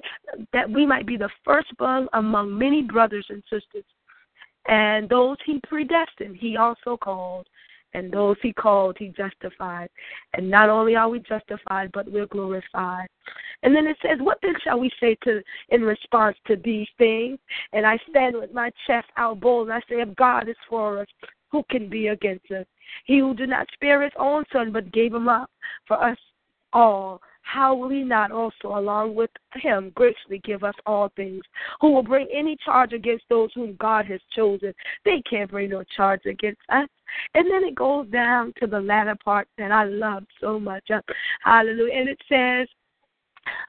that 0.54 0.70
we 0.70 0.86
might 0.86 1.06
be 1.06 1.18
the 1.18 1.30
firstborn 1.44 2.08
among 2.14 2.58
many 2.58 2.84
brothers 2.84 3.26
and 3.30 3.44
sisters. 3.52 3.86
And 4.70 5.10
those 5.10 5.36
He 5.46 5.60
predestined, 5.68 6.38
He 6.38 6.56
also 6.56 6.96
called. 6.96 7.48
And 7.94 8.12
those 8.12 8.38
he 8.42 8.54
called, 8.54 8.98
he 8.98 9.10
justified. 9.10 9.90
And 10.34 10.50
not 10.50 10.70
only 10.70 10.96
are 10.96 11.10
we 11.10 11.20
justified, 11.20 11.92
but 11.94 12.12
we're 12.12 12.28
glorified. 12.28 13.08
And 13.62 13.76
then 13.76 13.88
it 13.88 13.98
says, 14.02 14.18
What 14.20 14.40
then 14.42 14.56
shall 14.64 14.80
we 14.80 14.92
say 15.00 15.16
to 15.24 15.42
in 15.70 15.82
response 15.82 16.38
to 16.48 16.56
these 16.56 16.88
things? 16.98 17.40
And 17.72 17.86
I 17.86 17.98
stand 18.10 18.36
with 18.36 18.54
my 18.54 18.72
chest 18.88 19.08
out 19.18 19.40
bold 19.40 19.68
and 19.68 19.74
I 19.74 19.80
say, 19.82 20.02
If 20.02 20.16
God 20.16 20.50
is 20.50 20.56
for 20.70 21.00
us, 21.00 21.08
who 21.52 21.64
can 21.70 21.90
be 21.90 22.08
against 22.08 22.50
us? 22.52 22.66
He 23.06 23.20
who 23.20 23.36
did 23.36 23.50
not 23.50 23.68
spare 23.74 24.02
his 24.02 24.12
own 24.18 24.44
son, 24.52 24.72
but 24.72 24.92
gave 24.92 25.14
him 25.14 25.30
up 25.30 25.50
for 25.88 26.04
us 26.04 26.18
all, 26.74 27.22
how 27.44 27.76
will 27.76 27.90
he 27.90 28.04
not 28.04 28.32
also, 28.32 28.78
along 28.78 29.16
with 29.16 29.30
him, 29.56 29.92
graciously 29.96 30.40
give 30.44 30.64
us 30.64 30.74
all 30.86 31.12
things? 31.16 31.44
Who 31.82 31.92
will 31.92 32.04
bring 32.04 32.28
any 32.34 32.58
charge 32.64 32.94
against 32.94 33.26
those 33.30 33.52
whom 33.54 33.76
God 33.80 34.06
has 34.06 34.22
chosen? 34.36 34.74
They 35.06 35.22
can't 35.30 35.52
bring 35.52 35.70
no 35.70 35.84
charge 35.96 36.26
against 36.26 36.62
us. 36.70 36.88
And 37.36 37.52
then 37.52 37.64
it 37.64 37.76
goes 37.76 38.08
down 38.08 38.54
to 38.60 38.68
the 38.68 38.80
latter 38.80 39.16
part 39.24 39.48
that 39.58 39.72
I 39.72 39.84
love 39.84 40.24
so 40.42 40.60
much. 40.60 40.90
Hallelujah. 41.44 41.94
And 41.94 42.10
it 42.10 42.20
says, 42.28 42.68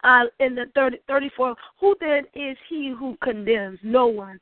uh, 0.04 0.24
in 0.38 0.54
the 0.54 0.66
30, 0.74 0.98
34, 1.08 1.56
who 1.80 1.96
then 2.00 2.24
is 2.34 2.56
he 2.68 2.94
who 2.96 3.16
condemns? 3.22 3.78
No 3.82 4.06
one. 4.06 4.38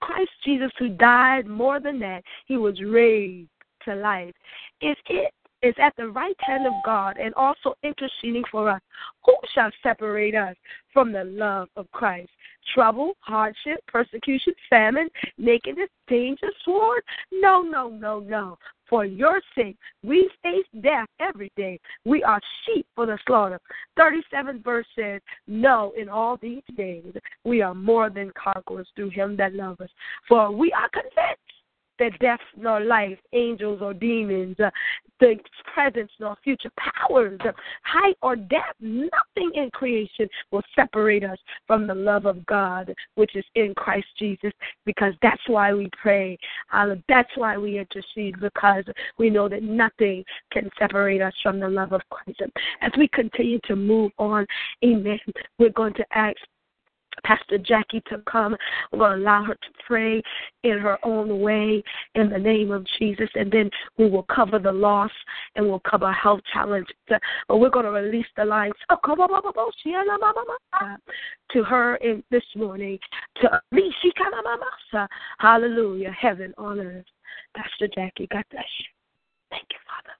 Christ 0.00 0.30
Jesus, 0.44 0.70
who 0.78 0.90
died 0.90 1.46
more 1.46 1.80
than 1.80 1.98
that, 2.00 2.22
he 2.46 2.58
was 2.58 2.80
raised 2.82 3.48
to 3.86 3.94
life. 3.94 4.34
Is 4.82 4.96
it 5.08 5.32
is 5.64 5.74
at 5.80 5.96
the 5.96 6.08
right 6.08 6.36
hand 6.40 6.66
of 6.66 6.72
God 6.84 7.16
and 7.16 7.32
also 7.34 7.74
interceding 7.82 8.44
for 8.50 8.68
us. 8.68 8.82
Who 9.24 9.34
shall 9.54 9.70
separate 9.82 10.34
us 10.34 10.56
from 10.92 11.10
the 11.10 11.24
love 11.24 11.68
of 11.76 11.90
Christ? 11.92 12.30
Trouble, 12.74 13.14
hardship, 13.20 13.80
persecution, 13.88 14.52
famine, 14.68 15.08
nakedness, 15.38 15.88
danger, 16.08 16.48
sword? 16.64 17.02
No, 17.32 17.62
no, 17.62 17.88
no, 17.88 18.20
no. 18.20 18.58
For 18.88 19.06
your 19.06 19.40
sake, 19.54 19.76
we 20.02 20.30
face 20.42 20.66
death 20.82 21.08
every 21.18 21.50
day. 21.56 21.80
We 22.04 22.22
are 22.22 22.40
sheep 22.64 22.86
for 22.94 23.06
the 23.06 23.18
slaughter. 23.26 23.58
37 23.96 24.62
verse 24.62 24.86
says, 24.96 25.22
No, 25.46 25.92
in 25.96 26.08
all 26.10 26.36
these 26.36 26.62
days, 26.76 27.14
we 27.44 27.62
are 27.62 27.74
more 27.74 28.10
than 28.10 28.30
conquerors 28.32 28.88
through 28.94 29.10
him 29.10 29.36
that 29.36 29.54
loves 29.54 29.80
us. 29.80 29.90
For 30.28 30.50
we 30.50 30.70
are 30.72 30.88
convinced 30.90 31.43
that 31.98 32.18
death 32.18 32.40
nor 32.56 32.80
life, 32.80 33.18
angels 33.32 33.80
or 33.82 33.94
demons, 33.94 34.58
uh, 34.60 34.70
the 35.20 35.36
presence 35.72 36.10
nor 36.18 36.36
future 36.42 36.70
powers, 36.76 37.38
uh, 37.44 37.52
height 37.82 38.16
or 38.20 38.36
depth, 38.36 38.80
nothing 38.80 39.50
in 39.54 39.70
creation 39.72 40.28
will 40.50 40.62
separate 40.74 41.24
us 41.24 41.38
from 41.66 41.86
the 41.86 41.94
love 41.94 42.26
of 42.26 42.44
God, 42.46 42.92
which 43.14 43.36
is 43.36 43.44
in 43.54 43.74
Christ 43.74 44.08
Jesus, 44.18 44.52
because 44.84 45.14
that's 45.22 45.42
why 45.46 45.72
we 45.72 45.88
pray. 46.00 46.36
That's 47.08 47.30
why 47.36 47.56
we 47.56 47.78
intercede, 47.78 48.40
because 48.40 48.84
we 49.18 49.30
know 49.30 49.48
that 49.48 49.62
nothing 49.62 50.24
can 50.52 50.68
separate 50.78 51.22
us 51.22 51.34
from 51.42 51.60
the 51.60 51.68
love 51.68 51.92
of 51.92 52.00
Christ. 52.10 52.42
As 52.80 52.90
we 52.98 53.08
continue 53.08 53.60
to 53.64 53.76
move 53.76 54.10
on, 54.18 54.46
amen, 54.84 55.20
we're 55.58 55.70
going 55.70 55.94
to 55.94 56.04
ask 56.12 56.36
Pastor 57.24 57.58
Jackie 57.58 58.02
to 58.08 58.18
come. 58.30 58.56
We're 58.92 58.98
going 58.98 59.18
to 59.18 59.24
allow 59.24 59.44
her 59.44 59.54
to 59.54 59.68
pray 59.86 60.22
in 60.62 60.78
her 60.78 60.98
own 61.04 61.40
way 61.40 61.82
in 62.14 62.30
the 62.30 62.38
name 62.38 62.70
of 62.70 62.86
Jesus. 62.98 63.28
And 63.34 63.50
then 63.50 63.70
we 63.98 64.08
will 64.08 64.24
cover 64.24 64.58
the 64.58 64.72
loss 64.72 65.10
and 65.56 65.66
we'll 65.66 65.80
cover 65.80 66.12
health 66.12 66.40
challenges. 66.52 66.94
But 67.08 67.58
we're 67.58 67.70
going 67.70 67.86
to 67.86 67.92
release 67.92 68.26
the 68.36 68.44
lines 68.44 68.74
to 71.52 71.62
her 71.64 71.96
in 71.96 72.22
this 72.30 72.44
morning. 72.56 72.98
To 73.42 73.60
Hallelujah. 75.38 76.10
Heaven 76.18 76.54
on 76.58 76.80
earth. 76.80 77.04
Pastor 77.56 77.88
Jackie, 77.94 78.28
God 78.30 78.44
bless 78.50 78.64
you. 78.78 78.86
Thank 79.50 79.66
you, 79.70 79.78
Father. 79.86 80.14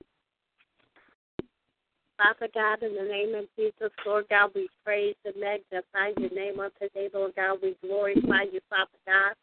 Father 2.17 2.49
God, 2.55 2.83
in 2.83 2.95
the 2.95 3.03
name 3.03 3.35
of 3.35 3.47
Jesus, 3.59 3.91
Lord 4.07 4.27
God, 4.31 4.51
we 4.55 4.69
praise 4.85 5.17
and 5.25 5.35
magnify 5.37 6.15
your 6.17 6.31
name 6.31 6.61
on 6.61 6.71
today, 6.81 7.09
Lord 7.13 7.33
God. 7.35 7.59
We 7.63 7.77
glorify 7.83 8.47
you, 8.53 8.61
Father 8.71 8.99
God. 9.07 9.35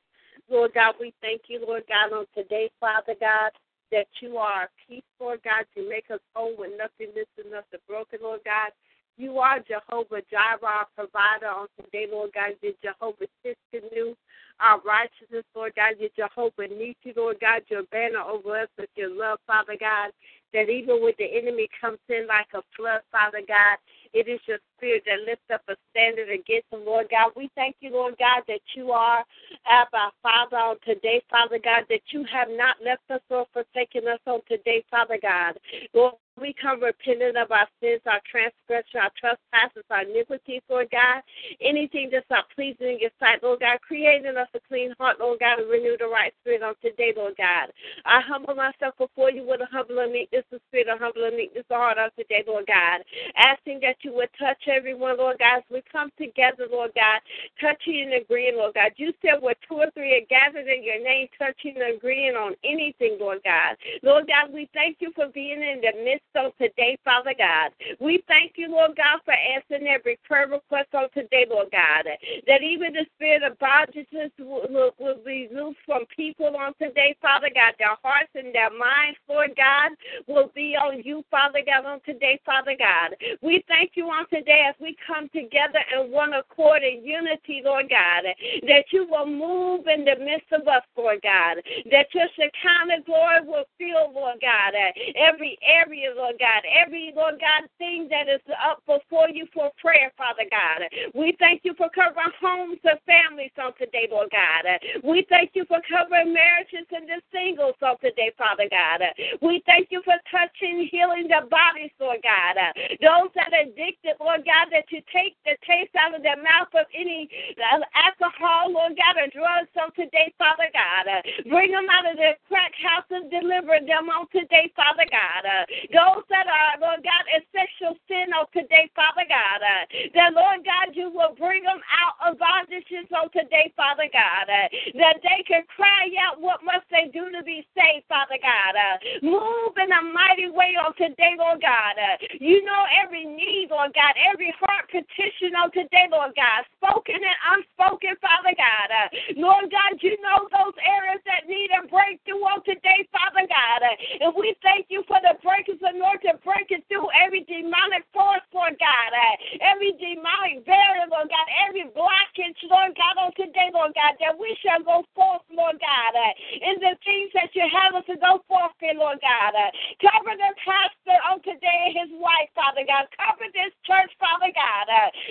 Lord 0.50 0.74
God, 0.74 0.96
we 1.00 1.14
thank 1.22 1.44
you, 1.48 1.64
Lord 1.66 1.84
God, 1.88 2.16
on 2.16 2.26
today, 2.34 2.72
Father 2.80 3.16
God, 3.20 3.52
that 3.92 4.08
you 4.22 4.38
are 4.38 4.70
peace, 4.88 5.04
Lord 5.20 5.42
God. 5.44 5.66
You 5.76 5.90
make 5.90 6.10
us 6.12 6.20
whole 6.34 6.56
when 6.56 6.78
nothing 6.78 7.12
missing, 7.14 7.52
nothing 7.52 7.80
broken, 7.88 8.20
Lord 8.24 8.42
God. 8.46 8.72
You 9.18 9.40
are 9.40 9.60
Jehovah 9.60 10.22
Jireh, 10.32 10.60
our 10.64 10.88
provider 10.96 11.48
on 11.48 11.68
today, 11.78 12.08
Lord 12.12 12.32
God. 12.34 12.52
You're 12.62 12.74
Jehovah 12.82 13.28
Tsidkenu, 13.44 14.16
our 14.60 14.82
righteousness, 14.82 15.46
Lord 15.56 15.74
God. 15.76 15.96
You're 16.00 16.10
Jehovah 16.16 16.74
Nissi, 16.74 17.16
Lord 17.16 17.38
God. 17.40 17.62
Your 17.70 17.84
banner 17.92 18.22
over 18.22 18.62
us 18.62 18.70
with 18.78 18.90
your 18.96 19.16
love, 19.16 19.40
Father 19.46 19.76
God 19.80 20.12
that 20.54 20.70
even 20.70 21.02
when 21.02 21.14
the 21.18 21.26
enemy 21.26 21.68
comes 21.80 22.00
in 22.10 22.28
like 22.28 22.48
a 22.54 22.62
flood, 22.76 23.02
Father 23.12 23.42
God, 23.48 23.78
it 24.14 24.28
is 24.28 24.40
your 24.48 24.60
spirit 24.76 25.04
that 25.06 25.24
lifts 25.26 25.48
up 25.54 25.62
a 25.70 25.76
standard 25.92 26.30
against 26.30 26.70
them, 26.72 26.84
Lord 26.86 27.08
God. 27.10 27.32
We 27.36 27.50
thank 27.56 27.78
you, 27.80 27.92
Lord 27.92 28.16
God, 28.20 28.44
that 28.48 28.60
you 28.76 28.92
are 28.92 29.24
our 29.66 30.12
Father 30.22 30.58
on 30.58 30.76
today, 30.86 31.24
Father 31.30 31.60
God, 31.64 31.86
that 31.90 32.02
you 32.12 32.26
have 32.32 32.50
not 32.52 32.76
left 32.84 33.10
us 33.10 33.22
or 33.30 33.46
forsaken 33.54 34.08
us 34.08 34.20
on 34.28 34.42
today, 34.50 34.84
Father 34.92 35.18
God. 35.22 35.58
Lord, 35.94 36.16
we 36.40 36.56
come 36.62 36.82
repentant 36.82 37.38
of 37.38 37.52
our 37.52 37.68
sins, 37.82 38.02
our 38.06 38.22
transgression, 38.30 39.02
our 39.02 39.12
trespasses, 39.20 39.84
our 39.90 40.04
iniquities, 40.04 40.62
Lord 40.70 40.88
God. 40.92 41.22
Anything 41.60 42.10
that's 42.12 42.30
not 42.30 42.46
pleasing 42.56 42.96
in 42.96 43.00
your 43.00 43.12
sight, 43.20 43.44
Lord 43.44 43.60
God, 43.60 43.80
creating 43.82 44.38
us 44.38 44.48
a 44.56 44.60
clean 44.68 44.94
heart, 45.00 45.20
Lord 45.20 45.40
God, 45.40 45.60
and 45.60 45.70
renew 45.70 45.98
the 45.98 46.08
right 46.08 46.34
spirit 46.42 46.64
on 46.64 46.76
today, 46.82 47.14
Lord 47.16 47.36
God. 47.38 47.72
I 48.06 48.22
humble 48.22 48.56
myself 48.56 48.96
before 48.98 49.32
you 49.32 49.46
with 49.46 49.62
a 49.62 49.70
humble 49.72 50.00
and 50.00 50.12
meekness 50.14 50.46
of 50.52 50.62
spirit, 50.70 50.88
a 50.88 50.98
humble 50.98 51.26
and 51.26 51.36
meekness 51.36 51.66
of 51.70 51.78
heart 51.78 51.98
on 51.98 52.10
today, 52.18 52.44
Lord 52.48 52.66
God. 52.68 53.04
Asking 53.36 53.80
that 53.82 53.98
you 54.02 54.14
would 54.16 54.30
touch 54.40 54.68
everyone, 54.68 55.18
Lord 55.18 55.38
God, 55.40 55.60
as 55.60 55.64
we 55.70 55.84
come 55.92 56.12
together, 56.18 56.68
Lord 56.72 56.92
God, 56.96 57.22
touching 57.60 58.10
and 58.12 58.24
agreeing, 58.24 58.58
Lord 58.58 58.74
God. 58.74 58.92
You 58.98 59.14
said 59.22 59.42
where 59.42 59.56
two 59.68 59.76
or 59.76 59.92
three 59.94 60.16
are 60.18 60.28
gathered 60.30 60.68
in 60.68 60.84
your 60.84 61.04
name, 61.04 61.28
touching 61.38 61.76
and 61.76 61.96
agreeing 61.96 62.36
on 62.36 62.56
anything, 62.64 63.18
Lord 63.20 63.40
God. 63.44 63.76
Lord 64.04 64.28
God, 64.28 64.54
we 64.54 64.70
thank 64.74 64.98
you 65.00 65.12
for 65.16 65.28
being 65.34 65.62
in 65.62 65.82
the 65.82 65.94
midst 66.04 66.31
of 66.36 66.56
today, 66.58 66.98
Father 67.04 67.34
God. 67.38 67.72
We 68.00 68.24
thank 68.28 68.54
you, 68.56 68.70
Lord 68.70 68.96
God, 68.96 69.20
for 69.26 69.34
answering 69.34 69.88
every 69.88 70.20
prayer 70.24 70.48
request 70.48 70.90
on 70.94 71.10
today, 71.14 71.46
Lord 71.50 71.70
God. 71.72 72.06
That 72.48 72.62
even 72.62 72.94
the 72.94 73.06
spirit 73.16 73.44
of 73.44 73.58
bondages 73.60 74.32
will, 74.40 74.92
will, 75.00 75.18
be 75.26 75.50
loose 75.54 75.76
from 75.86 76.06
people 76.16 76.56
on 76.58 76.74
today, 76.82 77.16
Father 77.22 77.50
God. 77.54 77.74
Their 77.78 77.96
hearts 78.04 78.32
and 78.36 78.54
their 78.54 78.72
minds, 78.72 79.20
Lord 79.30 79.52
God, 79.56 79.92
will 80.28 80.52
be 80.56 80.76
on 80.76 81.02
you, 81.04 81.24
Father 81.30 81.60
God, 81.66 81.86
on 81.86 82.00
today, 82.06 82.40
Father 82.46 82.76
God. 82.78 83.16
We 83.42 83.64
thank 83.68 83.92
you 83.96 84.06
on 84.08 84.26
today 84.30 84.66
as 84.68 84.76
we 84.80 84.96
come 85.06 85.30
together 85.30 85.80
in 85.94 86.12
one 86.12 86.34
accord 86.34 86.84
and 86.84 87.06
unity, 87.06 87.62
Lord 87.64 87.90
God, 87.90 88.24
that 88.68 88.86
you 88.92 89.08
will 89.10 89.28
move 89.28 89.88
in 89.88 90.06
the 90.06 90.16
midst 90.18 90.52
of 90.52 90.68
us, 90.68 90.84
Lord 90.98 91.20
God, 91.24 91.58
that 91.92 92.08
your 92.14 92.28
Shekinah 92.36 93.04
glory 93.06 93.42
will 93.46 93.66
fill, 93.78 94.14
Lord 94.14 94.40
God, 94.42 94.74
every 95.16 95.58
area, 95.62 96.14
Lord 96.22 96.38
God, 96.38 96.62
every, 96.70 97.10
Lord 97.18 97.42
God, 97.42 97.66
thing 97.82 98.06
that 98.14 98.30
is 98.30 98.46
up 98.62 98.86
before 98.86 99.34
you 99.34 99.50
for 99.50 99.74
prayer, 99.82 100.14
Father 100.14 100.46
God. 100.54 100.86
We 101.18 101.34
thank 101.42 101.66
you 101.66 101.74
for 101.74 101.90
covering 101.90 102.30
homes 102.38 102.78
and 102.86 103.02
families 103.10 103.50
on 103.58 103.74
today, 103.82 104.06
Lord 104.06 104.30
God. 104.30 104.70
We 105.02 105.26
thank 105.34 105.58
you 105.58 105.66
for 105.66 105.82
covering 105.90 106.30
marriages 106.30 106.86
and 106.94 107.10
the 107.10 107.26
singles 107.34 107.74
on 107.82 107.98
today, 108.06 108.30
Father 108.38 108.70
God. 108.70 109.02
We 109.42 109.66
thank 109.66 109.90
you 109.90 110.06
for 110.06 110.14
touching, 110.30 110.86
healing 110.94 111.26
their 111.26 111.50
bodies, 111.50 111.90
Lord 111.98 112.22
God. 112.22 112.54
Those 113.02 113.34
that 113.34 113.50
are 113.58 113.66
addicted, 113.66 114.22
Lord 114.22 114.46
God, 114.46 114.70
that 114.70 114.86
you 114.94 115.02
take 115.10 115.34
the 115.42 115.58
taste 115.66 115.98
out 115.98 116.14
of 116.14 116.22
their 116.22 116.38
mouth 116.38 116.70
of 116.78 116.86
any 116.94 117.26
uh, 117.58 117.82
alcohol, 117.98 118.70
Lord 118.70 118.94
God, 118.94 119.18
or 119.18 119.26
drugs 119.34 119.74
on 119.74 119.90
today, 119.98 120.30
Father 120.38 120.70
God. 120.70 121.10
Bring 121.50 121.74
them 121.74 121.90
out 121.90 122.06
of 122.06 122.14
their 122.22 122.38
crack 122.46 122.78
house 122.78 123.10
and 123.10 123.26
deliver 123.34 123.82
them 123.82 124.14
on 124.14 124.30
today, 124.30 124.70
Father 124.78 125.10
God. 125.10 125.50
Uh, 125.50 125.66
those 126.12 126.24
that 126.30 126.48
are, 126.48 126.80
Lord 126.80 127.04
God, 127.04 127.24
in 127.32 127.42
sexual 127.52 127.96
sin 128.08 128.34
on 128.36 128.46
today, 128.52 128.90
Father 128.96 129.24
God. 129.28 129.60
Uh, 129.64 129.84
that, 130.16 130.34
Lord 130.34 130.64
God, 130.66 130.96
you 130.96 131.12
will 131.12 131.36
bring 131.38 131.64
them 131.64 131.80
out 131.88 132.16
of 132.24 132.38
bondages 132.40 133.08
on 133.16 133.32
today, 133.32 133.72
Father 133.76 134.08
God. 134.12 134.48
Uh, 134.48 134.68
that 135.00 135.24
they 135.24 135.44
can 135.48 135.64
cry 135.72 136.12
out, 136.20 136.40
what 136.40 136.64
must 136.64 136.86
they 136.92 137.10
do 137.12 137.32
to 137.32 137.44
be 137.44 137.66
saved, 137.76 138.06
Father 138.08 138.40
God. 138.42 138.74
Uh, 138.76 138.96
move 139.24 139.74
in 139.80 139.92
a 139.92 140.04
mighty 140.12 140.50
way 140.52 140.76
on 140.76 140.94
today, 140.96 141.36
Lord 141.38 141.62
God. 141.62 141.96
Uh, 141.96 142.16
you 142.40 142.64
know 142.66 142.84
every 143.04 143.26
need, 143.26 143.61
Lord 143.82 143.98
God, 143.98 144.14
every 144.30 144.54
heart 144.62 144.86
petition 144.94 145.58
on 145.58 145.74
today, 145.74 146.06
Lord 146.14 146.38
God, 146.38 146.62
spoken 146.78 147.18
and 147.18 147.40
unspoken, 147.50 148.14
Father 148.22 148.54
God. 148.54 148.88
Uh, 148.94 149.10
Lord 149.42 149.74
God, 149.74 149.98
you 150.06 150.14
know 150.22 150.46
those 150.54 150.78
areas 150.86 151.18
that 151.26 151.50
need 151.50 151.74
a 151.74 151.90
breakthrough 151.90 152.46
on 152.46 152.62
today, 152.62 153.10
Father 153.10 153.50
God. 153.50 153.82
Uh, 153.82 154.30
and 154.30 154.38
we 154.38 154.54
thank 154.62 154.86
you 154.94 155.02
for 155.10 155.18
the 155.26 155.34
breakers 155.42 155.82
anointing 155.82 156.38
breaking 156.46 156.86
through 156.94 157.10
every 157.26 157.42
demonic 157.50 158.06
force, 158.14 158.46
Lord 158.54 158.78
God, 158.78 159.10
uh, 159.18 159.66
every 159.66 159.98
demonic 159.98 160.62
barrier, 160.62 161.10
Lord 161.10 161.34
God, 161.34 161.48
every 161.66 161.90
blockage, 161.90 162.62
Lord 162.70 162.94
God, 162.94 163.18
on 163.18 163.34
today, 163.34 163.74
Lord 163.74 163.98
God, 163.98 164.14
that 164.22 164.38
we 164.38 164.54
shall 164.62 164.86
go 164.86 165.10
forth, 165.18 165.42
Lord 165.50 165.82
God, 165.82 166.14
in 166.54 166.78
the 166.86 166.94
things 167.02 167.34
that 167.34 167.50
you 167.58 167.66
have 167.66 167.98
us 167.98 168.06
to 168.14 168.18
go 168.22 168.46
forth 168.46 168.78
in, 168.86 169.02
Lord 169.02 169.18
God. 169.26 169.58
Cover 169.98 170.38
the 170.38 170.54
pastor 170.62 171.18
on 171.34 171.42
today 171.42 171.90
and 171.90 171.98
his 171.98 172.12
wife, 172.22 172.54
Father 172.54 172.86
God. 172.86 173.10
Cover 173.18 173.50
this 173.50 173.71
this 173.72 173.80
church, 173.88 174.12
Father 174.20 174.52
God. 174.52 174.86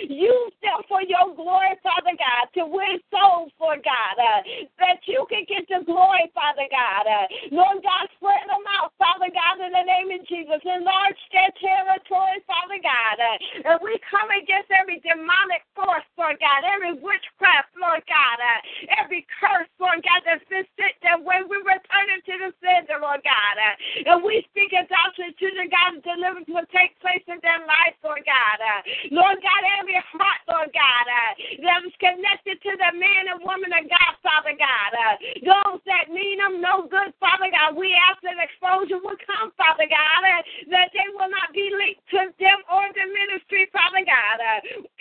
you 0.09 0.31
use 0.31 0.55
them 0.65 0.81
for 0.89 1.01
your 1.05 1.33
glory, 1.37 1.77
Father 1.85 2.17
God, 2.17 2.49
to 2.57 2.65
win 2.65 2.97
souls 3.13 3.53
for 3.57 3.77
God, 3.77 4.15
uh, 4.17 4.41
that 4.81 5.01
you 5.05 5.25
can 5.29 5.45
get 5.45 5.69
the 5.69 5.85
glory, 5.85 6.25
Father 6.33 6.65
God. 6.69 7.05
Uh, 7.05 7.25
Lord 7.53 7.85
God, 7.85 8.09
spread 8.17 8.41
them 8.49 8.65
out, 8.81 8.93
Father 8.97 9.29
God, 9.29 9.61
in 9.61 9.71
the 9.73 9.85
name 9.85 10.09
of 10.13 10.25
Jesus. 10.25 10.61
Enlarge 10.65 11.21
their 11.29 11.53
territory, 11.61 12.41
Father 12.49 12.79
God. 12.81 13.17
And 13.65 13.77
we 13.85 13.99
come 14.09 14.29
against 14.33 14.73
every 14.73 14.97
demonic 15.05 15.61
force, 15.77 16.05
Lord 16.17 16.41
God, 16.41 16.65
every 16.65 16.97
witchcraft, 16.97 17.75
Lord 17.77 18.01
God, 18.09 18.37
every 18.97 19.27
curse, 19.37 19.69
Lord 19.77 20.01
God, 20.01 20.21
that's 20.25 20.45
been 20.49 20.65
sent 20.79 20.97
when 21.21 21.49
we 21.51 21.57
return 21.65 22.07
it 22.15 22.23
to 22.25 22.35
the 22.39 22.49
sender, 22.63 23.01
Lord 23.01 23.21
God. 23.25 23.55
And 24.05 24.23
we 24.23 24.45
speak 24.49 24.71
adoption 24.71 25.35
to 25.35 25.47
the 25.59 25.67
God 25.67 25.99
deliverance 26.01 26.47
will 26.47 26.67
take 26.71 26.95
place 27.03 27.23
in 27.27 27.39
their 27.43 27.59
life, 27.67 27.95
Lord 28.03 28.23
God. 28.23 28.30
God. 28.31 28.57
Uh, 28.63 28.79
Lord 29.11 29.37
God, 29.43 29.61
every 29.83 29.99
heart, 29.99 30.39
Lord 30.47 30.71
God, 30.71 31.05
uh, 31.11 31.31
that 31.67 31.83
was 31.83 31.95
connected 31.99 32.63
to 32.63 32.71
the 32.79 32.91
man 32.95 33.27
and 33.35 33.43
woman 33.43 33.75
of 33.75 33.83
God, 33.91 34.13
Father 34.23 34.55
God. 34.55 34.91
Uh, 34.95 35.15
those 35.43 35.83
that 35.83 36.07
mean 36.07 36.39
them 36.39 36.63
no 36.63 36.87
good, 36.87 37.11
Father 37.19 37.51
God, 37.51 37.75
we 37.75 37.91
ask 38.07 38.23
that 38.23 38.39
exposure 38.39 39.03
will 39.03 39.19
come, 39.27 39.51
Father 39.59 39.87
God, 39.91 40.21
that 40.71 40.95
they 40.95 41.07
will 41.11 41.27
not 41.27 41.51
be 41.51 41.67
linked 41.75 42.03
to 42.15 42.31
them 42.39 42.59
or 42.71 42.87
the 42.95 43.05
ministry, 43.11 43.67
Father 43.75 44.07
God. 44.07 44.39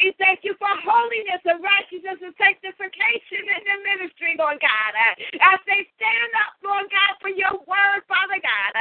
We 0.02 0.10
thank 0.18 0.42
you 0.42 0.58
for 0.58 0.70
holiness 0.82 1.42
and 1.46 1.62
righteousness 1.62 2.18
and 2.24 2.34
sanctification 2.34 3.42
in 3.46 3.62
the 3.62 3.76
ministry, 3.86 4.34
Lord 4.40 4.58
God. 4.58 4.92
As 5.38 5.60
they 5.68 5.86
stand 5.94 6.32
up, 6.42 6.58
Lord 6.64 6.88
God, 6.90 7.12
for 7.22 7.30
your 7.30 7.54
word, 7.68 8.02
Father 8.10 8.40
God. 8.42 8.72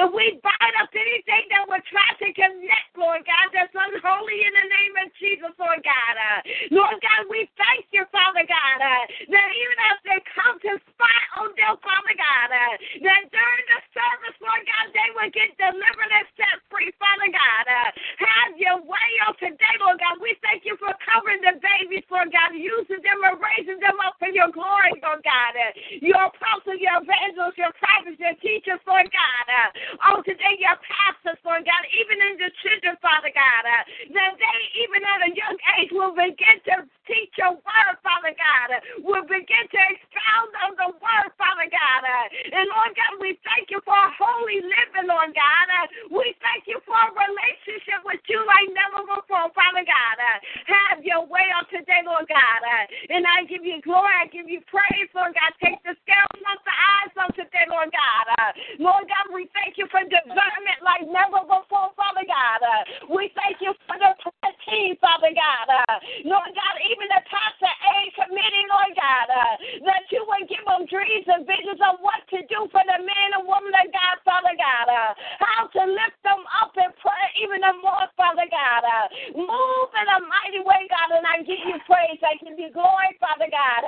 And 0.00 0.10
we 0.10 0.40
bind 0.42 0.74
up 0.80 0.90
anything 0.96 1.44
that 1.52 1.68
will 1.68 1.84
try 1.92 2.08
to 2.24 2.28
connect, 2.32 2.90
Lord 2.96 3.22
God, 3.28 3.46
that's 3.52 3.74
not 3.76 3.91
unholy 3.92 4.38
in 4.48 4.52
the 4.56 4.68
name 4.72 4.94
of 5.04 5.08
Jesus, 5.20 5.52
Lord 5.60 5.80
God. 5.84 6.14
Uh, 6.16 6.40
Lord 6.72 6.96
God, 7.04 7.28
we 7.28 7.44
thank 7.60 7.84
you, 7.92 8.08
Father 8.08 8.44
God, 8.48 8.78
uh, 8.80 9.04
that 9.28 9.48
even 9.52 9.78
as 9.92 9.98
they 10.08 10.18
come 10.32 10.56
to 10.64 10.72
spy 10.92 11.20
on 11.36 11.52
them, 11.60 11.76
Father 11.84 12.16
God, 12.16 12.48
uh, 12.48 12.74
that 13.04 13.22
during 13.28 13.64
the 13.68 13.80
service, 13.92 14.36
Lord 14.40 14.64
God, 14.64 14.86
they 14.96 15.08
will 15.12 15.32
get 15.32 15.52
delivered 15.60 16.12
and 16.12 16.26
set 16.40 16.56
free, 16.72 16.88
Father 16.96 17.28
God. 17.28 17.64
Have 17.68 18.56
your 18.56 18.80
way 18.80 19.10
on 19.28 19.36
today, 19.36 19.74
Lord 19.84 20.00
God. 20.00 20.16
We 20.22 20.36
thank 20.40 20.64
you 20.64 20.76
for 20.80 20.92
covering 21.04 21.44
the 21.44 21.60
babies, 21.60 22.06
Lord 22.08 22.32
God, 22.32 22.56
using 22.56 23.02
them 23.04 23.20
and 23.28 23.36
raising 23.36 23.80
them 23.82 23.98
up 24.00 24.16
for 24.16 24.32
your 24.32 24.48
glory, 24.48 24.96
Lord 25.04 25.20
God. 25.20 25.52
Your 26.00 26.32
apostles, 26.32 26.80
your 26.80 27.02
evangelists, 27.02 27.60
your 27.60 27.74
prophets, 27.76 28.16
your 28.16 28.36
teachers, 28.40 28.80
Lord 28.88 29.08
God. 29.12 29.46
On 30.08 30.24
today, 30.24 30.56
your 30.58 30.78
pastors, 30.80 31.40
Lord 31.44 31.64
God, 31.66 31.82
even 31.92 32.16
in 32.32 32.34
the 32.40 32.50
children, 32.64 32.96
Father 33.02 33.32
God, 33.34 33.64
that 34.12 34.32
they, 34.36 34.58
even 34.84 35.00
at 35.04 35.26
a 35.26 35.30
young 35.32 35.58
age, 35.78 35.90
will 35.92 36.12
begin 36.12 36.58
to 36.68 36.84
teach 37.08 37.34
your 37.38 37.56
word, 37.56 37.96
Father 38.04 38.34
God, 38.36 38.68
will 39.02 39.26
begin 39.26 39.64
to 39.68 39.80
expound 39.90 40.50
on 40.66 40.72
the 40.78 40.90
word, 41.00 41.28
Father 41.38 41.66
God. 41.66 42.02
And 42.52 42.66
Lord 42.70 42.92
God, 42.94 43.12
we 43.18 43.38
thank 43.42 43.70
you 43.70 43.80
for 43.82 43.94
a 43.96 44.10
holy 44.14 44.62
living, 44.62 45.08
Lord 45.08 45.32
God. 45.34 45.68
We 46.10 46.34
thank 46.42 46.68
you 46.68 46.78
for 46.84 46.94
a 46.94 47.10
relationship 47.10 48.02
with 48.06 48.22
you 48.28 48.42
like 48.44 48.68
never 48.74 49.02
before, 49.06 49.50
Father 49.54 49.84
God. 49.86 50.18
Have 50.68 51.02
your 51.02 51.26
way 51.26 51.46
on 51.54 51.66
today, 51.70 52.02
Lord 52.04 52.26
God. 52.28 52.62
And 53.10 53.26
I 53.26 53.44
give 53.48 53.64
you 53.64 53.80
glory, 53.82 54.12
I 54.14 54.26
give 54.30 54.48
you 54.48 54.60
praise, 54.68 55.10
Lord 55.14 55.34
God. 55.34 55.50
Take 55.62 55.82
the 55.82 55.94
scales 56.04 56.42
off 56.46 56.60
the 56.62 56.76
eyes 56.76 57.14
on 57.18 57.30
today, 57.34 57.66
Lord 57.70 57.90
God. 57.90 58.26
Lord 58.78 59.06
God, 59.10 59.26
we 59.34 59.50
thank 59.54 59.78
you 59.78 59.86
for 59.90 60.02
discernment 60.06 60.80
like 60.82 61.06
never 61.06 61.42
before, 61.46 61.90
Father 61.98 62.26
God. 62.26 62.60
We 63.10 63.30
thank 63.34 63.61
you 63.62 63.72
for 63.86 63.96
the 63.96 64.10
prayer 64.18 64.54
team, 64.66 64.98
Father 64.98 65.30
God. 65.30 65.66
Uh, 65.70 65.96
Lord 66.26 66.50
God, 66.52 66.74
even 66.84 67.06
the 67.08 67.22
pastor 67.30 67.70
A 67.70 67.96
committee, 68.18 68.66
Lord 68.68 68.92
God, 68.98 69.28
uh, 69.30 69.54
that 69.86 70.04
you 70.10 70.26
would 70.26 70.46
give 70.50 70.64
them 70.66 70.84
dreams 70.90 71.26
and 71.30 71.46
visions 71.46 71.80
of 71.80 72.02
what 72.02 72.22
to 72.34 72.42
do 72.50 72.66
for 72.74 72.82
the 72.82 72.98
man 73.00 73.28
and 73.38 73.46
woman 73.46 73.72
of 73.72 73.88
God, 73.94 74.16
Father 74.26 74.54
God. 74.58 74.86
Uh, 74.90 75.12
how 75.40 75.70
to 75.70 75.82
lift 75.86 76.18
them 76.26 76.42
up 76.58 76.74
in 76.74 76.90
prayer 76.98 77.30
even 77.42 77.62
more, 77.80 78.06
Father 78.18 78.46
God. 78.50 78.82
Move 79.34 79.90
in 79.94 80.06
a 80.10 80.18
mighty 80.26 80.62
way, 80.66 80.86
God, 80.90 81.14
and 81.14 81.26
I 81.26 81.42
give 81.46 81.62
you 81.62 81.78
praise. 81.86 82.20
I 82.22 82.38
give 82.42 82.58
you 82.58 82.70
glory, 82.74 83.14
Father 83.22 83.48
God. 83.50 83.82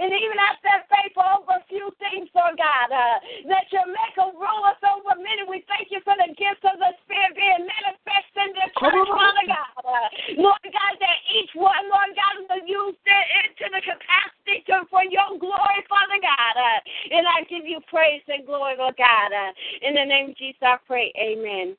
And 0.00 0.10
even 0.10 0.38
after 0.40 0.72
faithful 0.88 1.26
over 1.26 1.60
a 1.60 1.64
few 1.68 1.92
things, 2.00 2.32
Lord 2.32 2.56
God, 2.56 2.88
that 2.92 3.66
you 3.72 3.82
make 3.88 4.16
a 4.16 4.28
rule 4.32 4.64
us 4.68 4.80
over 4.84 5.20
many. 5.20 5.44
We 5.48 5.64
thank 5.68 5.92
you 5.92 6.00
for 6.04 6.16
the 6.16 6.32
gifts 6.36 6.64
of 6.64 6.80
the 6.80 6.92
Spirit 7.04 7.36
being 7.36 7.64
manifest 7.68 8.27
in 8.38 8.52
the 8.54 8.66
church, 8.80 9.08
Father 9.10 9.46
God. 9.46 9.82
Uh, 9.82 10.08
Lord 10.38 10.62
God, 10.64 10.94
that 11.00 11.18
each 11.34 11.50
one, 11.54 11.84
Lord 11.90 12.12
God, 12.14 12.34
will 12.46 12.64
use 12.66 12.98
it 12.98 13.26
into 13.44 13.66
the 13.74 13.82
capacity 13.82 14.64
to, 14.70 14.86
for 14.90 15.02
your 15.04 15.38
glory, 15.38 15.80
Father 15.90 16.20
God. 16.22 16.54
Uh, 16.54 16.78
and 17.18 17.26
I 17.26 17.42
give 17.50 17.66
you 17.66 17.80
praise 17.90 18.22
and 18.28 18.46
glory, 18.46 18.74
Lord 18.78 18.96
God. 18.96 19.30
Uh, 19.34 19.50
in 19.82 19.94
the 19.94 20.04
name 20.04 20.30
of 20.30 20.36
Jesus, 20.36 20.62
I 20.62 20.76
pray. 20.86 21.12
Amen. 21.18 21.76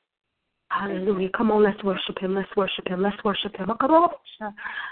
Hallelujah. 0.70 1.30
Come 1.36 1.50
on, 1.50 1.64
let's 1.64 1.82
worship 1.82 2.18
him. 2.18 2.34
Let's 2.34 2.54
worship 2.56 2.86
him. 2.86 3.02
Let's 3.02 3.22
worship 3.24 3.56
him. 3.56 3.70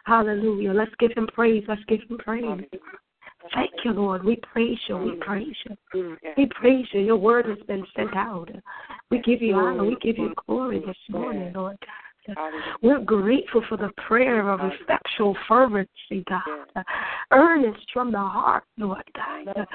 Hallelujah. 0.05 0.73
Let's 0.73 0.91
give 0.99 1.13
him 1.17 1.29
praise. 1.29 1.65
Let's 1.69 1.85
give 1.87 2.01
him 2.09 2.19
praise. 2.19 2.65
Thank 3.55 3.73
you, 3.85 3.93
Lord. 3.93 4.25
We 4.25 4.37
praise 4.37 4.79
you. 4.89 4.97
We 4.97 5.13
praise 5.17 5.57
you. 5.69 6.17
We 6.37 6.47
praise 6.47 6.87
you. 6.93 7.01
Your 7.01 7.17
word 7.17 7.47
has 7.47 7.59
been 7.67 7.85
sent 7.97 8.15
out. 8.17 8.51
We 9.11 9.21
give 9.21 9.43
you 9.43 9.55
honor. 9.55 9.85
We 9.85 9.97
give 10.01 10.19
you 10.19 10.35
glory 10.47 10.81
this 10.85 10.97
morning, 11.11 11.53
Lord 11.55 11.77
God. 11.81 12.37
We're 12.83 13.01
grateful 13.01 13.63
for 13.69 13.79
the 13.79 13.91
prayer 14.07 14.51
of 14.51 14.61
effectual 14.61 15.35
fervency, 15.47 16.25
God. 16.29 16.85
Earnest 17.31 17.81
from 17.93 18.13
the 18.13 18.19
heart, 18.19 18.65
Lord 18.77 19.03
God 19.15 19.67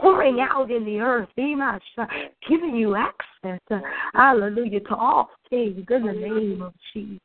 pouring 0.00 0.40
out 0.40 0.70
in 0.70 0.84
the 0.84 0.98
earth, 0.98 1.28
Emash, 1.38 1.80
uh, 1.98 2.06
giving 2.48 2.76
you 2.76 2.96
access, 2.96 3.60
uh, 3.70 3.78
hallelujah, 4.14 4.80
to 4.80 4.94
all 4.94 5.30
things 5.48 5.84
in 5.90 6.06
the 6.06 6.12
name 6.12 6.62
of 6.62 6.72
Jesus. 6.92 7.18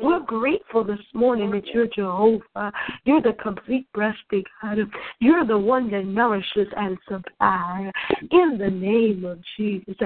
We're 0.00 0.20
grateful 0.20 0.84
this 0.84 1.00
morning 1.14 1.50
that 1.50 1.66
you're 1.66 1.88
Jehovah. 1.88 2.72
You're 3.04 3.22
the 3.22 3.32
complete 3.42 3.86
breasting 3.92 4.44
God. 4.62 4.78
You're 5.18 5.46
the 5.46 5.58
one 5.58 5.90
that 5.90 6.04
nourishes 6.04 6.68
and 6.76 6.96
supplies 7.08 7.90
in 8.30 8.56
the 8.58 8.70
name 8.70 9.24
of 9.24 9.40
Jesus. 9.56 9.96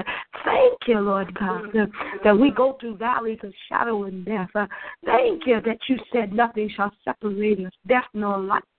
Thank 0.43 0.79
you, 0.87 0.99
Lord 0.99 1.33
God, 1.37 1.65
that 2.23 2.37
we 2.37 2.51
go 2.51 2.77
through 2.79 2.97
valleys 2.97 3.39
of 3.43 3.53
shadow 3.69 4.03
and 4.03 4.25
death. 4.25 4.49
Thank 5.05 5.45
you 5.45 5.61
that 5.63 5.77
you 5.87 5.97
said 6.11 6.33
nothing 6.33 6.69
shall 6.75 6.91
separate 7.05 7.59
us, 7.65 7.71
death 7.87 8.05
nor 8.13 8.39
life 8.39 8.63
uh, 8.63 8.70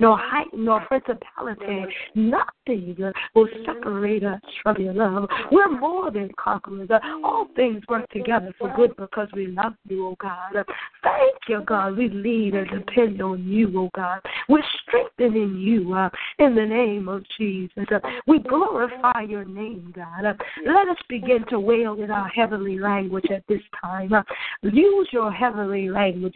no 0.00 0.16
height, 0.16 0.46
nor 0.54 0.80
principality, 0.86 1.84
nothing 2.14 2.96
will 3.34 3.48
separate 3.66 4.24
us 4.24 4.40
from 4.62 4.80
your 4.80 4.94
love. 4.94 5.28
We're 5.50 5.68
more 5.68 6.10
than 6.10 6.30
conquerors. 6.38 6.90
Uh, 6.90 6.98
all 7.22 7.48
things 7.54 7.82
work 7.88 8.08
together 8.10 8.54
for 8.58 8.72
good 8.74 8.96
because 8.96 9.28
we 9.34 9.48
love 9.48 9.74
you, 9.88 10.08
oh 10.08 10.16
God. 10.20 10.56
Uh, 10.56 10.64
thank 11.02 11.36
you, 11.48 11.62
God. 11.66 11.96
We 11.96 12.08
lead 12.08 12.54
and 12.54 12.68
depend 12.70 13.20
on 13.20 13.44
you, 13.44 13.72
oh 13.78 13.90
God. 13.94 14.20
We're 14.48 14.62
strengthening 14.86 15.56
you 15.58 15.94
uh, 15.94 16.08
in 16.38 16.54
the 16.54 16.64
name 16.64 17.08
of 17.08 17.22
Jesus. 17.38 17.84
Uh, 17.92 18.00
we 18.26 18.38
glorify 18.38 19.22
your 19.28 19.44
name, 19.44 19.92
God. 19.94 20.24
Uh, 20.24 20.34
let 20.66 20.88
us 20.88 20.98
begin 21.08 21.44
to 21.50 21.60
wail 21.60 22.00
in 22.02 22.10
our 22.10 22.28
heavenly 22.28 22.78
language 22.78 23.26
at 23.30 23.44
this 23.48 23.62
time. 23.80 24.12
Uh, 24.12 24.22
use 24.62 25.08
your 25.12 25.30
heavenly 25.30 25.90
language. 25.90 26.32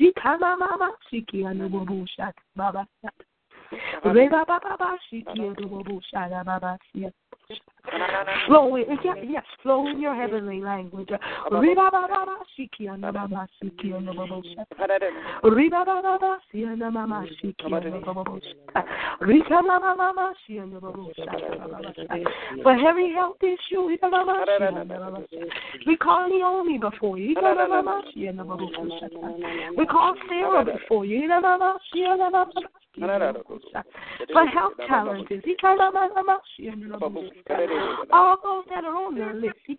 Reba 4.04 4.44
Baba 4.44 4.98
Shiki 5.10 5.54
Baba 5.56 6.00
Shada 6.12 6.44
Baba 6.44 6.78
Flow 8.46 8.76
in, 8.76 8.84
yes, 9.28 9.44
flow 9.62 9.86
in 9.88 10.00
your 10.00 10.14
heavenly 10.14 10.60
language. 10.60 11.08
For 22.62 22.76
heavy 22.76 23.12
health 23.12 23.36
issue, 23.42 23.82
we 25.86 25.96
call 25.96 26.28
Naomi 26.28 26.78
before 26.78 27.18
you. 27.18 27.34
We 29.76 29.86
call 29.86 30.14
Sarah 30.28 30.64
before 30.64 31.04
you. 31.04 31.28
For 34.32 34.46
health 34.46 34.72
challenges, 34.88 35.42
all 38.12 38.62
that 38.70 38.84
are 38.84 38.96
on 38.96 39.14
their 39.14 39.34
list, 39.34 39.56
we 39.66 39.76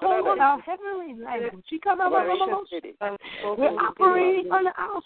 told 0.00 0.24
them 0.26 0.40
our 0.40 0.58
heavenly 0.60 1.14
language. 1.22 1.64
We're 3.58 3.76
operating 3.78 4.50
on 4.52 4.66
our 4.66 5.00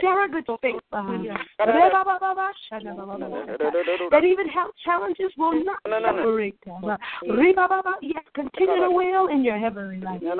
surrogate 0.00 0.46
faith. 0.60 0.82
That 4.10 4.24
even 4.24 4.48
health 4.48 4.74
challenges 4.84 5.32
will 5.36 5.64
not 5.64 5.78
separate 5.84 6.58
them. 6.64 6.96
Yes, 8.02 8.24
continue 8.34 8.80
to 8.80 8.90
wail 8.90 9.26
in 9.28 9.44
your 9.44 9.58
heavenly 9.58 10.00
language. 10.00 10.32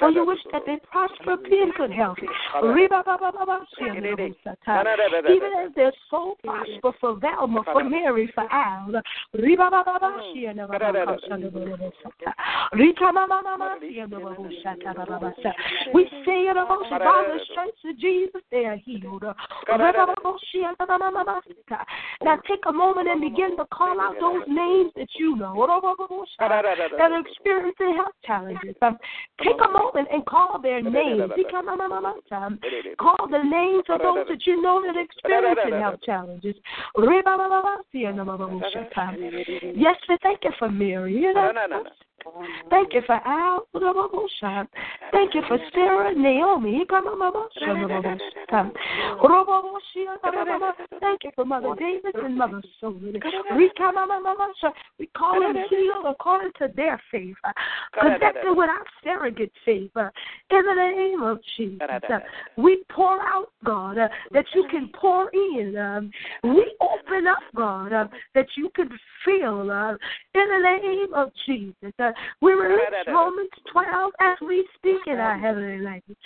For 0.00 0.10
you 0.10 0.24
wish 0.24 0.38
that 0.52 0.64
they 0.66 0.78
prosper, 0.90 1.36
be 1.36 1.60
in 1.60 1.70
good 1.76 1.90
health. 1.90 2.18
Even 5.28 5.52
as 5.58 5.74
their 5.74 5.92
soul 6.10 6.36
prosper 6.42 6.92
for 7.00 7.16
Velma, 7.16 7.62
for 7.64 7.84
Mary, 7.84 8.30
for 8.34 8.44
Al. 8.52 9.02
We 15.94 16.04
say 16.24 16.46
the 16.52 16.64
most 16.68 16.90
by 16.90 16.98
the 16.98 17.40
strength 17.50 17.84
of 17.84 17.98
Jesus, 17.98 18.42
they 18.50 18.64
are 18.64 18.76
healed. 18.76 19.24
Now 22.22 22.36
take 22.48 22.64
a 22.66 22.72
moment 22.72 23.08
and 23.08 23.20
begin 23.20 23.56
to 23.56 23.64
call 23.66 24.00
out 24.00 24.16
those 24.20 24.42
names 24.48 24.92
that 24.96 25.08
you 25.18 25.36
know 25.36 25.54
that 26.38 27.12
are 27.12 27.20
experiencing 27.20 27.94
health 27.96 28.14
challenges. 28.24 28.76
Take 29.42 29.60
a 29.60 29.68
moment 29.70 30.08
and 30.12 30.24
call 30.26 30.58
their 30.60 30.82
names. 30.82 31.32
Call 32.98 33.28
the 33.30 33.42
names 33.42 33.84
of 33.88 34.00
those 34.00 34.26
that 34.28 34.46
you 34.46 34.60
know 34.62 34.82
that 34.86 34.96
are 34.96 35.02
experiencing 35.02 35.80
health 35.80 36.00
challenges. 36.04 36.54
Yes, 39.76 39.96
we 40.08 40.16
thank 40.22 40.44
you 40.44 40.50
for 40.58 40.70
Mary. 40.70 41.24
Thank 42.70 42.94
you 42.94 43.02
for 43.06 43.20
Al. 43.26 43.66
Thank 45.12 45.34
you 45.34 45.42
for 45.48 45.58
Sarah, 45.74 46.14
Naomi. 46.14 46.84
Thank 51.00 51.24
you 51.24 51.30
for 51.34 51.44
Mother 51.44 51.74
Davis 51.78 52.12
and 52.14 52.36
Mother 52.36 52.62
Soul. 52.80 52.94
We 54.98 55.06
call 55.16 55.40
them 55.40 55.56
healed 55.68 56.06
according 56.06 56.52
to 56.58 56.68
their 56.74 57.00
faith, 57.10 57.36
connected 57.98 58.54
with 58.54 58.68
our 58.68 58.84
surrogate 59.02 59.52
faith. 59.64 59.90
In 59.96 60.10
the 60.50 60.74
name 60.74 61.22
of 61.22 61.38
Jesus, 61.56 61.80
we 62.56 62.82
pour 62.90 63.20
out, 63.22 63.50
God, 63.64 63.98
uh, 63.98 64.08
that 64.32 64.46
you 64.54 64.66
can 64.70 64.90
pour 64.98 65.30
in. 65.30 65.76
Um, 65.76 66.10
we 66.44 66.74
open 66.80 67.26
up, 67.26 67.38
God, 67.54 67.92
uh, 67.92 68.08
that 68.34 68.46
you 68.56 68.70
can 68.74 68.88
feel. 69.24 69.70
Uh, 69.70 69.92
in 70.34 70.48
the 70.48 70.78
name 70.78 71.14
of 71.14 71.30
Jesus, 71.46 71.92
we 72.40 72.52
release 72.52 72.78
Romans 73.06 73.50
12 73.72 74.12
as 74.20 74.36
we 74.46 74.66
speak 74.76 75.00
in 75.06 75.18
our 75.18 75.38
heavenly 75.38 75.78
language. 75.78 76.18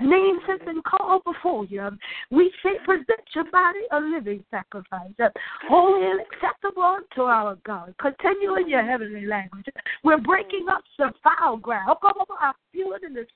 Names 0.00 0.40
have 0.46 0.64
been 0.64 0.82
called 0.82 1.22
before 1.24 1.64
you. 1.66 1.88
We 2.30 2.52
say, 2.62 2.70
present 2.84 3.20
your 3.34 3.50
body 3.50 3.80
a 3.92 4.00
living 4.00 4.44
sacrifice, 4.50 5.12
holy 5.68 6.06
and 6.06 6.20
acceptable 6.20 6.98
to 7.14 7.22
our 7.22 7.56
God. 7.64 7.94
Continue 8.00 8.56
in 8.56 8.68
your 8.68 8.84
heavenly 8.84 9.26
language. 9.26 9.66
We're 10.04 10.18
breaking 10.18 10.66
up 10.70 10.82
some 10.96 11.12
foul 11.22 11.56
ground. 11.56 11.96
I 12.40 12.52
feel 12.72 12.92
it 12.92 13.02
in 13.04 13.14
the 13.14 13.26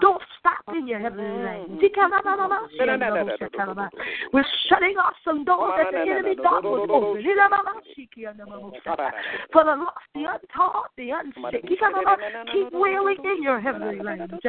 Don't 0.00 0.22
stop 0.38 0.74
in 0.74 0.86
your 0.88 0.98
heavenly 0.98 1.42
language. 1.44 1.92
We're 4.32 4.44
shutting 4.68 4.96
off 4.98 5.14
some 5.24 5.44
doors 5.44 5.72
that 5.78 5.92
the 5.92 6.00
enemy 6.10 6.34
thought 6.42 6.64
was 6.64 6.88
open. 6.90 7.22
For 9.52 9.64
the 9.64 9.76
lost, 9.76 10.08
the 10.14 10.24
untaught, 10.24 10.90
the 10.96 11.10
unsick. 11.10 11.62
Keep 12.52 12.72
wailing 12.72 13.16
in 13.24 13.42
your 13.42 13.60
heavenly 13.60 14.00
language. 14.02 14.44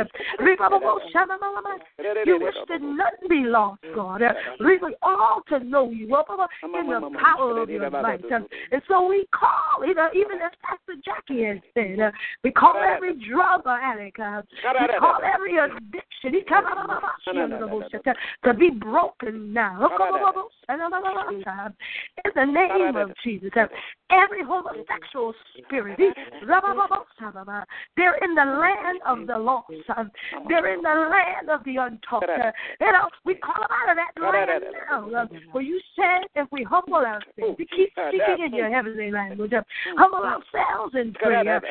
You 2.26 2.40
wish 2.42 2.56
that 2.68 2.82
none 2.82 3.28
be 3.30 3.44
lost, 3.46 3.84
God. 3.96 4.22
Really, 4.60 4.96
all 5.02 5.42
to 5.50 5.60
know 5.60 5.90
you 5.92 6.06
in 6.06 6.88
the 6.90 7.10
power 7.20 7.62
of 7.62 7.70
your 7.70 7.90
might. 7.90 8.24
And 8.32 8.82
so 8.88 9.08
we 9.08 9.26
call, 9.32 9.84
even 9.86 10.42
as 10.42 10.52
Pastor 10.64 10.96
Jackie 11.04 11.44
has 11.46 11.60
said, 11.74 12.14
we 12.44 12.52
call 12.52 12.76
every 12.78 13.16
drug 13.30 13.66
addict, 13.68 14.20
we 14.64 14.88
call 15.00 15.20
every 15.24 15.58
addiction 15.58 16.34
to 18.44 18.54
be 18.54 18.70
broken 18.70 19.54
now. 19.54 19.90
In 20.70 20.80
the 22.36 22.46
name 22.46 22.96
of 22.96 23.12
Jesus, 23.24 23.50
every 24.12 24.44
homosexual 24.44 25.34
spirit, 25.58 25.98
they're 25.98 26.14
in 28.24 28.36
the 28.36 28.46
land 28.46 29.02
of 29.06 29.26
the 29.28 29.38
lost. 29.38 29.72
They're 30.48 30.74
in 30.74 30.82
the 30.82 31.10
land 31.10 31.50
of 31.50 31.64
the 31.64 31.78
untaught. 31.78 32.24
You 32.82 32.92
know, 32.92 33.10
we 33.26 33.36
call 33.36 33.56
them 33.56 33.72
out 33.72 33.90
of 33.92 33.98
that 33.98 34.18
land 34.22 34.64
now. 34.90 35.28
For 35.52 35.62
you 35.62 35.80
said 35.96 36.28
if 36.36 36.48
we 36.52 36.64
humble 36.64 36.96
ourselves, 36.96 37.26
we 37.38 37.68
keep 37.76 37.92
speaking 37.94 38.44
in 38.46 38.54
your 38.54 38.70
heavenly 38.70 39.12
language, 39.12 39.54
humble 39.98 40.20
ourselves 40.20 40.96
in 40.96 41.14
prayer, 41.14 41.62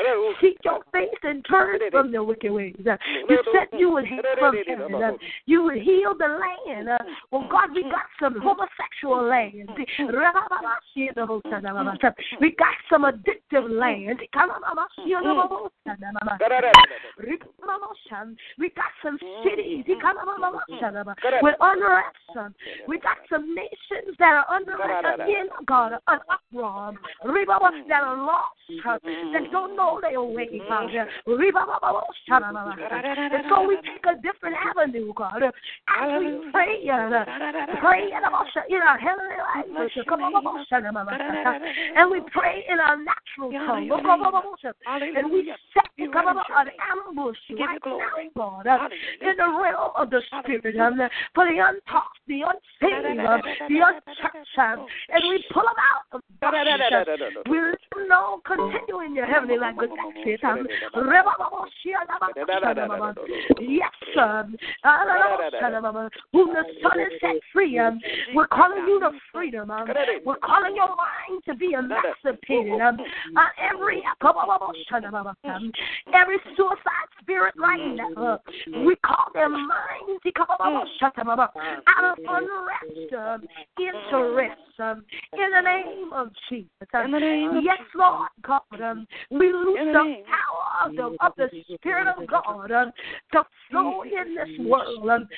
seek 0.41 0.57
your 0.65 0.81
face 0.93 1.09
and 1.23 1.45
turn 1.49 1.79
from 1.91 2.11
the 2.13 2.23
wicked 2.23 2.53
ways. 2.59 2.75
Uh, 2.87 2.97
you 3.29 3.37
said 3.53 3.79
you 3.79 3.91
would 3.91 4.07
heal 4.07 4.23
heaven. 4.41 5.19
You 5.47 5.63
would 5.65 5.79
heal 5.89 6.15
the 6.19 6.27
land. 6.27 6.89
Uh, 6.89 6.99
well, 7.31 7.47
God, 7.51 7.69
we 7.75 7.83
got 7.83 8.07
some 8.21 8.41
homosexual 8.41 9.23
land. 9.29 9.71
We 12.41 12.51
got 12.59 12.75
some 12.91 13.03
addictive 13.05 13.69
land. 13.71 14.21
We 18.59 18.71
got 18.71 18.91
some 19.03 19.19
cities 19.45 19.85
with 21.43 21.55
unrest. 21.61 22.17
We 22.89 22.99
got 22.99 23.19
some 23.31 23.55
nations 23.55 24.17
that 24.19 24.35
are 24.35 24.47
under 24.55 24.73
again, 25.29 25.47
God, 25.67 25.93
uh, 25.93 25.99
an 26.09 26.19
uproar. 26.31 26.93
That 27.89 28.03
are 28.03 28.17
lost, 28.17 28.57
that 29.33 29.51
don't 29.53 29.77
know 29.77 29.99
their 30.03 30.21
way, 30.23 30.49
God. 30.69 30.91
And 32.49 33.45
so 33.49 33.67
we 33.67 33.77
take 33.77 34.05
a 34.07 34.15
different 34.21 34.57
avenue, 34.57 35.13
God. 35.15 35.43
As 35.43 35.53
we 36.21 36.51
pray, 36.53 36.83
pray 37.81 38.11
in 38.13 38.83
our 38.83 38.99
heavenly 38.99 39.37
language. 39.55 39.93
And 41.97 42.11
we 42.11 42.21
pray 42.33 42.65
in 42.69 42.79
our 42.81 42.97
natural 42.97 43.51
tongue. 43.67 43.89
And 45.17 45.31
we 45.33 45.53
set 45.75 45.89
an 45.99 46.13
ambush 47.09 47.39
right 47.59 47.81
now, 47.85 48.63
God, 48.65 48.93
in 49.21 49.37
the 49.37 49.49
realm 49.63 49.91
of 49.97 50.11
the 50.11 50.21
Spirit 50.41 50.77
um, 50.79 51.09
for 51.35 51.45
the 51.47 51.59
untaught, 51.59 52.13
the 52.27 52.43
unsaved, 52.43 53.19
um, 53.27 53.43
the 53.69 53.81
unchurched. 53.81 54.59
Um, 54.59 54.87
and 55.11 55.23
we 55.29 55.45
pull 55.53 55.63
them 55.63 55.75
out 55.79 56.05
of 56.13 56.21
darkness. 56.41 56.81
We 57.49 57.59
know, 58.09 58.41
continue 58.45 59.01
in 59.05 59.15
your 59.15 59.27
heavenly 59.27 59.59
language. 59.59 59.91
That's 62.09 62.33
it. 62.37 62.38
Yes. 63.61 63.91
Whom 66.33 66.49
the 66.49 66.65
Son 66.83 67.01
is 67.01 67.21
set 67.21 67.37
free. 67.53 67.81
We're 68.35 68.47
calling 68.47 68.87
you 68.87 69.01
to 69.01 69.11
freedom. 69.33 69.71
We're 70.25 70.37
calling 70.37 70.77
your 70.77 70.89
mind 70.89 71.43
to 71.47 71.55
be 71.55 71.73
emancipated. 71.73 72.81
Every 73.73 74.03
every 76.15 76.39
suicide 76.57 77.09
spirit 77.21 77.55
right 77.59 77.81
uh, 77.81 77.95
now, 77.95 78.41
we 78.85 78.97
call 78.97 79.27
their 79.35 79.49
minds 79.49 80.23
to 80.25 80.33
come 80.33 80.47
out 80.51 80.83
of 80.83 80.89
unrest 82.19 83.39
into 83.79 84.35
rest 84.35 84.61
in 84.79 85.51
the 85.51 85.61
name 85.61 86.13
of 86.13 86.29
Jesus. 86.49 86.69
Yes, 87.63 87.81
Lord 87.95 88.29
God, 88.43 88.81
um, 88.83 89.07
we 89.31 89.53
lose 89.53 89.79
the 89.93 90.23
power 90.27 90.87
of 90.87 90.95
the, 90.95 91.17
of 91.25 91.33
the 91.37 91.49
Spirit 91.75 92.07
of 92.07 92.27
God 92.27 92.71
um, 92.71 92.93
to 93.33 93.45
flow 93.71 94.03
in 94.03 94.35
this 94.35 94.67
world, 94.67 95.09
um, 95.09 95.29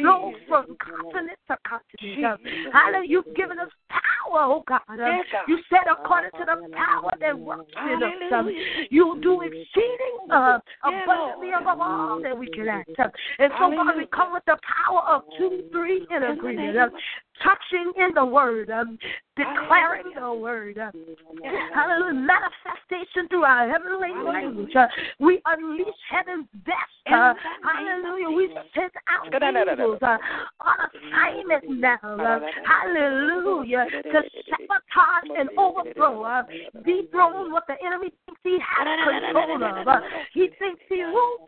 flow 0.00 0.32
from 0.48 0.76
continent 0.78 1.38
to 1.48 1.56
continent. 1.66 2.40
Hallelujah, 2.72 3.08
you've 3.08 3.34
given 3.34 3.58
us 3.58 3.70
power, 3.88 4.42
oh 4.44 4.64
God. 4.68 4.80
You 5.48 5.58
said 5.70 5.90
according 5.90 6.30
to 6.32 6.44
the 6.44 6.68
power 6.74 7.10
that 7.20 7.38
works 7.38 7.72
in 7.76 8.02
us, 8.32 8.46
you 8.90 9.18
do 9.22 9.40
exceeding 9.40 10.30
uh, 10.30 10.58
abundantly 10.84 11.50
above 11.58 11.80
all 11.80 12.20
that 12.22 12.36
we 12.36 12.48
can 12.48 12.68
ask. 12.68 12.88
And 13.38 13.52
so, 13.58 13.70
God, 13.70 13.96
we 13.96 14.06
come 14.06 14.32
with 14.32 14.44
the 14.46 14.58
power 14.62 15.02
of 15.08 15.22
two, 15.38 15.64
three 15.72 16.06
in 16.14 16.22
agreement 16.22 16.76
touching 17.42 17.92
in 17.96 18.14
the 18.14 18.24
word, 18.24 18.70
um, 18.70 18.98
declaring 19.36 20.12
the 20.18 20.32
word. 20.32 20.78
Uh, 20.78 20.90
hallelujah. 21.74 22.14
Manifestation 22.14 23.28
through 23.28 23.44
our 23.44 23.68
heavenly 23.68 24.10
language. 24.24 24.74
Uh, 24.74 24.86
we 25.18 25.40
unleash 25.46 25.86
heaven's 26.10 26.46
best. 26.64 26.76
Uh, 27.10 27.34
hallelujah. 27.62 28.36
We 28.36 28.54
send 28.74 28.90
out 29.08 29.42
angels 29.42 29.98
uh, 30.02 30.18
on 30.60 30.76
assignment 30.88 31.80
now. 31.80 31.98
Uh, 32.02 32.40
hallelujah. 32.66 33.86
To 34.04 34.22
sabotage 34.48 35.38
and 35.38 35.48
overthrow, 35.58 36.22
uh, 36.22 36.42
dethrone 36.84 37.52
what 37.52 37.64
the 37.66 37.74
enemy 37.84 38.12
thinks 38.26 38.40
he 38.44 38.58
has 38.60 39.24
control 39.24 39.64
of. 39.64 39.88
Uh, 39.88 40.00
he 40.32 40.48
thinks 40.58 40.80
he 40.88 41.02
rules 41.02 41.39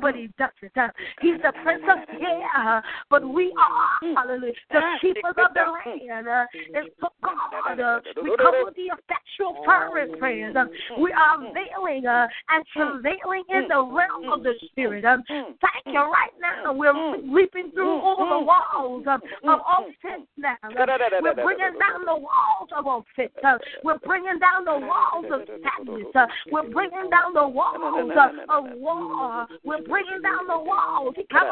but 0.00 0.14
he 0.14 0.28
doesn't. 0.38 0.76
Uh, 0.76 0.88
he's 1.20 1.40
the 1.42 1.52
prince 1.62 1.82
of 1.88 1.98
uh, 2.56 2.80
but 3.10 3.26
we 3.26 3.52
are, 3.58 4.08
mm. 4.08 4.14
hallelujah, 4.16 4.52
the 4.70 4.78
ah, 4.78 4.96
keepers 5.00 5.34
of 5.36 5.54
the 5.54 5.60
land. 5.60 6.28
Uh, 6.28 6.44
and 6.74 6.88
so, 7.00 7.08
God, 7.22 7.80
uh, 7.80 8.00
we 8.22 8.34
come 8.36 8.54
with 8.64 8.74
the 8.74 8.90
effectual 8.92 9.62
fervent 9.64 10.18
prayers. 10.18 10.54
Uh, 10.56 10.64
we 11.00 11.12
are 11.12 11.38
veiling 11.38 12.06
uh, 12.06 12.26
and 12.50 12.64
mm. 12.64 13.02
travailing 13.02 13.44
in 13.48 13.64
mm. 13.64 13.68
the 13.68 13.82
realm 13.94 14.32
of 14.32 14.42
the 14.42 14.54
Spirit. 14.70 15.04
Um, 15.04 15.22
thank 15.28 15.86
you 15.86 16.00
right 16.00 16.34
now. 16.40 16.72
We're 16.72 16.94
leaping 17.22 17.70
through 17.72 18.00
all 18.00 18.16
the 18.16 18.44
walls 18.44 19.04
um, 19.06 19.20
of, 19.44 19.48
of 19.48 19.60
offense 19.78 20.26
now. 20.36 20.56
Uh, 20.62 20.68
we're 21.22 21.34
bringing 21.34 21.78
down 21.78 22.04
the 22.04 22.16
walls 22.16 22.70
of 22.76 22.86
offense. 22.86 23.32
We're 23.84 23.98
bringing 23.98 24.38
down 24.38 24.64
the 24.64 24.86
walls 24.86 25.26
of 25.32 25.40
sadness. 25.46 26.30
We're 26.50 26.68
bringing 26.70 27.10
down 27.10 27.34
the 27.34 27.46
walls 27.46 28.10
of 28.48 28.64
war. 28.78 29.46
We're 29.64 29.82
bringing 29.88 30.22
down 30.22 30.46
the 30.46 30.58
walls. 30.58 31.14
Of 31.16 31.28
God, 31.28 31.46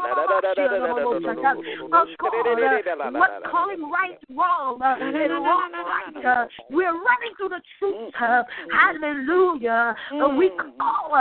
what 3.12 3.30
calling 3.50 3.90
right 3.90 4.18
wrong 4.30 4.80
and 4.82 5.40
walk 5.40 5.72
right. 5.72 6.48
We're 6.70 6.92
running 6.92 7.34
through 7.36 7.50
the 7.50 7.60
truth. 7.78 8.14
Hallelujah. 8.14 9.96
We 10.38 10.50
call 10.50 11.14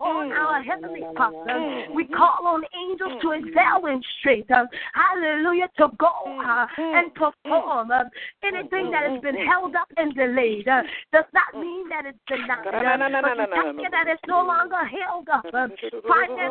on 0.00 0.32
our 0.32 0.62
Heavenly 0.62 1.02
Father. 1.16 1.86
We 1.94 2.04
call 2.04 2.46
on 2.46 2.62
angels 2.88 3.20
to 3.22 3.32
excel 3.32 3.86
in 3.86 4.02
strength. 4.20 4.50
Hallelujah. 4.94 5.68
To 5.78 5.88
go 5.98 6.10
and 6.78 7.14
perform. 7.14 7.90
Anything 8.42 8.90
that 8.90 9.10
has 9.10 9.20
been 9.22 9.36
held 9.46 9.74
up 9.74 9.88
and 9.96 10.14
delayed 10.14 10.66
does 10.66 11.24
not 11.32 11.54
mean 11.54 11.88
that 11.88 12.06
it's 12.06 12.18
denied. 12.26 12.64
But 12.64 12.74
you 12.74 13.90
that 13.90 14.08
it's 14.08 14.22
no 14.26 14.44
longer 14.44 14.84
held 14.84 15.28
up. 15.28 15.44
Uh, 15.52 15.68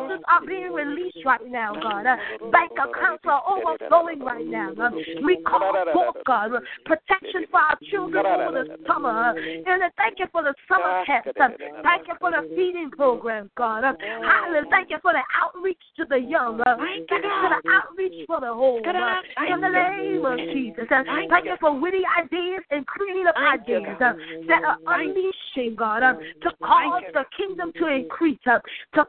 finances 0.05 0.25
are 0.27 0.45
being 0.45 0.71
released 0.71 1.17
right 1.25 1.45
now, 1.47 1.73
God. 1.73 2.05
Uh, 2.05 2.17
bank 2.51 2.71
accounts 2.73 3.23
are 3.25 3.43
overflowing 3.47 4.19
right 4.19 4.45
now. 4.45 4.71
Uh, 4.79 4.91
we 5.23 5.37
call 5.43 5.73
forth, 5.93 6.15
God, 6.25 6.51
protection 6.85 7.45
for 7.51 7.59
our 7.59 7.77
children 7.89 8.25
over 8.25 8.63
the 8.63 8.77
summer. 8.87 9.35
And 9.65 9.83
thank 9.97 10.19
you 10.19 10.27
for 10.31 10.43
the 10.43 10.53
summer 10.67 11.03
test. 11.05 11.29
Thank 11.37 12.07
you 12.07 12.13
for 12.19 12.31
the 12.31 12.47
feeding 12.55 12.91
program, 12.91 13.49
God. 13.57 13.83
Hallelujah. 13.83 14.65
Thank 14.69 14.89
you 14.89 14.97
for 15.01 15.13
the 15.13 15.23
outreach 15.41 15.79
to 15.97 16.05
the 16.09 16.17
young. 16.17 16.61
Thank 16.63 17.09
you 17.11 17.31
for 17.41 17.49
the 17.49 17.69
outreach 17.71 18.27
for 18.27 18.39
the 18.39 18.53
whole. 18.53 18.77
In 18.77 19.61
the 19.61 19.69
name 19.69 20.25
of 20.25 20.37
Jesus. 20.37 20.85
Thank 20.89 21.45
you 21.45 21.55
for 21.59 21.79
witty 21.79 22.03
ideas 22.19 22.61
and 22.71 22.85
creative 22.85 23.35
ideas 23.35 23.97
that 23.99 24.63
are 24.63 24.77
unleashing, 24.87 25.75
God, 25.75 25.99
to 25.99 26.49
cause 26.63 27.03
the 27.13 27.25
kingdom 27.37 27.71
to 27.77 27.87
increase, 27.87 28.39
to 28.45 28.61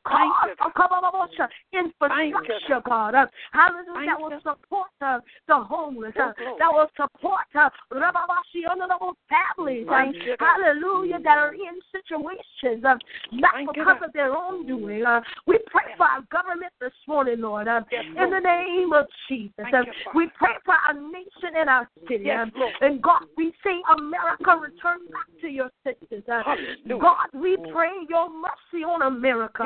cause 0.07 0.57
infrastructure, 1.73 2.81
God. 2.85 3.15
Hallelujah. 3.53 4.07
That 4.07 4.21
will 4.21 4.41
support 4.43 4.89
the 5.01 5.21
homeless, 5.49 6.13
that 6.17 6.71
will 6.73 6.91
support 6.97 7.41
families, 9.29 9.87
hallelujah, 10.39 11.19
that 11.23 11.39
are 11.39 11.55
in 11.55 11.81
situations 11.93 12.85
uh, 12.85 12.97
not 13.33 13.55
because 13.75 13.99
of 14.05 14.13
their 14.13 14.35
own 14.37 14.67
doing. 14.67 15.05
We 15.47 15.59
pray 15.67 15.95
for 15.97 16.07
our 16.07 16.23
government 16.31 16.73
this 16.81 16.93
morning, 17.09 17.41
Lord, 17.41 17.67
in 17.67 17.85
the 18.31 18.41
name 18.41 18.93
of 18.93 19.07
Jesus. 19.29 19.53
We 20.15 20.29
pray 20.39 20.55
for 20.65 20.75
our 20.87 20.95
nation 20.95 21.57
and 21.57 21.69
our 21.69 21.89
city. 22.09 22.31
And 22.31 23.03
God, 23.03 23.23
we 23.37 23.53
say, 23.65 23.81
America, 23.99 24.57
return 24.61 25.07
back 25.11 25.29
to 25.43 25.49
your 25.49 25.71
senses. 25.85 26.25
God, 26.27 27.29
we 27.35 27.57
pray 27.73 27.91
your 28.09 28.29
mercy 28.31 28.85
on 28.85 29.03
America 29.03 29.65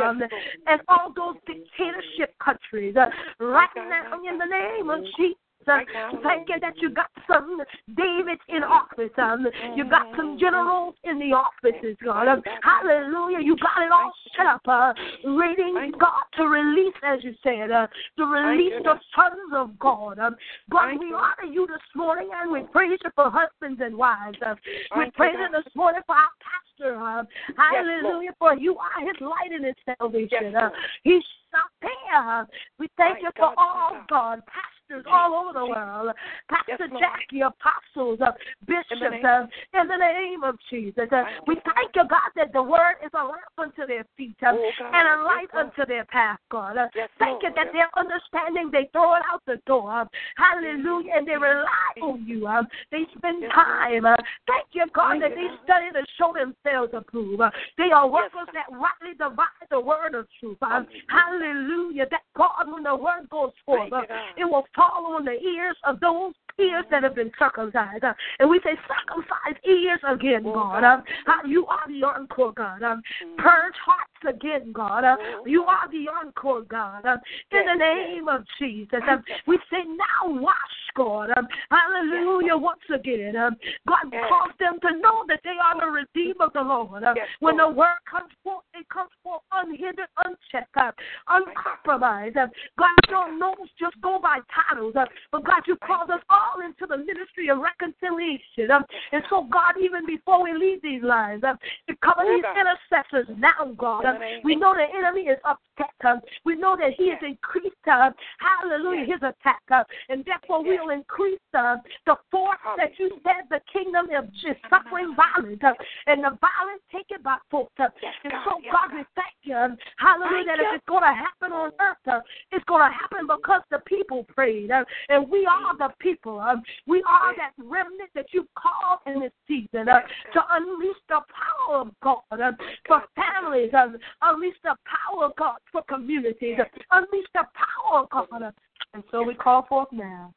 and 0.66 0.80
all 0.88 1.09
those 1.14 1.34
dictatorship 1.46 2.34
countries. 2.42 2.96
Uh, 2.96 3.06
right 3.44 3.68
now, 3.76 4.20
in 4.28 4.38
the 4.38 4.46
name 4.46 4.90
of 4.90 5.00
Jesus. 5.16 5.36
Thank 5.66 6.48
you 6.48 6.58
that 6.61 6.74
you 6.78 6.90
got 6.90 7.11
some 7.30 7.62
Davids 7.94 8.40
in 8.48 8.62
office. 8.62 9.11
Um, 9.18 9.46
you 9.76 9.84
got 9.84 10.06
some 10.16 10.38
generals 10.38 10.94
in 11.04 11.18
the 11.18 11.36
offices, 11.36 11.96
God. 12.02 12.28
Um, 12.28 12.42
hallelujah. 12.62 13.38
You 13.40 13.56
got 13.56 13.84
it 13.84 13.92
all 13.92 14.12
set 14.36 14.46
up. 14.46 14.62
Uh, 14.66 14.92
waiting, 15.24 15.92
God, 15.98 16.24
to 16.36 16.44
release, 16.44 16.94
as 17.04 17.22
you 17.22 17.34
said, 17.42 17.70
uh, 17.70 17.86
to 18.16 18.24
release 18.24 18.72
the 18.82 18.94
sons 19.14 19.52
of 19.54 19.78
God. 19.78 20.18
Um, 20.18 20.36
God, 20.70 20.98
we 20.98 21.12
honor 21.12 21.52
you 21.52 21.66
this 21.66 21.82
morning 21.94 22.30
and 22.34 22.50
we 22.50 22.62
praise 22.72 22.98
you 23.04 23.11
for 23.14 23.30
husbands 23.30 23.80
and 23.84 23.96
wives. 23.96 24.38
Uh, 24.44 24.54
we 24.96 25.11
praise 25.11 25.36
you 25.38 25.62
this 25.62 25.72
morning 25.74 26.00
for 26.06 26.16
our 26.16 26.30
pastor. 26.40 26.96
Uh, 26.96 27.24
hallelujah. 27.56 28.30
For 28.38 28.56
you 28.56 28.78
are 28.78 29.06
his 29.06 29.20
light 29.20 29.52
and 29.52 29.64
his 29.64 29.74
salvation. 29.84 30.56
Uh, 30.56 30.70
he's 31.02 31.22
not 31.52 31.70
there. 31.82 32.48
We 32.78 32.88
thank 32.96 33.22
you 33.22 33.30
for 33.36 33.52
all, 33.58 34.00
God, 34.08 34.40
pastors 34.46 34.80
pastors 34.91 35.07
all 35.11 35.34
over 35.34 35.59
the 35.59 35.66
world. 35.66 36.14
Pastor 36.49 36.88
yes, 36.91 37.01
Jackie, 37.01 37.43
apostles, 37.43 38.20
uh, 38.20 38.32
bishops, 38.66 38.91
in 38.91 39.22
the, 39.22 39.28
uh, 39.28 39.80
in 39.80 39.88
the 39.88 39.97
name 39.97 40.43
of 40.43 40.57
Jesus. 40.68 41.09
Uh, 41.11 41.22
we 41.47 41.55
thank 41.55 41.95
you, 41.95 42.03
God, 42.09 42.30
that 42.36 42.53
the 42.53 42.62
word 42.62 42.97
is 43.05 43.11
a 43.14 43.24
lamp 43.24 43.57
unto 43.59 43.86
their 43.86 44.05
feet 44.16 44.36
uh, 44.43 44.53
oh, 44.53 44.70
and 44.93 45.20
a 45.20 45.24
light 45.24 45.49
yes, 45.53 45.64
unto 45.64 45.86
their 45.86 46.05
path, 46.07 46.38
God. 46.51 46.76
Uh, 46.76 46.88
yes, 46.95 47.09
thank 47.18 47.43
you 47.43 47.51
that 47.55 47.72
their 47.72 47.88
understanding, 47.97 48.70
they 48.72 48.88
throw 48.93 49.14
it 49.14 49.22
out 49.30 49.43
the 49.47 49.61
door. 49.66 50.07
hallelujah. 50.36 51.12
And 51.14 51.26
they 51.26 51.36
rely 51.36 51.93
on 52.03 52.24
you. 52.26 52.47
Uh, 52.47 52.62
they 52.91 53.05
spend 53.16 53.45
time. 53.55 54.05
Uh, 54.05 54.16
thank 54.47 54.66
you, 54.72 54.86
God, 54.95 55.20
that 55.22 55.34
they 55.34 55.49
study 55.64 55.91
to 55.93 56.05
show 56.18 56.32
themselves 56.34 56.93
approved. 56.95 57.41
Uh, 57.41 57.51
they 57.78 57.91
are 57.95 58.09
workers 58.09 58.49
that 58.55 58.66
rightly 58.70 59.16
divide 59.18 59.68
the 59.70 59.80
word 59.80 60.14
of 60.14 60.26
truth. 60.38 60.59
Uh, 60.62 60.82
hallelujah. 61.09 62.07
That 62.11 62.22
God, 62.36 62.72
when 62.72 62.84
the 62.84 62.97
word 62.97 63.28
goes 63.30 63.53
forth, 63.64 63.93
uh, 63.93 64.03
it 64.36 64.45
will 64.45 64.64
fall 64.81 65.14
on 65.14 65.24
the 65.26 65.33
ears 65.33 65.76
of 65.85 66.01
those 66.01 66.33
ears 66.61 66.84
that 66.90 67.02
have 67.02 67.14
been 67.14 67.30
circumcised. 67.38 68.04
Uh, 68.04 68.12
and 68.38 68.50
we 68.50 68.61
say, 68.64 68.76
circumcise 68.86 69.61
ears 69.64 70.00
again, 70.08 70.42
God. 70.42 70.84
Uh, 70.84 71.00
you 71.46 71.66
are 71.66 71.86
the 71.88 72.06
encore, 72.06 72.52
God. 72.52 72.82
Uh, 72.82 72.96
purge 73.38 73.74
hearts 73.84 74.36
again, 74.36 74.72
God. 74.72 75.04
Uh, 75.04 75.16
oh, 75.18 75.46
you 75.46 75.62
are 75.64 75.88
the 75.90 76.06
encore, 76.08 76.62
God. 76.62 77.04
Uh, 77.04 77.16
in 77.52 77.66
the 77.66 77.74
name 77.74 78.28
of 78.28 78.44
Jesus. 78.58 79.00
Uh, 79.08 79.16
we 79.46 79.58
say, 79.70 79.84
now 79.86 80.40
wash, 80.40 80.54
God. 80.96 81.30
Um, 81.36 81.46
hallelujah, 81.70 82.56
once 82.56 82.80
again. 82.92 83.36
Um, 83.36 83.56
God 83.86 84.11
calls 84.28 84.52
them 84.58 84.78
to 84.82 84.98
know 85.00 85.24
that 85.28 85.40
they 85.44 85.56
are 85.62 85.80
the 85.80 85.86
redeemed 85.86 86.40
of 86.40 86.52
the 86.52 86.62
Lord. 86.62 87.04
When 87.40 87.56
the 87.56 87.68
word 87.68 87.98
comes 88.11 88.30
forth, 88.42 88.64
it 88.74 88.88
comes 88.88 89.11
forth 89.22 89.42
unhindered, 89.52 90.08
unchecked, 90.24 90.76
uh, 90.76 90.92
uncompromised. 91.28 92.34
God, 92.34 92.98
your 93.08 93.38
notes 93.38 93.70
just 93.78 94.00
go 94.02 94.18
by 94.20 94.38
titles. 94.50 94.94
Uh, 94.96 95.04
but 95.32 95.44
God, 95.44 95.62
you 95.66 95.76
called 95.86 96.11
us 96.11 96.20
all 96.28 96.49
into 96.64 96.86
the 96.86 96.98
ministry 96.98 97.48
of 97.48 97.59
reconciliation. 97.59 98.70
Um, 98.70 98.84
and 99.12 99.22
so, 99.30 99.46
God, 99.51 99.74
even 99.80 100.07
before 100.07 100.42
we 100.42 100.53
leave 100.53 100.82
these 100.82 101.03
lines, 101.03 101.44
um, 101.44 101.59
to 101.88 101.96
cover 102.03 102.26
these 102.26 102.44
intercessors 102.44 103.26
now, 103.38 103.72
God, 103.78 104.05
um, 104.05 104.18
we 104.44 104.57
know 104.57 104.74
the 104.74 104.86
enemy 104.96 105.30
is 105.30 105.38
upset. 105.44 105.94
Um, 106.05 106.20
we 106.44 106.57
know 106.57 106.76
that 106.76 106.92
he 106.96 107.11
has 107.11 107.18
increased, 107.22 107.76
uh, 107.90 108.11
hallelujah, 108.38 109.07
his 109.07 109.22
attack. 109.22 109.62
Uh, 109.70 109.84
and 110.09 110.24
therefore, 110.24 110.62
we 110.62 110.78
will 110.78 110.90
increase 110.90 111.40
uh, 111.55 111.76
the 112.07 112.16
force 112.30 112.59
that 112.76 112.92
you 112.98 113.11
said 113.22 113.48
the 113.51 113.61
kingdom 113.72 114.07
is 114.11 114.57
suffering 114.68 115.14
violence. 115.16 115.61
Uh, 115.62 115.72
and 116.07 116.24
the 116.24 116.36
violence 116.40 116.82
taken 116.92 117.22
by 117.22 117.36
force. 117.51 117.70
Uh, 117.78 117.88
and 118.24 118.32
so, 118.44 118.61
God, 118.70 118.92
we 118.92 119.05
thank 119.14 119.36
you. 119.42 119.55
Um, 119.55 119.76
hallelujah, 119.98 120.44
that 120.46 120.61
if 120.61 120.66
it's 120.76 120.88
going 120.88 121.03
to 121.03 121.14
happen 121.14 121.53
on 121.53 121.72
earth, 121.80 122.05
uh, 122.07 122.20
it's 122.53 122.64
going 122.64 122.82
to 122.82 122.92
happen 122.92 123.26
because 123.26 123.62
the 123.70 123.78
people 123.86 124.24
prayed. 124.24 124.70
Uh, 124.70 124.84
and 125.09 125.28
we 125.30 125.46
are 125.46 125.76
the 125.76 125.92
people. 125.98 126.39
We 126.86 127.03
are 127.09 127.36
that 127.36 127.53
remnant 127.59 128.11
that 128.14 128.26
you 128.32 128.47
called 128.57 129.01
in 129.07 129.20
this 129.20 129.32
season 129.47 129.88
uh, 129.88 130.01
to 130.32 130.41
unleash 130.51 130.97
the 131.09 131.20
power 131.30 131.80
of 131.80 131.91
God 132.03 132.22
uh, 132.30 132.53
for 132.86 133.03
families, 133.14 133.70
uh, 133.74 133.88
unleash 134.22 134.57
the 134.62 134.76
power 134.84 135.26
of 135.26 135.36
God 135.36 135.59
for 135.70 135.82
communities, 135.88 136.59
uh, 136.59 136.64
unleash 136.93 137.26
the 137.34 137.45
power 137.55 138.03
of 138.03 138.11
God. 138.11 138.43
Uh, 138.43 138.51
and 138.95 139.03
so 139.11 139.22
we 139.22 139.34
call 139.34 139.66
forth 139.66 139.88
now 139.93 140.32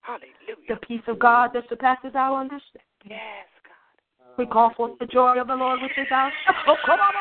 Hallelujah. 0.00 0.56
the 0.68 0.76
peace 0.86 1.02
of 1.06 1.18
God 1.18 1.50
that 1.54 1.64
surpasses 1.68 2.12
our 2.14 2.40
understanding. 2.40 2.82
Yes, 3.04 3.46
God. 3.64 4.38
We 4.38 4.46
call 4.46 4.72
forth 4.74 4.98
the 4.98 5.06
joy 5.06 5.38
of 5.40 5.46
the 5.46 5.54
Lord, 5.54 5.80
which 5.82 5.92
is 5.96 6.06
our. 6.10 6.32
Oh, 6.66 6.76
come 6.86 6.98
on. 7.00 7.14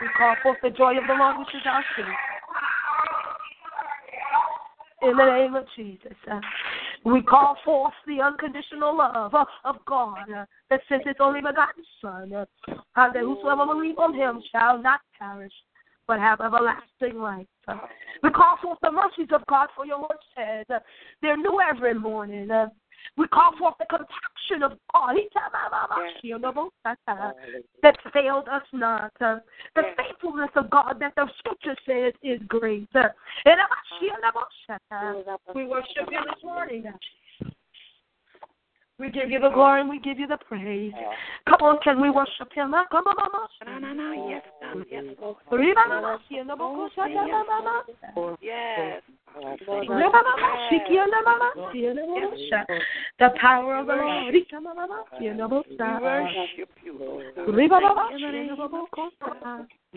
We 0.00 0.08
call 0.16 0.34
forth 0.42 0.58
the 0.62 0.70
joy 0.70 0.98
of 0.98 1.06
the 1.06 1.14
Lord, 1.14 1.38
which 1.38 1.54
is 1.54 1.62
our 1.66 1.84
strength 1.92 2.18
in 5.10 5.16
the 5.16 5.24
name 5.24 5.54
of 5.54 5.64
Jesus. 5.76 6.16
Uh, 6.30 6.40
we 7.04 7.22
call 7.22 7.56
forth 7.64 7.92
the 8.06 8.20
unconditional 8.20 8.96
love 8.96 9.34
uh, 9.34 9.44
of 9.64 9.76
God 9.86 10.30
uh, 10.34 10.44
that 10.70 10.80
sent 10.88 11.06
his 11.06 11.16
only 11.20 11.40
begotten 11.40 11.84
Son, 12.00 12.30
that 12.30 12.48
whosoever 13.16 13.66
believe 13.66 13.98
on 13.98 14.14
him 14.14 14.42
shall 14.52 14.78
not 14.80 15.00
perish, 15.18 15.52
but 16.06 16.18
have 16.18 16.40
everlasting 16.40 17.18
life. 17.20 17.46
We 18.22 18.30
call 18.30 18.58
forth 18.62 18.78
the 18.82 18.90
mercies 18.90 19.28
of 19.34 19.42
God, 19.46 19.68
for 19.74 19.86
your 19.86 20.00
word 20.00 20.18
says 20.36 20.66
they're 21.22 21.36
new 21.36 21.60
every 21.60 21.94
morning. 21.94 22.48
We 23.16 23.28
call 23.28 23.56
forth 23.58 23.74
the 23.78 23.86
compassion 23.86 24.62
of 24.62 24.78
God. 24.92 25.16
That 27.82 27.96
failed 28.12 28.48
us 28.48 28.62
not. 28.72 29.12
The 29.20 29.42
faithfulness 29.74 30.50
of 30.56 30.70
God 30.70 30.98
that 31.00 31.14
the 31.16 31.28
scripture 31.38 31.76
says 31.86 32.12
is 32.22 32.40
great. 32.48 32.88
We 35.54 35.64
worship 35.64 36.08
you 36.10 36.20
this 36.24 36.42
morning. 36.42 36.84
We 38.98 39.10
give 39.10 39.28
you 39.28 39.40
the 39.40 39.50
glory 39.50 39.80
and 39.80 39.90
we 39.90 39.98
give 39.98 40.20
you 40.20 40.28
the 40.28 40.36
praise. 40.36 40.92
Come 41.48 41.60
on, 41.62 41.78
can 41.82 42.00
we 42.00 42.10
worship 42.10 42.52
him? 42.52 42.72
Come 42.90 43.06
on, 43.06 43.16
Yes, 48.40 49.02
yes, 49.02 49.02
Yes. 52.46 52.80
The 53.18 53.30
power 53.40 53.78
of 53.78 53.86
the 53.88 53.94
Lord. 53.94 54.32
We 54.32 54.44
worship 56.00 56.70
you. 56.84 56.94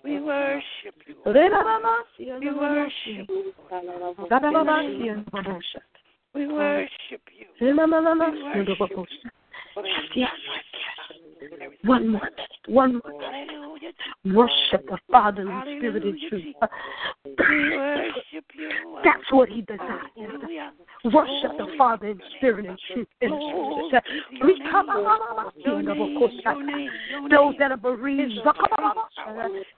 We 0.04 0.20
worship 0.22 0.96
you. 1.06 1.16
We 2.42 2.52
worship 2.52 3.28
you. 3.28 3.54
We 6.34 6.48
worship 6.48 7.22
you. 7.38 7.48
We 7.62 7.74
worship 7.74 8.80
you. 8.96 9.06
Yes, 9.86 10.06
yes. 10.16 10.32
One 11.84 12.10
more 12.10 12.22
minute. 12.22 12.40
One 12.68 13.02
more 13.06 13.20
minute. 13.20 13.96
Worship 14.26 14.86
the 14.90 14.98
Father 15.12 15.42
in 15.44 15.62
spirit 15.78 16.04
and 16.04 16.20
truth. 16.30 16.56
That's 19.04 19.32
what 19.32 19.50
He 19.50 19.62
desires. 19.62 20.12
Worship 21.06 21.58
the 21.58 21.68
Father 21.78 22.08
in 22.08 22.20
spirit 22.38 22.66
and 22.66 22.80
truth. 22.92 23.08
And 23.22 23.32
truth. 23.32 24.04
We 24.44 24.60
come 24.70 24.88
those 27.30 27.56
that 27.60 27.72
are 27.72 27.78
bereaved. 27.78 28.34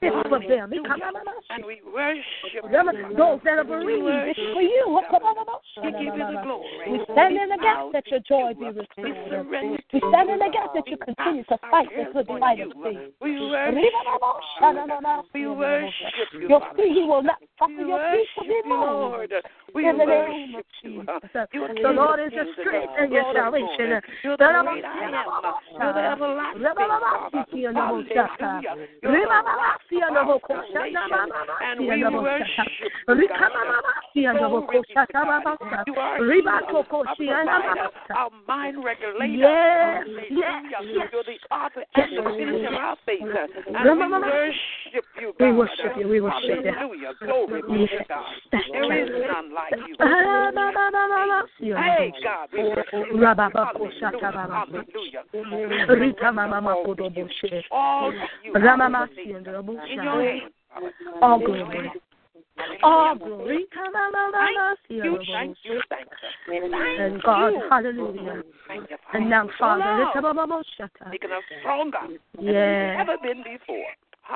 It's 0.02 0.30
for 0.30 0.40
them. 0.40 0.72
And 0.72 1.66
we 1.66 1.82
worship 1.94 2.64
those 3.18 3.40
that 3.44 3.58
are 3.60 3.64
bereaved. 3.64 4.30
It's 4.30 4.40
for 4.54 4.62
you. 4.62 5.02
We 5.84 5.92
give 5.92 6.02
you 6.02 6.26
the 6.26 6.42
glory. 6.44 6.92
We 6.92 6.98
stand 7.14 7.38
in 7.38 7.50
the 7.50 7.58
gap 7.58 7.92
that 7.94 8.08
your 8.08 8.22
joy 8.22 8.54
be 8.58 8.66
restored. 8.66 9.89
We 9.92 10.00
stand 10.00 10.30
in 10.30 10.38
the 10.38 10.50
gap 10.54 10.70
that 10.76 10.86
you 10.86 10.98
continue 10.98 11.44
to 11.46 11.58
fight 11.72 11.88
the 11.90 12.14
good 12.14 12.28
fight 12.40 12.60
of 12.60 12.72
faith. 12.84 13.10
We 13.22 13.40
worship 13.42 13.90
We 15.34 15.48
worship 15.48 16.30
you. 16.34 16.48
Your 16.48 16.62
feet, 16.78 16.94
He 16.94 17.04
will 17.10 17.24
not 17.24 17.42
suffer 17.58 17.72
your 17.74 17.98
feet 18.14 18.28
to 18.38 18.44
be 18.46 18.62
moved. 18.70 18.86
Lord. 18.86 19.34
We 19.74 19.90
In 19.90 19.98
the 19.98 20.06
name 20.06 20.56
of 20.56 20.62
worship 20.62 20.66
you. 20.84 21.02
Jesus. 21.02 21.48
You 21.54 21.68
The 21.82 21.90
Lord 21.90 22.20
is 22.20 22.34
your 22.34 22.46
strength 22.62 22.94
and 23.00 23.12
your 23.12 23.24
Lord 23.24 23.38
of 23.38 23.54
lords. 23.54 23.66
salvation. 23.78 24.02
You're 24.24 24.38
the 24.38 24.46
great 24.46 24.86
I 24.86 25.10
am. 25.10 25.14
You're 25.74 25.94
the 25.94 26.06
everlasting. 26.06 26.60
And 31.62 31.80
we 31.80 31.98
worship 32.14 32.70
you, 32.80 33.28
God. 33.28 33.50
You 35.88 35.94
are 35.96 36.18
healer, 36.20 36.60
a 36.60 36.84
provider, 36.84 37.90
our 38.16 38.30
mind 38.48 38.84
regulator. 38.84 39.34
Yes, 39.34 39.79
yes, 39.80 40.08
Hallelujah. 40.10 40.94
yes. 40.94 41.08
You're 41.12 41.24
the 41.24 41.56
author 41.56 41.84
and 41.96 42.18
the 42.18 42.24
finisher 42.38 42.68
of 42.68 42.74
our 42.74 42.98
faith. 43.06 43.22
And 43.22 44.00
we 44.00 44.12
worship 44.12 45.06
you, 45.20 45.34
God. 45.38 45.46
We 45.46 45.52
worship 45.52 45.98
you, 45.98 46.08
we 46.08 46.22
worship 46.22 46.66
you. 46.66 46.72
Hallelujah. 46.72 47.14
Glory 47.20 47.62
be 47.62 47.68
to 47.68 47.74
Yes. 47.94 48.06
God. 48.08 48.26
There 48.52 49.04
is 49.04 49.10
none 49.28 49.54
like 49.54 49.74
you. 49.88 49.96
Ah, 50.00 51.44
you. 51.60 51.76
Hey, 51.76 52.12
God, 52.24 52.50
we 52.54 52.64
worship 52.64 52.86
you. 52.94 53.18
Hallelujah. 53.20 55.24
Hallelujah. 55.34 55.86
Rika 55.88 56.32
mama 56.32 56.62
makodo 56.62 57.10
boshe. 57.10 57.64
All 57.72 58.12
to 58.12 58.18
you. 58.44 58.54
Ramama 58.54 58.98
Hallelujah. 59.08 59.26
siendo 59.26 59.52
In 59.88 60.04
your. 60.04 60.42
Father. 60.74 60.94
All 61.22 61.40
glory. 61.40 61.92
All 62.84 63.16
glory. 63.16 63.58
Rika 63.58 63.80
mama 63.94 64.32
mama 64.32 64.76
You, 64.90 65.20
thank 65.34 65.58
you, 65.64 65.82
thank 65.90 66.08
you. 66.48 66.64
And 66.64 67.22
God, 67.24 67.54
hallelujah. 67.70 68.44
Thank 68.68 68.90
you, 68.90 68.98
Father. 69.06 69.18
And 69.18 69.30
now, 69.30 69.50
Father, 69.58 69.86
Lord, 69.86 70.08
Rika 70.16 70.22
mama 70.22 70.48
boshata. 70.48 71.12
making 71.12 71.32
us 71.32 71.44
stronger 71.60 72.00
than 72.02 72.46
we've 72.46 73.00
ever 73.00 73.18
been 73.22 73.44
before. 73.44 73.92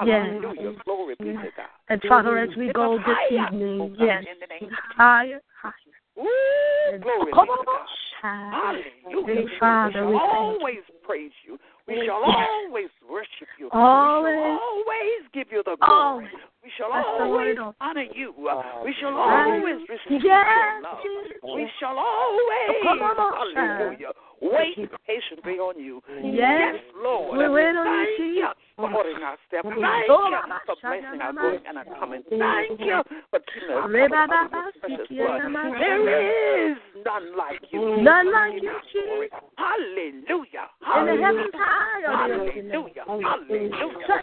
Yes. 0.06 0.40
Hallelujah. 0.42 0.74
Glory 0.86 1.16
be 1.20 1.26
to 1.26 1.34
God. 1.34 1.70
And 1.90 2.02
Father, 2.08 2.38
as 2.40 2.50
we 2.58 2.72
go 2.74 2.98
this 2.98 3.32
evening, 3.32 3.96
yes, 4.00 4.24
in 4.26 4.40
the 4.40 4.48
name 4.48 4.72
higher, 4.98 5.40
higher. 5.62 6.94
And 6.94 7.04
glory 7.04 7.32
be 7.32 7.32
to 7.32 7.64
God. 7.66 7.88
Hallelujah. 8.24 9.48
Father, 9.60 10.08
we 10.08 10.14
shall 10.14 10.36
always 10.36 10.84
praise 11.04 11.32
you. 11.46 11.60
We 11.88 12.04
shall 12.06 12.24
always 12.24 12.90
worship 13.10 13.48
you. 13.60 13.70
Always. 13.72 14.34
We 14.34 14.42
shall 14.42 14.60
always 14.62 15.22
give 15.34 15.48
you 15.52 15.62
the 15.66 15.76
glory. 15.78 16.26
Always. 16.26 16.30
We 16.64 16.72
shall 16.78 16.94
always 16.96 17.58
honor 17.82 18.06
you. 18.16 18.32
Uh, 18.48 18.64
we 18.86 18.96
shall 19.02 19.12
always 19.18 19.84
receive 19.84 20.24
Yes, 20.24 20.48
your 20.48 20.82
love. 20.82 21.04
We 21.44 21.68
shall 21.78 21.98
always, 22.00 22.80
Come 22.88 23.02
on, 23.04 23.20
hallelujah, 23.20 24.16
wait 24.40 24.90
patiently 25.04 25.60
on 25.60 25.76
you. 25.78 26.00
Yes. 26.24 26.80
Lord. 26.96 27.38
We 27.38 27.50
wait 27.52 27.76
on 27.76 27.84
you, 27.84 28.08
Thank 28.08 28.16
Jesus. 28.16 28.48
you 28.48 28.80
for 28.80 28.96
ordering 28.96 29.24
our 29.24 29.36
steps. 29.52 29.68
Thank 29.68 30.08
Oh, 30.08 30.32
you 30.32 30.40
for 30.64 30.76
blessing 30.80 31.20
our 31.20 31.34
going 31.36 31.60
and 31.68 31.78
our 31.78 31.88
coming. 32.00 32.24
Thank 32.32 32.80
you 32.80 33.04
for 33.28 33.40
keeping 33.52 33.76
us 33.76 33.84
Reba, 33.92 34.24
covered 34.24 34.32
under 34.32 34.48
Baba, 34.48 34.72
your 34.88 35.04
precious 35.04 35.08
blood. 35.12 35.44
There 35.84 36.72
is 36.72 36.78
none 37.04 37.36
like 37.36 37.60
you. 37.76 38.00
None 38.00 38.32
like 38.32 38.64
you, 38.64 38.72
Jesus. 38.88 39.36
Hallelujah. 39.60 40.72
Hallelujah. 40.80 41.52
high 41.60 42.08
or 42.08 42.16
the 42.24 42.40
earth 42.40 42.64
Hallelujah. 42.64 43.04
Hallelujah. 43.04 44.14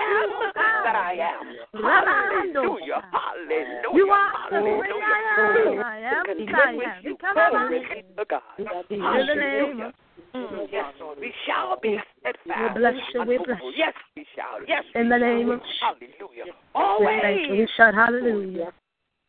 Touch 0.00 0.16
all 0.16 0.32
over 0.32 0.44
and 0.44 0.54
catch 0.54 0.54
find 0.54 0.84
no 0.84 0.84
Said 0.84 0.94
one 0.94 0.96
I 0.96 1.10
like 1.10 1.20
am 1.20 1.44
that 1.44 1.56
I 1.56 1.60
am. 1.60 1.90
Hallelujah. 2.50 3.02
Hallelujah. 3.12 3.94
You 3.94 4.06
are 4.10 4.32
Hallelujah. 4.50 5.04
I 5.04 5.20
am. 5.36 5.78
I 5.80 5.98
am 5.98 6.24
Can 6.26 6.38
the 6.38 6.44
live 6.44 6.56
I 6.56 6.74
with 6.74 6.86
am. 6.86 7.04
you. 7.04 7.16
Come 7.16 7.36
on, 7.36 7.50
Glory 7.50 7.80
be 7.80 8.02
to 8.16 8.24
God. 8.24 8.42
In 8.58 8.64
the 8.64 9.34
name 9.34 9.80
of 9.80 9.94
Hallelujah. 10.32 10.68
Yes, 10.70 10.94
Lord. 11.00 11.18
We 11.20 11.32
shall 11.46 11.78
be 11.80 11.98
steadfast. 12.20 12.74
We 12.74 12.80
bless 12.80 12.94
you, 13.12 13.20
we 13.26 13.36
bless 13.36 13.48
unmovable. 13.48 13.72
Yes, 13.76 13.94
we 14.16 14.26
shall. 14.34 14.62
Yes. 14.66 14.84
In 14.94 15.08
the 15.08 15.18
name 15.18 15.50
of 15.50 15.60
Hallelujah. 15.80 16.52
Always. 16.74 17.46
you. 17.48 17.52
We 17.52 17.68
shout 17.76 17.94
hallelujah. 17.94 18.72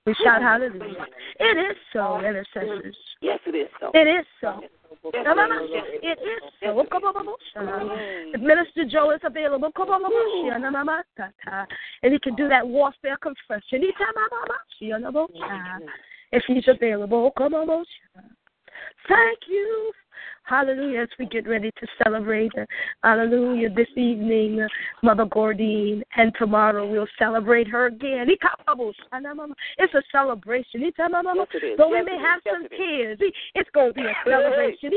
We 0.06 0.16
shout 0.24 0.41
hallelujah. 0.41 1.06
It 1.39 1.58
is 1.58 1.78
so, 1.93 2.20
intercessors. 2.20 2.97
Yes, 3.22 3.39
it 3.45 3.56
is 3.56 3.68
so. 3.80 3.91
It 3.93 4.08
is 4.08 4.26
so. 4.41 4.60
Yes. 4.62 4.72
It 6.02 6.20
is 6.20 6.41
so. 6.60 6.84
If 8.34 8.41
Minister 8.41 8.86
Joe 8.89 9.12
is 9.12 9.22
available, 9.24 9.72
and 12.04 12.14
he 12.14 12.20
can 12.20 12.36
do 12.36 12.47
that 12.49 12.68
warfare 12.68 13.18
confession. 13.18 13.84
If 16.32 16.43
he's 16.47 16.68
available, 16.68 17.32
come 17.38 17.54
on. 17.54 17.86
Thank 19.08 19.40
you. 19.48 19.92
Hallelujah. 20.44 21.02
As 21.02 21.10
we 21.18 21.26
get 21.28 21.48
ready 21.48 21.72
to 21.72 21.88
celebrate, 22.04 22.52
uh, 22.58 22.66
hallelujah, 23.04 23.70
this 23.70 23.88
evening, 23.96 24.62
uh, 24.62 24.68
Mother 25.04 25.26
Gordine, 25.26 26.02
and 26.18 26.34
tomorrow 26.38 26.90
we'll 26.90 27.08
celebrate 27.18 27.68
her 27.68 27.86
again. 27.88 28.28
It's 28.30 29.94
a 29.94 30.02
celebration. 30.12 30.82
Yes, 30.82 30.94
it. 31.54 31.78
Though 31.78 31.90
we 31.90 32.04
may 32.04 32.18
have 32.18 32.42
Yes, 32.46 32.56
some 32.56 32.68
it 32.72 33.34
it's 33.56 33.70
going 33.74 33.90
to 33.90 33.94
be 33.94 34.02
a 34.02 34.14
celebration. 34.26 34.92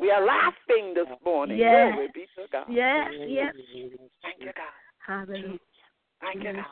We 0.00 0.10
are 0.10 0.24
laughing 0.24 0.94
this 0.94 1.06
morning. 1.24 1.58
Yes. 1.58 1.92
Glory 1.92 2.08
be 2.14 2.26
to 2.36 2.46
God. 2.50 2.66
Yes, 2.70 3.10
yes. 3.26 3.54
Thank 4.22 4.40
you, 4.40 4.46
God. 4.46 4.72
Hallelujah. 5.06 5.58
Thank 6.20 6.44
you, 6.44 6.52
God. 6.52 6.64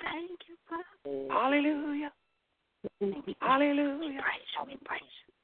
Thank 0.00 0.40
you, 0.48 0.56
God. 0.68 1.30
Hallelujah. 1.30 2.10
Hallelujah. 3.40 4.20
Praise 4.20 4.48
you, 4.54 4.66
we 4.66 4.76
praise 4.84 5.00
you. 5.02 5.34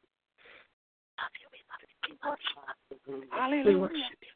Love 1.18 1.34
you, 1.40 1.48
we 1.52 1.60
love 1.70 1.82
you, 1.88 1.96
we 2.08 2.26
worship 2.28 3.64
you. 3.64 3.70
We 3.70 3.76
worship 3.76 4.18
you. 4.22 4.28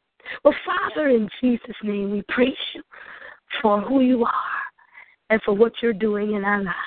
Well, 0.43 0.55
Father, 0.65 1.09
in 1.09 1.29
Jesus' 1.41 1.75
name, 1.83 2.11
we 2.11 2.23
praise 2.29 2.53
you 2.73 2.83
for 3.61 3.81
who 3.81 4.01
you 4.01 4.23
are 4.25 4.31
and 5.29 5.41
for 5.43 5.53
what 5.53 5.73
you're 5.81 5.93
doing 5.93 6.33
in 6.33 6.43
our 6.43 6.63
lives. 6.63 6.77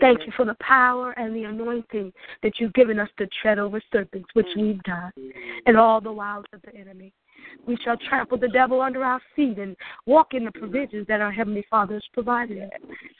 Thank 0.00 0.20
you 0.24 0.32
for 0.36 0.44
the 0.44 0.56
power 0.60 1.12
and 1.12 1.34
the 1.34 1.44
anointing 1.44 2.12
that 2.42 2.52
you've 2.58 2.72
given 2.72 2.98
us 2.98 3.08
to 3.18 3.26
tread 3.40 3.58
over 3.58 3.80
serpents, 3.92 4.28
which 4.34 4.46
mm. 4.56 4.62
we've 4.62 4.82
done, 4.84 5.10
and 5.66 5.76
all 5.76 6.00
the 6.00 6.12
wiles 6.12 6.44
of 6.52 6.62
the 6.62 6.74
enemy. 6.74 7.12
We 7.66 7.76
shall 7.84 7.96
trample 7.96 8.38
the 8.38 8.48
devil 8.48 8.80
under 8.80 9.04
our 9.04 9.20
feet 9.34 9.58
and 9.58 9.76
walk 10.06 10.34
in 10.34 10.44
the 10.44 10.52
provisions 10.52 11.06
that 11.08 11.20
our 11.20 11.32
Heavenly 11.32 11.64
Father 11.68 11.94
has 11.94 12.04
provided. 12.12 12.70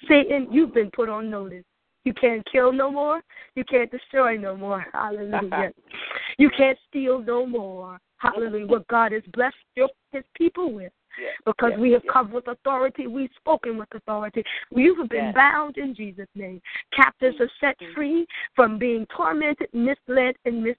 Satan, 0.09 0.49
you've 0.51 0.73
been 0.73 0.91
put 0.91 1.09
on 1.09 1.29
notice. 1.29 1.65
You 2.05 2.13
can't 2.15 2.47
kill 2.51 2.73
no 2.73 2.91
more. 2.91 3.21
You 3.55 3.65
can't 3.65 3.91
destroy 3.91 4.37
no 4.37 4.57
more. 4.57 4.85
Hallelujah. 4.93 5.73
you 6.39 6.51
can't 6.57 6.79
steal 6.89 7.21
no 7.21 7.47
more. 7.47 7.99
Hallelujah. 8.17 8.67
What 8.67 8.87
God 8.89 9.13
has 9.13 9.23
blessed 9.33 9.57
your, 9.77 9.89
his 10.13 10.25
people 10.37 10.73
with. 10.73 10.93
Yes, 11.21 11.35
Because 11.45 11.73
yes, 11.73 11.81
we 11.81 11.93
have 11.93 12.03
yes. 12.05 12.13
come 12.13 12.33
with 12.33 12.49
authority, 12.49 13.07
we've 13.07 13.31
spoken 13.37 13.77
with 13.77 13.89
authority. 13.95 14.43
You 14.75 14.95
have 14.97 15.11
been 15.11 15.33
bound 15.35 15.77
in 15.77 15.95
Jesus' 15.95 16.27
name. 16.35 16.61
Captives 16.97 17.37
are 17.39 17.51
set 17.61 17.79
mm-hmm. 17.79 17.95
free 17.95 18.27
from 18.57 18.79
being 18.79 19.07
tormented, 19.15 19.69
misled, 19.75 20.37
and 20.47 20.63
misguided. 20.63 20.79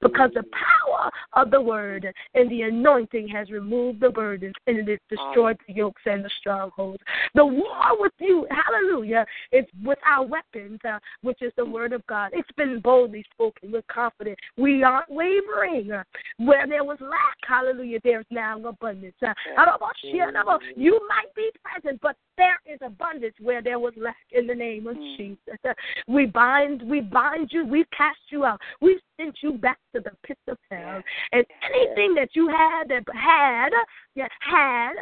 Because 0.00 0.30
the 0.34 0.44
power 0.52 1.10
of 1.34 1.50
the 1.50 1.60
word 1.60 2.12
and 2.34 2.50
the 2.50 2.62
anointing 2.62 3.28
has 3.28 3.50
removed 3.50 4.00
the 4.00 4.10
burdens 4.10 4.54
and 4.66 4.78
it 4.78 4.88
has 4.88 4.98
destroyed 5.18 5.56
the 5.66 5.74
yokes 5.74 6.02
and 6.06 6.24
the 6.24 6.30
strongholds. 6.40 7.02
The 7.34 7.44
war 7.44 7.98
with 7.98 8.12
you, 8.18 8.46
hallelujah, 8.50 9.24
is 9.52 9.64
with 9.84 9.98
our 10.06 10.24
weapons, 10.24 10.78
uh, 10.88 10.98
which 11.22 11.40
is 11.42 11.52
the 11.56 11.64
word 11.64 11.92
of 11.92 12.06
God. 12.06 12.30
It's 12.32 12.50
been 12.56 12.80
boldly 12.80 13.24
spoken 13.32 13.72
with 13.72 13.86
confidence. 13.86 14.36
We 14.56 14.82
aren't 14.82 15.10
wavering. 15.10 15.90
Where 16.38 16.66
there 16.66 16.84
was 16.84 16.98
lack, 17.00 17.36
hallelujah, 17.46 18.00
there's 18.04 18.26
now 18.30 18.58
abundance. 18.66 19.14
Uh, 19.22 19.32
I 19.58 19.64
don't 19.64 19.80
want 19.80 19.96
you 20.02 20.26
to 20.26 20.32
know, 20.32 20.58
you 20.76 21.00
might 21.08 21.34
be 21.34 21.50
present, 21.62 22.00
but 22.00 22.16
there 22.36 22.58
is 22.66 22.78
abundance 22.84 23.34
where 23.40 23.62
there 23.62 23.78
was 23.78 23.92
lack 23.96 24.16
in 24.32 24.46
the 24.46 24.54
name 24.54 24.86
of 24.86 24.96
Jesus. 25.16 25.38
Uh, 25.68 25.72
we 26.08 26.26
bind, 26.26 26.82
we 26.82 27.00
bind 27.00 27.50
you, 27.52 27.66
we 27.66 27.84
cast 27.96 28.18
you 28.30 28.44
out. 28.44 28.60
We 28.80 28.98
sent 29.22 29.36
you 29.42 29.52
back 29.58 29.78
to 29.94 30.00
the 30.00 30.10
pits 30.26 30.40
of 30.48 30.58
hell. 30.70 31.02
And 31.32 31.44
anything 31.74 32.14
that 32.14 32.30
you 32.34 32.48
had 32.48 32.88
that 32.88 33.04
had, 33.14 33.70
yeah, 34.14 34.28
had 34.40 34.94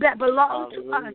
that 0.00 0.18
belonged 0.18 0.74
to 0.74 0.92
us, 0.92 1.14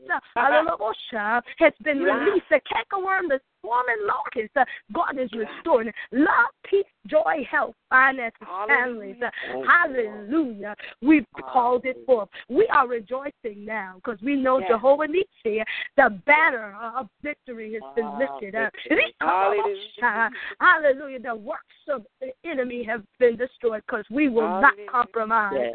uh, 1.15 1.41
has 1.57 1.73
been 1.83 1.99
released. 1.99 2.45
The 2.49 2.61
cankerworm, 2.61 3.29
the 3.29 3.39
locust, 3.63 4.55
uh, 4.55 4.65
God 4.93 5.17
is 5.19 5.29
restoring 5.33 5.91
love, 6.11 6.27
peace, 6.69 6.85
joy, 7.07 7.45
health, 7.49 7.75
finances, 7.89 8.47
families. 8.67 9.15
Uh, 9.23 9.29
hallelujah. 9.67 10.75
We've 11.01 11.25
called 11.51 11.85
it 11.85 11.97
forth. 12.05 12.29
We 12.49 12.67
are 12.73 12.87
rejoicing 12.87 13.65
now 13.65 13.95
because 13.95 14.19
we 14.21 14.35
know 14.35 14.59
Yes. 14.59 14.69
Jehovah 14.71 15.07
Nissi, 15.07 15.63
the 15.97 16.09
banner 16.25 16.75
of 16.95 17.09
victory 17.21 17.73
has 17.73 17.81
been 17.95 18.17
lifted 18.17 18.55
up. 18.55 18.73
Hallelujah. 19.19 20.29
Hallelujah. 20.59 21.19
The 21.19 21.35
works 21.35 21.63
of 21.89 22.05
the 22.21 22.31
enemy 22.45 22.83
have 22.83 23.03
been 23.19 23.35
destroyed 23.35 23.81
because 23.87 24.05
we 24.09 24.29
will 24.29 24.61
not 24.61 24.73
compromise. 24.89 25.53
Yes. 25.55 25.73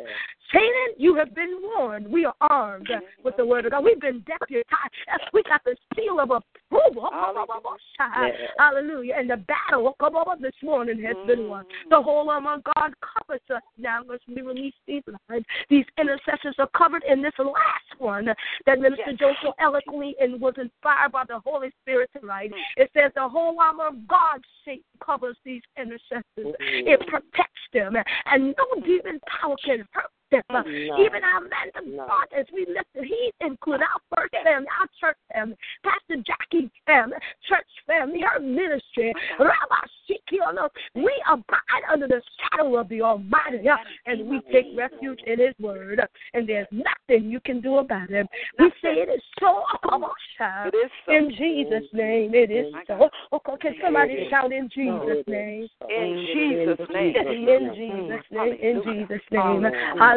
Satan, 0.52 0.94
you 0.98 1.14
have 1.16 1.34
been 1.34 1.60
warned. 1.62 2.06
We 2.06 2.24
are 2.24 2.34
armed 2.40 2.88
with 3.24 3.36
the 3.36 3.44
word 3.44 3.64
of 3.66 3.72
God. 3.72 3.82
We've 3.84 4.00
been 4.00 4.20
deputized. 4.20 5.32
We 5.32 5.42
got 5.42 5.62
the 5.64 5.76
seal 5.96 6.20
of 6.20 6.30
approval. 6.30 7.10
Yes. 7.98 8.34
Hallelujah. 8.58 9.14
And 9.18 9.30
the 9.30 9.36
battle 9.36 9.94
come 10.00 10.16
over 10.16 10.32
this 10.40 10.54
morning 10.62 11.02
has 11.02 11.16
been 11.26 11.48
won. 11.48 11.64
Mm. 11.64 11.90
The 11.90 12.02
whole 12.02 12.28
armor 12.30 12.54
of 12.54 12.64
God 12.64 12.92
covers 13.00 13.40
us 13.54 13.62
now 13.78 14.02
as 14.12 14.20
we 14.28 14.42
release 14.42 14.74
these 14.86 15.02
lines. 15.28 15.44
These 15.70 15.86
intercessors 15.98 16.56
are 16.58 16.68
covered 16.76 17.02
in 17.08 17.22
this 17.22 17.34
last 17.38 17.98
one 17.98 18.26
that 18.66 18.78
Minister 18.78 19.12
Joe 19.18 19.32
so 19.42 19.52
eloquently 19.60 20.14
and 20.20 20.40
was 20.40 20.54
inspired 20.56 21.12
by 21.12 21.24
the 21.28 21.40
Holy 21.44 21.70
Spirit 21.82 22.10
to 22.14 22.26
write. 22.26 22.50
Mm. 22.50 22.58
It 22.76 22.90
says 22.96 23.12
the 23.14 23.28
whole 23.28 23.58
armor 23.60 23.88
of 23.88 24.06
God 24.08 24.40
shape 24.64 24.84
covers 25.04 25.36
these 25.44 25.62
intercessors. 25.78 26.22
Mm-hmm. 26.38 26.88
It 26.88 27.00
protects 27.06 27.62
them, 27.72 27.94
and 28.26 28.54
no 28.56 28.80
demon 28.80 29.20
power 29.40 29.56
can 29.64 29.84
hurt 29.92 30.10
them. 30.34 30.64
No. 30.64 30.98
Even 30.98 31.22
our 31.24 31.40
men 31.40 31.70
of 31.76 31.86
No. 31.86 32.06
God, 32.06 32.26
as 32.36 32.46
we 32.52 32.66
lift 32.66 32.92
the 32.94 33.02
heat, 33.02 33.32
include 33.40 33.80
our 33.80 34.00
first 34.14 34.34
family, 34.44 34.68
our 34.80 34.88
church 35.00 35.18
family, 35.32 35.56
Pastor 35.82 36.22
Jackie's 36.26 36.70
family, 36.86 37.16
church 37.48 37.66
family, 37.86 38.20
her 38.20 38.40
ministry, 38.40 39.14
Rabbi 39.38 39.82
Shikiano. 40.08 40.68
We 40.94 41.12
abide 41.30 41.84
under 41.92 42.08
the 42.08 42.22
shadow 42.38 42.76
of 42.76 42.88
the 42.88 43.02
Almighty, 43.02 43.68
and 44.06 44.28
we 44.28 44.40
take 44.52 44.66
refuge 44.76 45.20
in 45.26 45.38
His 45.38 45.54
Word, 45.60 46.00
and 46.34 46.48
there's 46.48 46.68
nothing 46.70 47.30
you 47.30 47.40
can 47.40 47.60
do 47.60 47.78
about 47.78 48.10
it. 48.10 48.26
We 48.58 48.70
say 48.82 48.94
it 48.94 49.08
is 49.08 49.22
so. 49.40 49.62
Come. 49.88 50.04
It 50.38 50.74
is 50.74 50.90
so. 51.06 51.12
In 51.14 51.30
Jesus' 51.30 51.88
name, 51.92 52.34
it 52.34 52.50
is 52.50 52.72
so. 52.86 53.08
Okay, 53.32 53.52
can 53.60 53.74
somebody 53.82 54.26
shout 54.30 54.52
in 54.52 54.68
Jesus' 54.68 55.24
name? 55.26 55.68
In 55.88 56.26
Jesus' 56.32 56.88
name. 56.92 57.14
In 57.16 57.74
Jesus' 57.74 58.24
name, 58.30 58.56
in 58.60 58.82
Jesus' 58.84 59.26
name. 59.30 59.64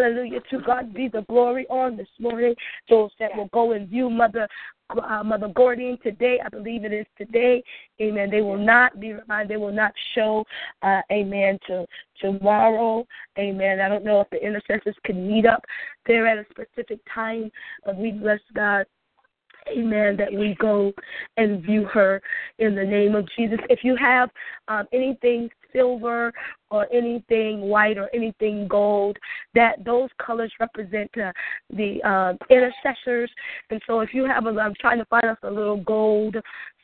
Hallelujah. 0.07 0.39
To 0.51 0.59
God 0.65 0.93
be 0.93 1.09
the 1.09 1.23
glory 1.23 1.67
on 1.67 1.97
this 1.97 2.07
morning. 2.17 2.55
Those 2.89 3.11
that 3.19 3.35
will 3.35 3.49
go 3.51 3.73
and 3.73 3.89
view 3.89 4.09
Mother 4.09 4.47
uh, 4.89 5.21
Mother 5.21 5.49
Gordine 5.49 6.01
today, 6.01 6.39
I 6.43 6.47
believe 6.47 6.85
it 6.85 6.93
is 6.93 7.05
today. 7.17 7.61
Amen. 8.01 8.29
They 8.31 8.39
will 8.39 8.57
not 8.57 9.01
be 9.01 9.11
reminded. 9.11 9.49
They 9.49 9.57
will 9.57 9.73
not 9.73 9.91
show. 10.15 10.45
Uh, 10.81 11.01
amen. 11.11 11.59
To 11.67 11.85
tomorrow. 12.21 13.05
Amen. 13.37 13.81
I 13.81 13.89
don't 13.89 14.05
know 14.05 14.21
if 14.21 14.29
the 14.29 14.41
intercessors 14.41 14.95
can 15.03 15.27
meet 15.27 15.45
up 15.45 15.61
there 16.05 16.25
at 16.25 16.37
a 16.37 16.45
specific 16.51 16.99
time, 17.13 17.51
but 17.85 17.97
we 17.97 18.11
bless 18.11 18.39
God 18.55 18.85
Amen. 19.75 20.15
That 20.15 20.31
we 20.31 20.55
go 20.59 20.93
and 21.35 21.61
view 21.61 21.83
her 21.85 22.21
in 22.59 22.75
the 22.75 22.83
name 22.83 23.15
of 23.15 23.27
Jesus. 23.37 23.59
If 23.69 23.79
you 23.83 23.97
have 23.97 24.29
um, 24.69 24.85
anything 24.93 25.49
silver 25.77 26.31
or 26.69 26.87
anything 26.91 27.61
white 27.61 27.97
or 27.97 28.09
anything 28.13 28.67
gold, 28.67 29.17
that 29.55 29.83
those 29.85 30.09
colors 30.23 30.51
represent 30.59 31.09
uh, 31.17 31.31
the 31.69 32.01
uh, 32.03 32.33
intercessors. 32.49 33.31
And 33.69 33.81
so, 33.87 34.01
if 34.01 34.13
you 34.13 34.25
have 34.25 34.45
a, 34.45 34.49
I'm 34.49 34.73
trying 34.79 34.97
to 34.97 35.05
find 35.05 35.25
us 35.25 35.37
a 35.43 35.51
little 35.51 35.81
gold, 35.83 36.35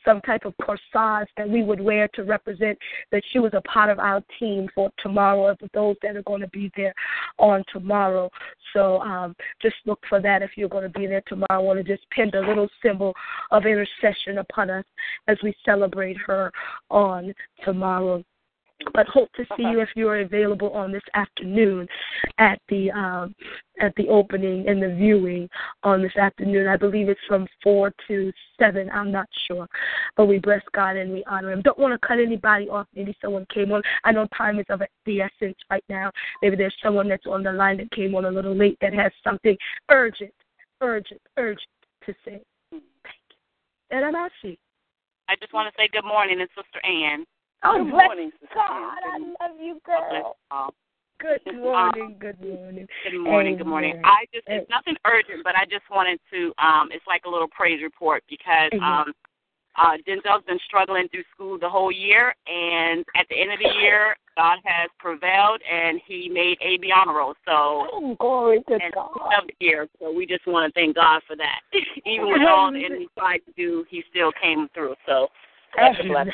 some 0.04 0.20
type 0.20 0.44
of 0.44 0.54
corsage 0.58 1.26
that 1.36 1.48
we 1.48 1.62
would 1.62 1.80
wear 1.80 2.08
to 2.14 2.24
represent 2.24 2.78
that 3.10 3.22
she 3.32 3.38
was 3.38 3.52
a 3.54 3.60
part 3.62 3.90
of 3.90 3.98
our 3.98 4.22
team 4.38 4.68
for 4.74 4.90
tomorrow, 4.98 5.56
for 5.58 5.68
those 5.72 5.96
that 6.02 6.16
are 6.16 6.22
going 6.22 6.40
to 6.40 6.48
be 6.48 6.70
there 6.76 6.94
on 7.38 7.64
tomorrow. 7.72 8.30
So 8.72 9.00
um, 9.00 9.34
just 9.62 9.76
look 9.86 10.00
for 10.08 10.20
that 10.20 10.42
if 10.42 10.52
you're 10.56 10.68
going 10.68 10.90
to 10.90 10.98
be 10.98 11.06
there 11.06 11.22
tomorrow. 11.26 11.46
I 11.50 11.58
want 11.58 11.84
to 11.84 11.84
just 11.84 12.08
pin 12.10 12.30
the 12.32 12.40
little 12.40 12.68
symbol 12.82 13.14
of 13.50 13.64
intercession 13.64 14.38
upon 14.38 14.70
us 14.70 14.84
as 15.28 15.38
we 15.42 15.54
celebrate 15.64 16.16
her 16.26 16.52
on 16.90 17.32
tomorrow. 17.64 18.22
But 18.92 19.06
hope 19.08 19.32
to 19.34 19.44
see 19.56 19.62
you 19.62 19.80
if 19.80 19.90
you 19.96 20.08
are 20.08 20.20
available 20.20 20.70
on 20.70 20.92
this 20.92 21.02
afternoon 21.14 21.88
at 22.38 22.60
the 22.68 22.90
um, 22.90 23.34
at 23.80 23.94
the 23.96 24.08
opening 24.08 24.68
and 24.68 24.82
the 24.82 24.94
viewing 24.94 25.48
on 25.82 26.02
this 26.02 26.16
afternoon. 26.16 26.68
I 26.68 26.76
believe 26.76 27.08
it's 27.08 27.20
from 27.26 27.46
four 27.62 27.92
to 28.08 28.32
seven. 28.58 28.90
I'm 28.90 29.10
not 29.10 29.26
sure, 29.46 29.66
but 30.16 30.26
we 30.26 30.38
bless 30.38 30.62
God 30.72 30.96
and 30.96 31.12
we 31.12 31.24
honor 31.24 31.52
Him. 31.52 31.62
Don't 31.62 31.78
want 31.78 32.00
to 32.00 32.06
cut 32.06 32.18
anybody 32.18 32.68
off. 32.68 32.86
Maybe 32.94 33.16
someone 33.22 33.46
came 33.52 33.72
on. 33.72 33.82
I 34.04 34.12
know 34.12 34.26
time 34.36 34.58
is 34.58 34.66
of 34.68 34.82
the 35.06 35.20
essence 35.20 35.56
right 35.70 35.84
now. 35.88 36.10
Maybe 36.42 36.56
there's 36.56 36.76
someone 36.82 37.08
that's 37.08 37.26
on 37.26 37.42
the 37.42 37.52
line 37.52 37.78
that 37.78 37.90
came 37.90 38.14
on 38.14 38.26
a 38.26 38.30
little 38.30 38.54
late 38.54 38.78
that 38.80 38.92
has 38.94 39.12
something 39.22 39.56
urgent, 39.90 40.34
urgent, 40.80 41.20
urgent 41.36 41.68
to 42.06 42.14
say. 42.24 42.42
Thank 42.70 42.82
you. 42.82 43.96
And 43.96 44.04
I'm 44.04 44.14
asking. 44.14 44.56
I 45.28 45.36
just 45.40 45.54
want 45.54 45.72
to 45.72 45.80
say 45.80 45.88
good 45.90 46.04
morning, 46.04 46.40
and 46.40 46.50
Sister 46.54 46.84
Ann. 46.84 47.24
Oh, 47.64 47.78
Good 47.78 47.88
morning, 47.88 48.30
Sister 48.40 48.54
God. 48.54 48.68
I 48.68 49.18
love 49.18 49.56
you, 49.58 49.80
girl. 49.86 50.36
Good 51.20 51.54
morning. 51.62 52.16
Good 52.20 52.40
morning. 52.40 52.86
Good 53.02 53.18
morning. 53.18 53.56
Good 53.56 53.66
morning. 53.66 54.02
I 54.04 54.26
just 54.34 54.46
it's 54.46 54.68
nothing 54.68 54.96
urgent, 55.06 55.42
but 55.44 55.54
I 55.56 55.64
just 55.64 55.84
wanted 55.90 56.20
to 56.32 56.52
um 56.62 56.90
it's 56.92 57.06
like 57.06 57.22
a 57.24 57.30
little 57.30 57.48
praise 57.48 57.82
report 57.82 58.22
because 58.28 58.70
um 58.82 59.12
uh 59.76 59.96
Denzel's 60.06 60.44
been 60.46 60.58
struggling 60.66 61.08
through 61.08 61.24
school 61.34 61.58
the 61.58 61.68
whole 61.68 61.90
year 61.90 62.34
and 62.46 63.04
at 63.16 63.26
the 63.30 63.40
end 63.40 63.52
of 63.52 63.58
the 63.58 63.72
year 63.80 64.14
God 64.36 64.58
has 64.64 64.90
prevailed 64.98 65.62
and 65.70 66.00
he 66.06 66.28
made 66.28 66.58
AB 66.60 66.92
honor 66.92 67.16
roll. 67.16 67.34
So 67.46 67.88
Oh, 67.92 68.16
glory 68.20 68.62
to 68.68 68.74
and 68.74 68.92
God. 68.92 69.08
of 69.38 69.46
the 69.46 69.64
year. 69.64 69.88
So 70.00 70.12
we 70.12 70.26
just 70.26 70.46
want 70.46 70.68
to 70.68 70.78
thank 70.78 70.96
God 70.96 71.22
for 71.26 71.36
that. 71.36 71.60
Even 72.04 72.30
with 72.30 72.42
all 72.46 72.70
the 72.70 72.84
enemy 72.84 73.08
tried 73.16 73.38
to 73.38 73.52
do, 73.56 73.86
he 73.88 74.04
still 74.10 74.32
came 74.42 74.68
through. 74.74 74.96
So 75.06 75.28
that's 75.76 75.96
a 76.00 76.08
blessing. 76.08 76.32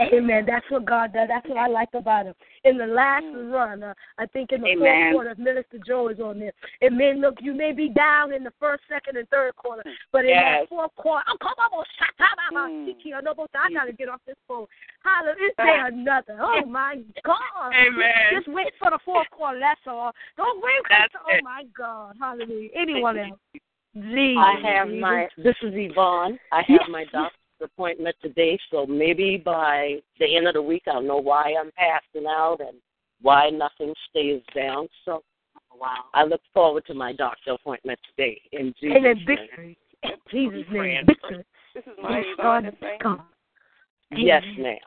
Amen. 0.00 0.44
That's 0.46 0.64
what 0.70 0.84
God 0.84 1.12
does. 1.12 1.28
That's 1.28 1.46
what 1.48 1.58
I 1.58 1.68
like 1.68 1.90
about 1.94 2.26
him. 2.26 2.34
In 2.64 2.78
the 2.78 2.86
last 2.86 3.24
run, 3.32 3.82
uh, 3.82 3.94
I 4.18 4.26
think 4.26 4.50
in 4.52 4.62
the 4.62 4.68
Mm. 4.68 4.72
Amen. 4.82 5.12
fourth 5.12 5.12
quarter, 5.14 5.30
if 5.30 5.38
Minister 5.38 5.78
Joe 5.86 6.08
is 6.08 6.18
on 6.20 6.38
there, 6.40 6.52
it 6.80 6.92
may 6.92 7.14
look 7.14 7.40
you 7.40 7.52
may 7.54 7.72
be 7.72 7.88
down 7.90 8.32
in 8.32 8.42
the 8.42 8.50
first, 8.58 8.82
second, 8.88 9.16
and 9.16 9.28
third 9.30 9.54
quarter, 9.56 9.82
but 10.10 10.24
in 10.24 10.30
Yes. 10.30 10.62
that 10.62 10.68
fourth 10.68 10.94
quarter, 10.96 11.24
oh 11.28 11.36
come 11.38 11.54
on, 11.58 11.70
oh, 11.72 11.84
shut 11.98 12.08
up, 12.20 12.38
I'm 12.50 12.56
a 12.56 12.68
Mm. 12.68 12.86
Siki, 12.88 13.14
I 13.14 13.20
know, 13.20 13.34
but 13.34 13.50
I 13.54 13.70
gotta 13.70 13.92
get 13.92 14.08
off 14.08 14.20
this 14.26 14.36
phone. 14.48 14.66
Hallelujah! 15.04 15.46
Is 15.48 15.54
there 15.56 15.86
another? 15.86 16.38
Oh 16.40 16.64
my 16.66 16.96
God! 17.22 17.74
Amen. 17.74 18.32
Just 18.32 18.48
wait 18.48 18.74
for 18.78 18.90
the 18.90 18.98
fourth 19.04 19.28
quarter. 19.30 19.58
That's 19.60 19.86
all. 19.86 20.12
Don't 20.36 20.62
wait 20.62 20.82
for. 20.82 20.88
That's 20.88 21.14
oh 21.14 21.34
it. 21.34 21.44
my 21.44 21.64
God! 21.76 22.16
Hallelujah! 22.18 22.70
Anyone 22.74 23.18
else? 23.18 23.38
Please. 23.94 24.36
I 24.38 24.54
have 24.62 24.88
my. 24.88 25.28
This 25.36 25.54
is 25.62 25.72
Yvonne. 25.74 26.38
I 26.50 26.62
have 26.62 26.68
Yes. 26.68 26.88
my 26.88 27.04
doctor's 27.12 27.38
appointment 27.64 28.16
today, 28.22 28.58
so 28.70 28.86
maybe 28.86 29.36
by 29.36 30.00
the 30.18 30.36
end 30.36 30.46
of 30.46 30.54
the 30.54 30.62
week 30.62 30.84
I'll 30.86 31.02
know 31.02 31.18
why 31.18 31.54
I'm 31.58 31.70
passing 31.72 32.26
out 32.26 32.58
and 32.60 32.78
why 33.20 33.50
nothing 33.50 33.94
stays 34.10 34.42
down. 34.54 34.88
So, 35.04 35.22
Wow. 35.80 36.04
I 36.14 36.24
look 36.24 36.40
forward 36.52 36.84
to 36.86 36.94
my 36.94 37.12
doctor 37.12 37.52
appointment 37.52 37.98
today. 38.08 38.40
In 38.52 38.72
Jesus' 38.80 38.96
Amen. 38.96 39.24
name. 39.26 39.26
Victory. 39.26 39.78
In 40.04 40.10
Jesus' 40.30 40.66
name. 40.70 41.06
Victory. 41.06 41.44
This 41.74 41.84
is 41.84 41.98
my 42.00 42.18
Yes, 42.18 42.26
Yvonne 42.38 42.64
God. 42.64 42.76
that's. 42.80 43.02
God. 43.02 43.20
Yes, 44.12 44.42
ma'am. 44.56 44.78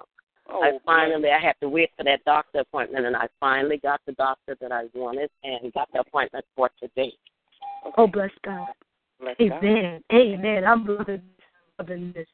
Oh, 0.49 0.63
I 0.63 0.79
finally 0.85 1.29
I 1.29 1.39
had 1.39 1.55
to 1.61 1.67
wait 1.67 1.91
for 1.97 2.03
that 2.05 2.23
doctor 2.23 2.59
appointment, 2.59 3.05
and 3.05 3.15
I 3.15 3.27
finally 3.39 3.77
got 3.77 3.99
the 4.05 4.13
doctor 4.13 4.55
that 4.61 4.71
I 4.71 4.85
wanted 4.93 5.29
and 5.43 5.73
got 5.73 5.91
the 5.91 5.99
appointment 5.99 6.45
for 6.55 6.69
today. 6.79 7.11
Oh, 7.97 8.07
bless 8.07 8.31
God. 8.45 8.67
bless 9.19 9.35
God. 9.37 9.63
Amen. 9.63 10.01
Amen. 10.13 10.63
I'm 10.63 10.85
loving 11.79 12.13
this. 12.15 12.27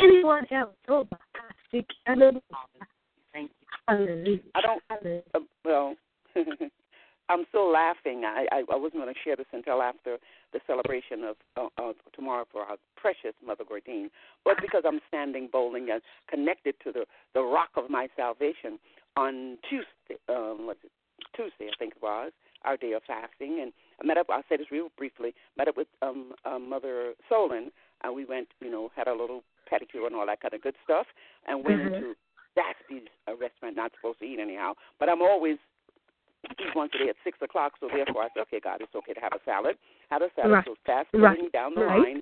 Anyone 0.00 0.46
else? 0.50 0.74
Oh, 0.88 1.06
my 1.10 1.18
God. 1.34 1.54
Thank 1.72 1.86
you. 2.06 2.36
Hallelujah. 3.88 4.40
I 4.54 4.60
don't. 4.60 4.82
Uh, 5.34 5.38
well, 5.64 5.94
I'm 7.28 7.44
still 7.48 7.70
laughing. 7.70 8.22
I, 8.24 8.46
I 8.50 8.62
I 8.72 8.76
wasn't 8.76 9.02
going 9.02 9.14
to 9.14 9.20
share 9.22 9.36
this 9.36 9.46
until 9.52 9.82
after 9.82 10.18
the 10.52 10.60
celebration 10.66 11.24
of 11.24 11.36
uh, 11.56 11.82
uh, 11.82 11.92
tomorrow 12.14 12.44
for 12.50 12.62
our 12.62 12.76
precious 12.96 13.34
Mother 13.44 13.64
Gordine, 13.64 14.10
but 14.44 14.56
because 14.60 14.82
I'm 14.86 15.00
standing 15.08 15.48
bowling 15.52 15.88
and 15.90 16.02
connected 16.28 16.74
to 16.84 16.92
the 16.92 17.04
the 17.34 17.42
rock 17.42 17.70
of 17.76 17.90
my 17.90 18.08
salvation 18.16 18.78
on 19.16 19.58
Tuesday. 19.68 20.20
Um, 20.28 20.66
what's 20.66 20.80
it? 20.84 20.90
Tuesday, 21.36 21.70
I 21.72 21.76
think 21.78 21.94
it 21.96 22.02
was 22.02 22.32
our 22.64 22.76
day 22.76 22.92
of 22.92 23.02
fasting, 23.06 23.60
and 23.62 23.72
I 24.00 24.06
met 24.06 24.18
up. 24.18 24.26
I'll 24.30 24.42
say 24.48 24.56
this 24.56 24.70
real 24.70 24.88
briefly. 24.96 25.34
Met 25.56 25.68
up 25.68 25.76
with 25.76 25.86
um, 26.02 26.32
uh, 26.44 26.58
Mother 26.58 27.12
Solon, 27.28 27.70
and 28.02 28.14
we 28.14 28.24
went. 28.24 28.48
You 28.60 28.70
know, 28.70 28.90
had 28.94 29.08
a 29.08 29.14
little 29.14 29.42
pedicure 29.70 30.06
and 30.06 30.14
all 30.14 30.26
that 30.26 30.40
kind 30.40 30.54
of 30.54 30.62
good 30.62 30.76
stuff, 30.84 31.06
and 31.46 31.64
went 31.64 31.80
Mhm. 31.82 31.94
into 31.94 32.16
That's 32.56 32.78
the 32.88 33.00
a 33.28 33.36
restaurant 33.36 33.76
not 33.76 33.92
supposed 33.94 34.18
to 34.18 34.24
eat 34.26 34.40
anyhow. 34.40 34.74
But 34.98 35.08
I'm 35.08 35.22
always 35.22 35.56
eat 36.44 36.74
once 36.74 36.92
a 36.94 36.98
day 36.98 37.08
at 37.10 37.16
six 37.22 37.38
o'clock, 37.42 37.74
so 37.78 37.88
therefore 37.88 38.22
I 38.24 38.28
said, 38.34 38.40
okay, 38.42 38.60
God, 38.60 38.80
it's 38.80 38.94
okay 38.94 39.12
to 39.14 39.20
have 39.20 39.32
a 39.32 39.40
salad. 39.44 39.78
Have 40.10 40.22
a 40.22 40.30
salad. 40.34 40.50
Right. 40.52 40.64
So 40.64 40.74
fast 40.84 41.08
Right. 41.14 41.52
down 41.52 41.74
the 41.74 41.82
Right. 41.82 42.02
line. 42.02 42.16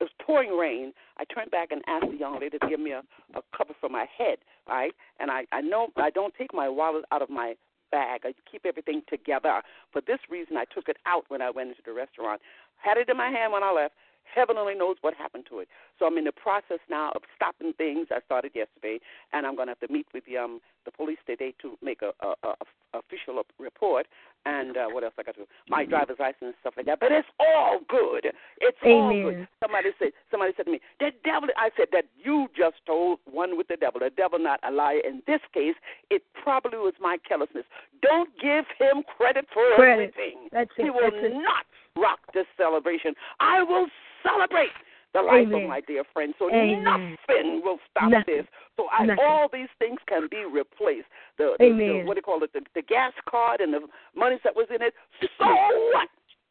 It 0.00 0.04
was 0.04 0.12
pouring 0.18 0.56
rain. 0.56 0.92
I 1.16 1.24
turned 1.24 1.50
back 1.50 1.72
and 1.72 1.82
asked 1.86 2.10
the 2.10 2.16
young 2.16 2.38
lady 2.40 2.58
to 2.58 2.68
give 2.68 2.80
me 2.80 2.92
a, 2.92 3.02
a 3.34 3.42
cover 3.56 3.74
for 3.80 3.88
my 3.88 4.04
head, 4.06 4.38
right? 4.66 4.94
And 5.18 5.30
I, 5.30 5.46
I 5.52 5.60
know 5.60 5.88
I 5.96 6.10
don't 6.10 6.34
take 6.34 6.52
my 6.52 6.68
wallet 6.68 7.04
out 7.10 7.22
of 7.22 7.30
my 7.30 7.56
bag. 7.90 8.22
I 8.24 8.34
keep 8.50 8.66
everything 8.66 9.02
together. 9.08 9.62
For 9.92 10.02
this 10.02 10.18
reason, 10.28 10.56
I 10.56 10.64
took 10.66 10.88
it 10.88 10.98
out 11.06 11.24
when 11.28 11.40
I 11.40 11.50
went 11.50 11.70
into 11.70 11.82
the 11.86 11.92
restaurant. 11.92 12.42
Had 12.76 12.98
it 12.98 13.08
in 13.08 13.16
my 13.16 13.30
hand 13.30 13.52
when 13.52 13.62
I 13.62 13.72
left. 13.72 13.94
Heaven 14.24 14.56
only 14.56 14.74
knows 14.74 14.96
what 15.00 15.14
happened 15.14 15.44
to 15.50 15.60
it. 15.60 15.68
So 15.98 16.06
I'm 16.06 16.18
in 16.18 16.24
the 16.24 16.32
process 16.32 16.80
now 16.90 17.12
of 17.14 17.22
stopping 17.36 17.72
things. 17.74 18.08
I 18.10 18.20
started 18.24 18.52
yesterday, 18.54 19.00
and 19.32 19.46
I'm 19.46 19.56
going 19.56 19.68
to 19.68 19.72
have 19.72 19.88
to 19.88 19.92
meet 19.92 20.06
with 20.12 20.24
the 20.26 20.38
um 20.38 20.60
the 20.84 20.90
police 20.90 21.18
today 21.26 21.54
to 21.62 21.78
make 21.82 22.02
a, 22.02 22.12
a, 22.24 22.34
a, 22.48 22.54
official 22.98 23.42
report. 23.58 24.06
And 24.46 24.76
uh, 24.76 24.86
what 24.92 25.04
else 25.04 25.14
I 25.18 25.22
got 25.22 25.36
to 25.36 25.42
do? 25.42 25.46
My 25.68 25.84
driver's 25.84 26.18
license 26.18 26.52
and 26.52 26.54
stuff 26.60 26.74
like 26.76 26.86
that. 26.86 27.00
But 27.00 27.12
it's 27.12 27.28
all 27.40 27.80
good. 27.88 28.26
It's 28.60 28.76
all 28.84 29.10
good. 29.10 29.48
Somebody 29.62 29.88
said 29.98 30.08
somebody 30.30 30.52
said 30.56 30.66
to 30.66 30.72
me, 30.72 30.80
"The 31.00 31.10
devil." 31.24 31.48
I 31.56 31.70
said 31.76 31.88
that 31.92 32.04
you 32.22 32.48
just 32.56 32.76
told 32.86 33.20
one 33.30 33.56
with 33.56 33.68
the 33.68 33.76
devil. 33.76 34.00
The 34.00 34.10
devil 34.10 34.38
not 34.38 34.60
a 34.62 34.70
liar. 34.70 35.00
In 35.02 35.22
this 35.26 35.40
case, 35.52 35.74
it 36.10 36.22
probably 36.42 36.78
was 36.78 36.92
my 37.00 37.16
carelessness. 37.26 37.64
Don't 38.02 38.28
give 38.40 38.64
him 38.78 39.02
credit 39.16 39.46
for 39.52 39.64
Credit. 39.76 40.12
everything. 40.12 40.48
That's 40.52 40.70
it. 40.76 40.84
He 40.84 40.90
will 40.90 41.10
That's 41.10 41.24
it. 41.24 41.32
not 41.34 41.64
rock 41.96 42.18
this 42.34 42.46
celebration. 42.56 43.14
I 43.40 43.62
will 43.62 43.86
celebrate 44.22 44.70
the 45.14 45.22
life 45.22 45.46
Amen. 45.46 45.62
of 45.62 45.68
my 45.68 45.80
dear 45.80 46.02
friend. 46.12 46.34
So 46.38 46.50
Amen. 46.50 46.82
nothing 46.84 47.62
will 47.64 47.78
stop 47.90 48.10
Nothing. 48.10 48.42
this. 48.42 48.46
So 48.76 48.86
I, 48.90 49.06
all 49.22 49.48
these 49.50 49.70
things 49.78 49.98
can 50.06 50.28
be 50.30 50.44
replaced. 50.44 51.06
The, 51.38 51.54
the, 51.58 51.70
the 51.70 52.02
what 52.04 52.14
do 52.14 52.18
you 52.18 52.22
call 52.22 52.42
it? 52.42 52.52
The, 52.52 52.60
the 52.74 52.82
gas 52.82 53.12
card 53.30 53.60
and 53.60 53.72
the 53.72 53.80
monies 54.14 54.40
that 54.44 54.54
was 54.54 54.66
in 54.74 54.82
it. 54.82 54.92
So 55.38 55.46
what? 55.94 56.08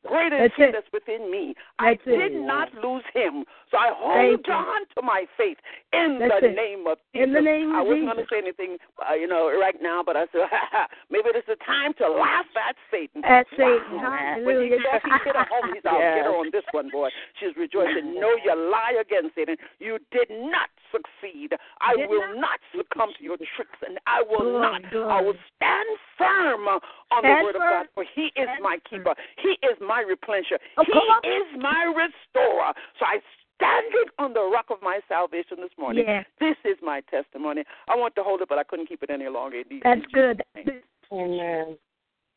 Greater 0.07 0.35
is 0.35 0.51
That's 0.51 0.55
he 0.57 0.63
it. 0.63 0.71
that's 0.73 0.91
within 0.91 1.31
me. 1.31 1.55
I 1.79 1.95
That's 1.95 2.01
it. 2.07 2.17
did 2.33 2.35
not 2.43 2.73
lose 2.75 3.03
him. 3.13 3.45
So 3.71 3.77
I 3.77 3.87
Thank 3.95 4.43
hold 4.43 4.47
you. 4.47 4.53
on 4.53 4.81
to 4.95 5.01
my 5.01 5.25
faith 5.37 5.57
in 5.93 6.19
That's 6.19 6.41
the 6.41 6.49
it. 6.51 6.55
name 6.55 6.85
of 6.87 6.97
Jesus. 7.15 7.23
In 7.27 7.33
the 7.33 7.41
name 7.41 7.71
I 7.73 7.81
of 7.81 7.87
wasn't 7.87 8.11
Jesus. 8.11 8.13
going 8.13 8.25
to 8.25 8.29
say 8.29 8.39
anything, 8.43 8.77
uh, 8.99 9.13
you 9.15 9.27
know, 9.27 9.47
right 9.59 9.79
now, 9.81 10.03
but 10.05 10.17
I 10.17 10.27
said, 10.31 10.43
maybe 11.09 11.31
this 11.31 11.47
is 11.47 11.55
the 11.55 11.61
time 11.65 11.93
to 12.03 12.07
laugh 12.11 12.45
at 12.59 12.75
Satan. 12.91 13.23
At 13.23 13.47
Satan. 13.55 14.03
Wow. 14.03 14.43
When 14.43 14.59
he 14.67 14.75
Hallelujah. 14.75 14.83
said 14.91 15.01
he 15.07 15.11
hit 15.23 15.35
her 15.39 15.47
home, 15.47 15.71
he 15.71 15.79
said, 15.79 15.91
I'll 15.95 15.99
Yes. 16.03 16.15
get 16.19 16.25
her 16.27 16.35
on 16.35 16.51
this 16.51 16.67
one, 16.75 16.89
boy. 16.91 17.09
She's 17.39 17.55
rejoicing. 17.55 18.19
No, 18.19 18.35
you 18.43 18.51
lie 18.55 18.99
again, 18.99 19.31
Satan. 19.35 19.55
You 19.79 19.99
did 20.11 20.27
not 20.29 20.67
succeed. 20.93 21.57
I 21.81 21.97
Did 21.97 22.07
will 22.07 22.39
not 22.39 22.61
succumb 22.75 23.09
to 23.17 23.23
your 23.23 23.37
tricks, 23.57 23.79
and 23.85 23.97
I 24.05 24.21
will 24.21 24.45
Glory, 24.45 24.61
not. 24.61 24.91
glory. 24.91 25.11
I 25.11 25.21
will 25.21 25.39
stand 25.57 25.89
firm 26.17 26.67
on 26.69 27.21
the 27.25 27.33
Stand 27.33 27.43
word 27.43 27.55
of 27.57 27.61
God, 27.65 27.85
for 27.93 28.05
he 28.13 28.29
is 28.37 28.45
Stand 28.45 28.61
my 28.61 28.77
firm. 28.89 29.01
keeper. 29.01 29.15
He 29.41 29.57
is 29.65 29.75
my 29.81 30.05
replenisher. 30.05 30.61
Oh, 30.77 30.85
he 30.85 31.27
is 31.27 31.47
my 31.57 31.89
restorer. 31.89 32.73
So 32.99 33.05
I 33.05 33.17
standing 33.57 34.09
on 34.19 34.33
the 34.33 34.43
rock 34.43 34.65
of 34.69 34.77
my 34.81 34.99
salvation 35.07 35.57
this 35.57 35.71
morning. 35.77 36.05
Yeah. 36.07 36.23
This 36.39 36.57
is 36.65 36.77
my 36.81 37.01
testimony. 37.09 37.63
I 37.87 37.95
want 37.95 38.15
to 38.15 38.23
hold 38.23 38.41
it, 38.41 38.49
but 38.49 38.57
I 38.57 38.63
couldn't 38.63 38.87
keep 38.87 39.03
it 39.03 39.09
any 39.09 39.27
longer. 39.27 39.57
In 39.57 39.79
That's 39.83 39.99
Jesus' 40.01 40.13
good. 40.13 40.43
name. 40.55 40.81
Amen. 41.11 41.77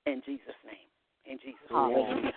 In 0.06 0.22
Jesus' 0.24 0.54
name. 0.64 0.86
In 1.24 1.38
Jesus' 1.38 1.70
name. 1.70 2.22
good. 2.22 2.32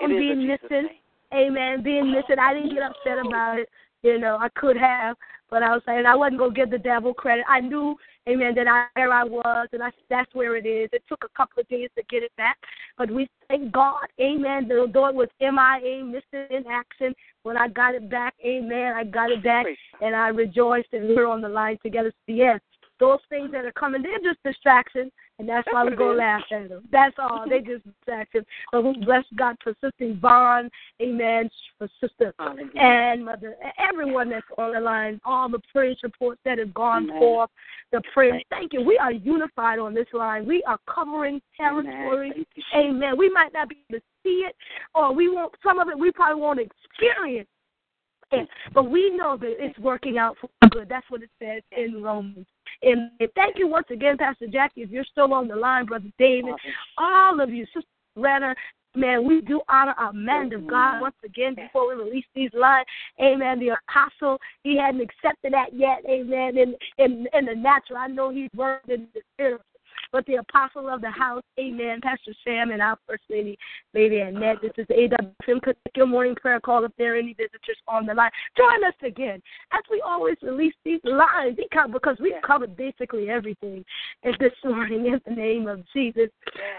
It 0.00 0.12
is 0.12 0.18
Being 0.18 0.30
in 0.30 0.40
Jesus' 0.40 0.60
missing. 0.62 0.82
name. 0.86 1.00
Amen. 1.32 1.82
Being 1.82 2.12
missing, 2.12 2.38
I 2.38 2.54
didn't 2.54 2.74
get 2.74 2.82
upset 2.82 3.18
about 3.24 3.58
it. 3.58 3.68
You 4.04 4.18
know, 4.18 4.36
I 4.38 4.50
could 4.50 4.76
have, 4.76 5.16
but 5.48 5.62
I 5.62 5.70
was 5.72 5.80
saying 5.86 6.04
I 6.04 6.14
wasn't 6.14 6.38
gonna 6.38 6.52
give 6.52 6.70
the 6.70 6.76
devil 6.76 7.14
credit. 7.14 7.46
I 7.48 7.60
knew, 7.60 7.96
amen, 8.28 8.54
that 8.56 8.68
I 8.68 8.84
where 9.00 9.10
I 9.10 9.24
was, 9.24 9.66
and 9.72 9.82
I 9.82 9.90
that's 10.10 10.32
where 10.34 10.56
it 10.56 10.66
is. 10.66 10.90
It 10.92 11.02
took 11.08 11.24
a 11.24 11.34
couple 11.34 11.62
of 11.62 11.68
days 11.68 11.88
to 11.96 12.04
get 12.10 12.22
it 12.22 12.32
back, 12.36 12.58
but 12.98 13.10
we 13.10 13.30
thank 13.48 13.72
God, 13.72 14.04
amen. 14.20 14.68
The 14.68 14.90
door 14.92 15.14
was 15.14 15.28
MIA, 15.40 16.04
missing 16.04 16.46
in 16.50 16.66
action. 16.70 17.14
When 17.44 17.56
I 17.56 17.68
got 17.68 17.94
it 17.94 18.10
back, 18.10 18.34
amen, 18.44 18.92
I 18.94 19.04
got 19.04 19.30
it 19.30 19.42
back, 19.42 19.64
and 20.02 20.14
I 20.14 20.28
rejoiced, 20.28 20.88
and 20.92 21.08
we 21.08 21.16
we're 21.16 21.26
on 21.26 21.40
the 21.40 21.48
line 21.48 21.78
together. 21.82 22.12
So 22.26 22.34
yes, 22.34 22.60
those 23.00 23.20
things 23.30 23.52
that 23.52 23.64
are 23.64 23.72
coming, 23.72 24.02
they're 24.02 24.18
just 24.18 24.42
distractions, 24.44 25.12
and 25.38 25.48
that's, 25.48 25.64
That's 25.66 25.74
why 25.74 25.84
we 25.84 25.96
go 25.96 26.12
laugh 26.12 26.42
at 26.52 26.68
them. 26.68 26.84
That's 26.92 27.16
all. 27.18 27.44
they 27.48 27.60
just 27.66 27.84
distractions. 27.84 28.46
But 28.70 28.84
we 28.84 29.04
bless 29.04 29.24
God 29.36 29.56
for 29.62 29.74
Sister 29.80 30.14
Bond, 30.14 30.70
amen, 31.02 31.50
for 31.76 31.88
Sister 32.00 32.32
Hallelujah. 32.38 32.70
and 32.80 33.24
Mother, 33.24 33.56
everyone 33.78 34.30
that's 34.30 34.46
on 34.58 34.74
the 34.74 34.80
line, 34.80 35.20
all 35.24 35.48
the 35.48 35.58
praise 35.72 35.96
reports 36.04 36.40
that 36.44 36.58
have 36.58 36.72
gone 36.72 37.04
Amen. 37.04 37.18
forth, 37.18 37.50
the 37.90 38.00
praise. 38.12 38.42
Thank 38.48 38.72
you. 38.72 38.82
We 38.82 38.96
are 38.96 39.10
unified 39.10 39.80
on 39.80 39.92
this 39.92 40.06
line. 40.12 40.46
We 40.46 40.62
are 40.64 40.78
covering 40.92 41.42
territory. 41.56 42.32
Thank 42.34 42.86
Amen. 42.86 43.18
We 43.18 43.28
might 43.30 43.52
not 43.52 43.68
be 43.68 43.78
able 43.90 43.98
to 43.98 44.04
see 44.22 44.44
it, 44.46 44.54
or 44.94 45.12
we 45.12 45.28
won't. 45.28 45.52
Some 45.64 45.80
of 45.80 45.88
it 45.88 45.98
we 45.98 46.12
probably 46.12 46.40
won't 46.40 46.60
experience 46.60 47.48
it, 48.30 48.48
but 48.72 48.88
we 48.88 49.10
know 49.16 49.36
that 49.36 49.56
it's 49.58 49.78
working 49.80 50.16
out 50.16 50.36
for 50.40 50.48
good. 50.70 50.88
That's 50.88 51.08
what 51.10 51.22
it 51.22 51.30
says 51.40 51.62
in 51.76 52.02
Romans. 52.02 52.46
And 52.84 53.10
thank 53.34 53.58
you 53.58 53.68
once 53.68 53.86
again, 53.90 54.16
Pastor 54.18 54.46
Jackie. 54.46 54.82
If 54.82 54.90
you're 54.90 55.04
still 55.04 55.32
on 55.32 55.48
the 55.48 55.56
line, 55.56 55.86
Brother 55.86 56.10
David, 56.18 56.54
all 56.98 57.40
of 57.40 57.50
you, 57.50 57.64
Sister 57.66 57.88
Loretta, 58.16 58.54
man, 58.94 59.26
we 59.26 59.40
do 59.40 59.60
honor 59.68 59.94
our 59.98 60.12
man 60.12 60.52
of 60.52 60.66
God 60.66 61.00
once 61.00 61.16
again 61.24 61.54
before 61.54 61.88
we 61.88 62.02
release 62.02 62.24
these 62.34 62.50
lines. 62.54 62.86
Amen. 63.20 63.58
The 63.58 63.76
apostle, 63.88 64.38
he 64.62 64.78
hadn't 64.78 65.00
accepted 65.00 65.52
that 65.52 65.72
yet. 65.72 66.02
Amen. 66.08 66.56
In 66.58 66.74
in 66.98 67.26
in 67.32 67.44
the 67.46 67.54
natural, 67.54 67.98
I 67.98 68.06
know 68.06 68.30
he's 68.30 68.50
worked 68.54 68.88
in 68.88 69.08
the 69.14 69.20
spirit. 69.34 69.60
But 70.14 70.26
the 70.26 70.36
apostle 70.36 70.88
of 70.88 71.00
the 71.00 71.10
house, 71.10 71.42
amen, 71.58 71.98
Pastor 72.00 72.32
Sam 72.44 72.70
and 72.70 72.80
our 72.80 72.96
first 73.04 73.24
lady, 73.28 73.58
Lady 73.94 74.20
Annette. 74.20 74.58
This 74.62 74.70
is 74.78 74.86
AWFM 74.86 75.60
Connect 75.60 75.96
Your 75.96 76.06
Morning 76.06 76.36
Prayer 76.36 76.60
Call. 76.60 76.84
If 76.84 76.92
there 76.96 77.14
are 77.14 77.18
any 77.18 77.32
visitors 77.32 77.76
on 77.88 78.06
the 78.06 78.14
line, 78.14 78.30
join 78.56 78.84
us 78.84 78.94
again 79.02 79.42
as 79.72 79.80
we 79.90 80.00
always 80.06 80.36
release 80.40 80.74
these 80.84 81.00
lines 81.02 81.56
because 81.56 81.90
because 81.92 82.16
we've 82.20 82.40
covered 82.46 82.76
basically 82.76 83.28
everything 83.28 83.84
this 84.22 84.52
morning 84.64 85.06
in 85.06 85.20
the 85.26 85.34
name 85.34 85.66
of 85.66 85.82
Jesus 85.92 86.30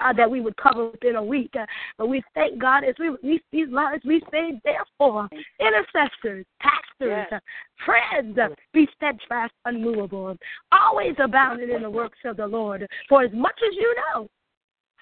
uh, 0.02 0.14
that 0.14 0.32
we 0.32 0.40
would 0.40 0.56
cover 0.56 0.92
within 0.92 1.18
a 1.18 1.24
week. 1.24 1.52
Uh, 1.60 1.66
but 1.98 2.08
we 2.08 2.24
thank 2.36 2.58
God 2.58 2.86
as 2.86 2.96
we 3.00 3.10
release 3.10 3.44
these 3.52 3.68
lines, 3.68 4.02
we 4.06 4.22
say, 4.32 4.62
therefore, 4.64 5.28
intercessors, 5.60 6.46
pastors, 6.62 7.28
uh, 7.34 7.40
friends, 7.84 8.38
be 8.74 8.88
steadfast, 8.96 9.54
unmovable, 9.66 10.38
always 10.72 11.16
abounding 11.22 11.72
in 11.72 11.82
the 11.82 11.90
works 11.90 12.20
of 12.26 12.38
the 12.38 12.48
Lord. 12.48 12.88
For 13.10 13.24
as 13.24 13.32
much 13.34 13.58
as 13.68 13.76
you 13.76 13.96
know, 14.14 14.28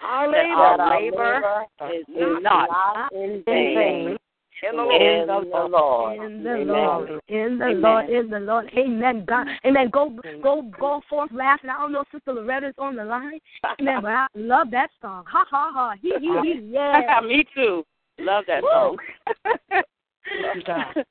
Our 0.02 0.28
labor, 0.28 0.54
our 0.54 1.02
labor 1.02 1.66
is 1.94 2.06
is 2.10 2.42
not, 2.42 2.70
not 2.70 3.14
in 3.14 3.44
vain. 3.46 4.18
in 4.64 4.78
the 4.78 4.84
in 4.84 5.28
Lord. 5.28 5.48
the 5.52 5.68
Lord. 5.78 6.16
in 6.18 6.44
the 6.44 6.50
Amen. 6.52 6.68
Lord, 6.68 7.10
in 7.28 7.58
the 7.58 7.66
Amen. 7.66 7.82
Lord, 7.82 8.10
in 8.10 8.30
the 8.30 8.40
Lord. 8.40 8.72
Amen. 8.78 9.26
God, 9.28 9.48
Amen. 9.66 9.90
Go, 9.92 10.18
go, 10.42 10.72
go 10.80 11.02
forth 11.10 11.32
laughing. 11.34 11.70
I 11.70 11.80
don't 11.80 11.92
know 11.92 12.02
if 12.02 12.08
Sister 12.12 12.34
Loretta's 12.34 12.76
on 12.78 12.96
the 12.96 13.06
line. 13.06 13.40
Amen. 13.80 14.00
But 14.02 14.12
I 14.12 14.28
love 14.36 14.72
that 14.72 14.90
song. 15.02 15.26
Ha 15.28 15.46
ha 15.50 15.72
ha. 15.74 15.94
He 16.02 16.14
he 16.20 16.40
he. 16.44 16.60
Yeah. 16.74 17.20
Me 17.26 17.46
too. 17.56 17.84
Love 18.20 18.46
that 18.48 18.62
song. 18.64 18.98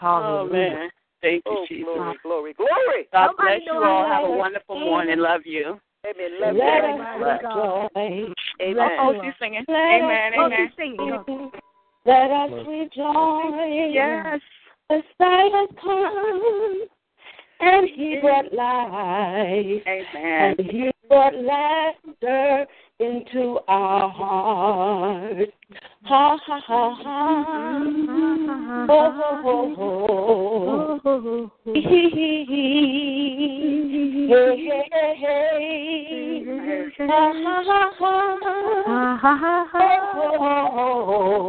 God. 0.00 0.28
oh 0.28 0.48
man. 0.48 0.90
Thank 1.22 1.44
you, 1.46 1.52
Oh, 1.52 1.66
Jesus. 1.68 1.84
glory, 1.84 2.16
glory, 2.22 2.52
glory. 2.54 3.08
God 3.12 3.28
Somebody 3.28 3.64
bless 3.64 3.72
you 3.72 3.82
all. 3.82 4.06
Have 4.06 4.22
a 4.24 4.26
love 4.26 4.34
it. 4.34 4.38
wonderful 4.38 4.80
morning. 4.80 5.18
Love 5.18 5.40
you. 5.44 5.80
Amen. 6.06 6.30
Love 6.40 6.56
Let 6.56 7.42
you. 7.42 7.60
us 7.60 7.84
rejoice. 7.96 8.34
Amen. 8.62 8.98
Oh, 9.00 9.14
she's 9.22 9.32
singing. 9.40 9.64
Let 9.68 9.76
Amen. 9.76 10.32
Oh, 10.38 10.46
Amen. 10.46 10.68
she's 10.68 10.76
singing. 10.76 11.50
Let 12.04 12.30
us 12.30 12.50
rejoice. 12.66 13.90
Yes. 13.92 14.40
The 14.88 15.02
Messiah 15.18 15.50
has 15.52 15.68
come, 15.82 16.84
and 17.60 17.88
he 17.88 18.18
brought 18.20 18.52
life, 18.52 19.82
Amen. 19.88 20.54
and 20.58 20.70
he 20.70 20.90
brought 21.08 21.34
laughter 21.34 22.66
into 22.98 23.58
our 23.68 24.08
hearts. 24.08 25.52
Ha 26.04 26.38
ha 26.46 26.60
ha 26.66 26.94
ha. 26.94 27.86
Oh 28.88 29.10
ho 29.16 29.28
ho 29.42 29.56
ho. 29.76 31.38
Hee 31.74 31.80
hee 31.82 32.10
hee 32.14 32.44
hee. 32.48 34.28
Hey 34.28 34.56
hey 34.66 34.84
hey 34.90 35.14
hey. 35.18 37.06
Ha 37.08 37.32
ha 37.44 37.56
ha 37.66 37.80
ha. 37.98 38.16
Ha 38.86 39.36
ha 39.36 39.56
ha 39.72 39.86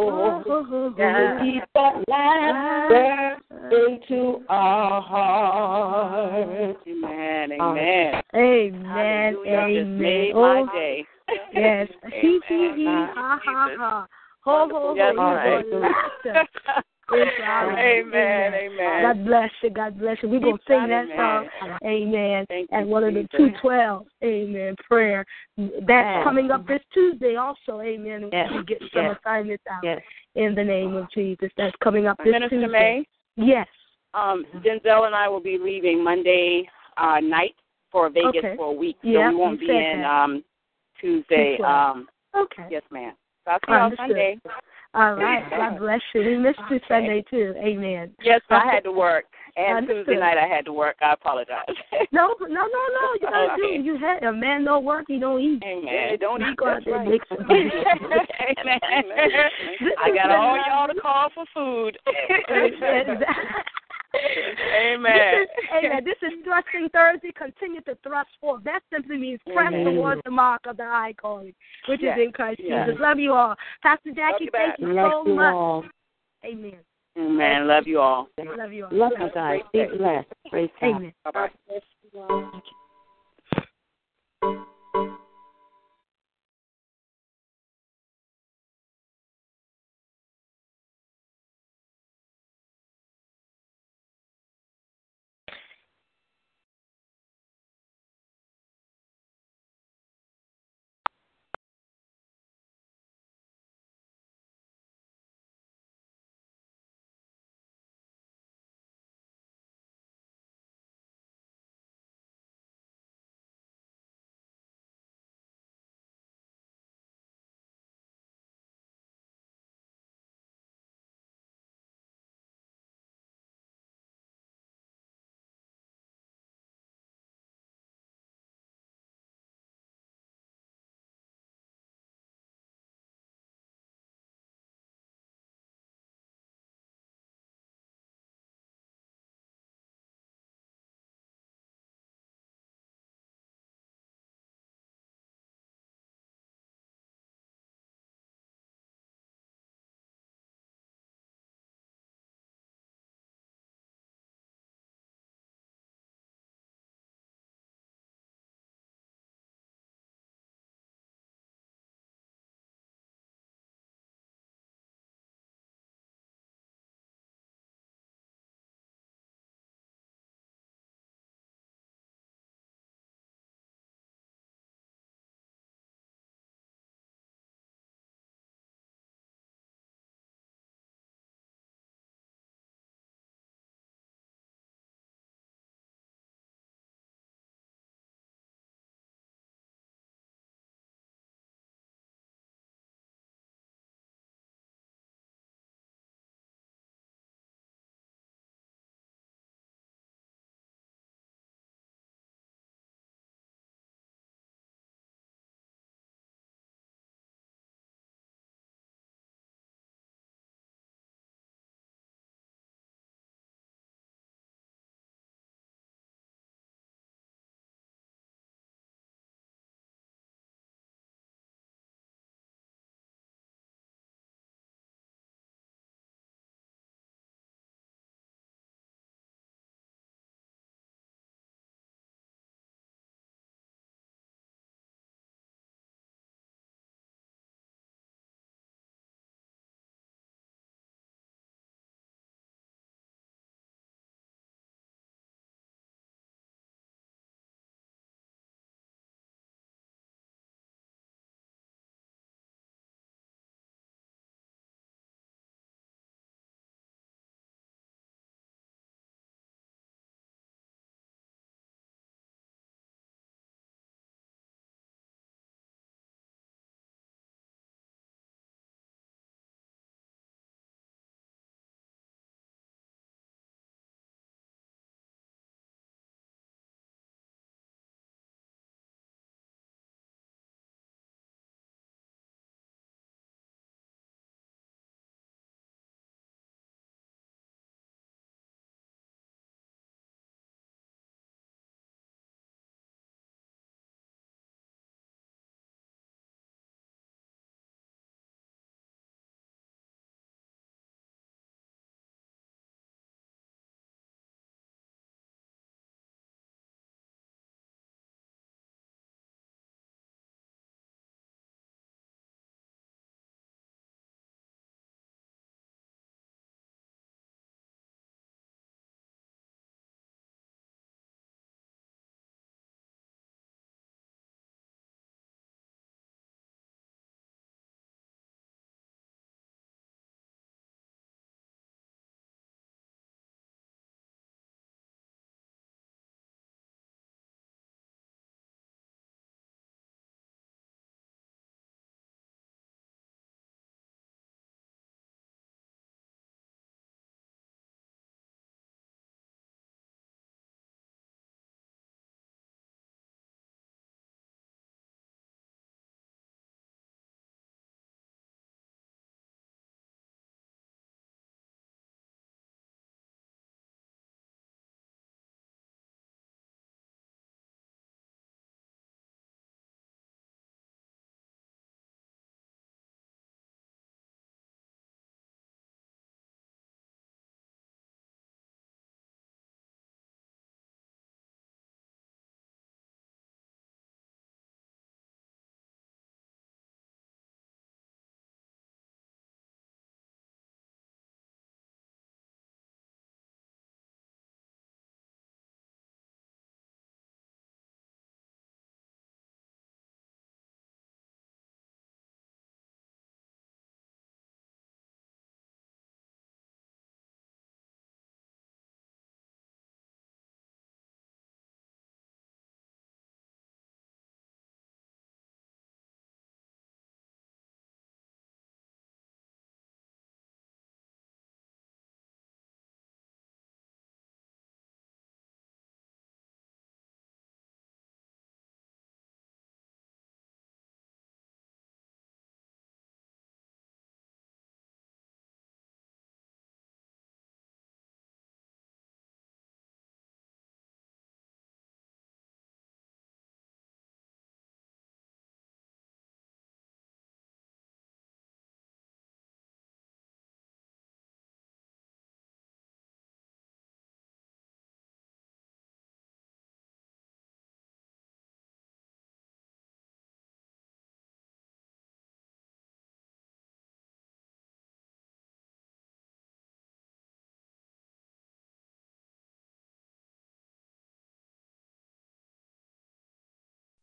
Oh, 0.10 0.94
Yeah. 0.98 1.44
He 1.44 1.62
brought 1.74 2.04
laughter 2.10 3.38
into 3.72 4.42
our 4.50 5.02
hearts. 5.02 6.80
Amen. 6.88 7.52
Amen. 7.52 8.22
Amen. 8.36 8.86
Hallelujah. 8.86 9.68
Just 9.68 9.88
Amen. 9.88 10.02
made 10.02 10.34
Oh, 10.36 10.42
my 10.42 10.74
day. 10.74 11.06
Yes. 11.54 11.88
He 12.14 12.40
he 12.48 12.56
Amen. 12.56 12.78
he. 12.78 12.86
Ha 12.86 13.40
ha 13.44 13.70
ha. 13.78 14.08
Ho 14.42 14.68
ho 14.72 14.80
ho. 14.90 14.94
Yes, 14.96 15.14
You 15.14 15.22
right. 15.22 16.84
Amen. 17.14 18.54
Amen. 18.54 19.02
God 19.02 19.26
bless 19.26 19.50
you. 19.64 19.70
God 19.70 19.98
bless 19.98 20.18
you. 20.22 20.30
We're 20.30 20.40
going 20.42 20.58
to 20.58 20.64
sing 20.68 20.88
that 20.90 21.08
song. 21.16 21.78
Amen. 21.86 22.46
Thank 22.50 22.72
At 22.74 22.86
one 22.86 23.04
of 23.04 23.14
the 23.14 23.28
212. 23.38 24.06
Amen. 24.24 24.76
Prayer. 24.88 25.26
That's 25.58 26.24
coming 26.24 26.52
up 26.52 26.68
this 26.68 26.82
Tuesday 26.94 27.36
also. 27.36 27.82
Amen. 27.82 28.30
Yes. 28.32 28.50
We 28.54 28.64
get 28.66 28.80
some 28.94 29.06
Yes. 29.06 29.18
assignments 29.24 29.64
out 29.72 29.84
Yes. 29.84 30.02
in 30.36 30.54
the 30.56 30.64
name 30.64 30.96
of 30.96 31.10
Jesus. 31.12 31.50
That's 31.58 31.76
coming 31.82 32.08
up 32.08 32.18
this 32.18 32.34
Minister 32.34 32.50
Tuesday. 32.62 32.68
May, 32.68 33.08
Yes. 33.38 33.68
um, 34.14 34.46
Denzel 34.56 35.06
and 35.06 35.16
I 35.16 35.30
will 35.30 35.40
be 35.40 35.58
leaving 35.58 36.04
Monday 36.04 36.70
uh, 36.98 37.20
night 37.22 37.56
for 37.92 38.10
Vegas 38.10 38.36
Okay. 38.36 38.56
for 38.58 38.68
a 38.68 38.76
week, 38.76 38.98
so 39.02 39.08
Yeah, 39.10 39.30
we 39.30 39.36
won't 39.36 39.60
be 39.60 39.70
in 39.70 40.04
um, 40.04 40.44
Tuesday. 41.00 41.58
Um, 41.66 42.08
Okay. 42.36 42.68
yes, 42.70 42.84
ma'am. 42.92 43.14
So 43.46 43.52
I'll 43.52 43.60
see 43.66 43.72
you 43.72 43.78
on 43.78 43.96
Sunday. 43.98 44.40
All 44.94 45.16
right. 45.16 45.50
God 45.50 45.80
bless 45.80 46.02
you. 46.14 46.22
We 46.22 46.38
missed 46.38 46.60
you 46.70 46.80
Sunday 46.88 47.24
too. 47.30 47.54
Amen. 47.58 48.14
Yes, 48.24 48.42
I 48.50 48.66
had 48.66 48.84
to 48.84 48.92
work, 48.92 49.26
and 49.56 49.78
Understood. 49.78 50.06
Tuesday 50.08 50.20
night 50.20 50.38
I 50.38 50.48
had 50.48 50.66
to 50.66 50.74
work. 50.74 50.96
I 51.02 51.14
apologize. 51.14 51.66
No, 52.12 52.36
no, 52.40 52.48
no, 52.48 52.64
no. 52.66 53.14
You 53.20 53.28
gotta 53.30 53.56
do. 53.58 53.64
Okay. 53.66 53.76
it. 53.80 53.86
You 53.86 53.98
had 53.98 54.24
a 54.24 54.32
man 54.32 54.64
no 54.64 54.80
work, 54.80 55.06
he 55.08 55.20
don't 55.20 55.42
eat. 55.42 55.62
Amen. 55.64 56.18
Don't 56.20 56.40
You 56.42 56.52
eat. 56.52 56.58
go 56.58 56.68
out 56.70 56.84
That's 56.86 56.88
right. 56.88 57.08
make 57.08 57.22
Amen. 57.32 57.50
I 60.00 60.10
got 60.16 60.32
all 60.32 60.58
y'all 60.68 60.88
to 60.88 60.96
call 61.02 61.30
for 61.34 61.46
food. 61.54 61.98
Amen. 64.78 65.46
Amen. 65.78 66.04
This 66.04 66.18
is 66.22 66.34
Thrusting 66.44 66.90
Thursday. 66.94 67.32
Continue 67.38 67.82
to 67.82 67.96
thrust 68.04 68.30
forth. 68.40 68.64
That 68.64 68.82
simply 68.92 69.18
means 69.18 69.40
press 69.54 69.74
Amen. 69.74 69.86
towards 69.86 70.22
the 70.26 70.32
mark 70.32 70.62
of 70.66 70.78
the 70.78 70.86
high 70.86 71.14
calling, 71.14 71.54
which 71.88 72.02
Yes. 72.02 72.18
is 72.18 72.26
in 72.26 72.32
Christ 72.32 72.62
Yes. 72.64 72.88
Jesus. 72.88 73.00
Love 73.00 73.20
you 73.20 73.34
all. 73.34 73.56
Pastor 73.82 74.12
Jackie, 74.12 74.46
you 74.46 74.52
thank 74.52 74.80
you 74.80 74.88
Love 74.94 75.12
so 75.12 75.30
you 75.30 75.36
much. 75.36 75.54
all. 75.54 75.86
Amen. 76.46 76.80
Amen. 77.18 77.68
Love 77.68 77.88
you 77.88 78.00
all. 78.00 78.30
Love 78.38 78.72
you 78.72 78.86
all. 78.86 78.92
Love 78.92 79.14
you 79.20 79.30
guys. 79.34 79.62
Be 79.74 79.86
blessed. 79.86 80.28
Praise 80.50 80.70
God. 80.80 80.88
Amen. 80.88 81.14
Bye 81.24 81.50
bye. 84.42 84.72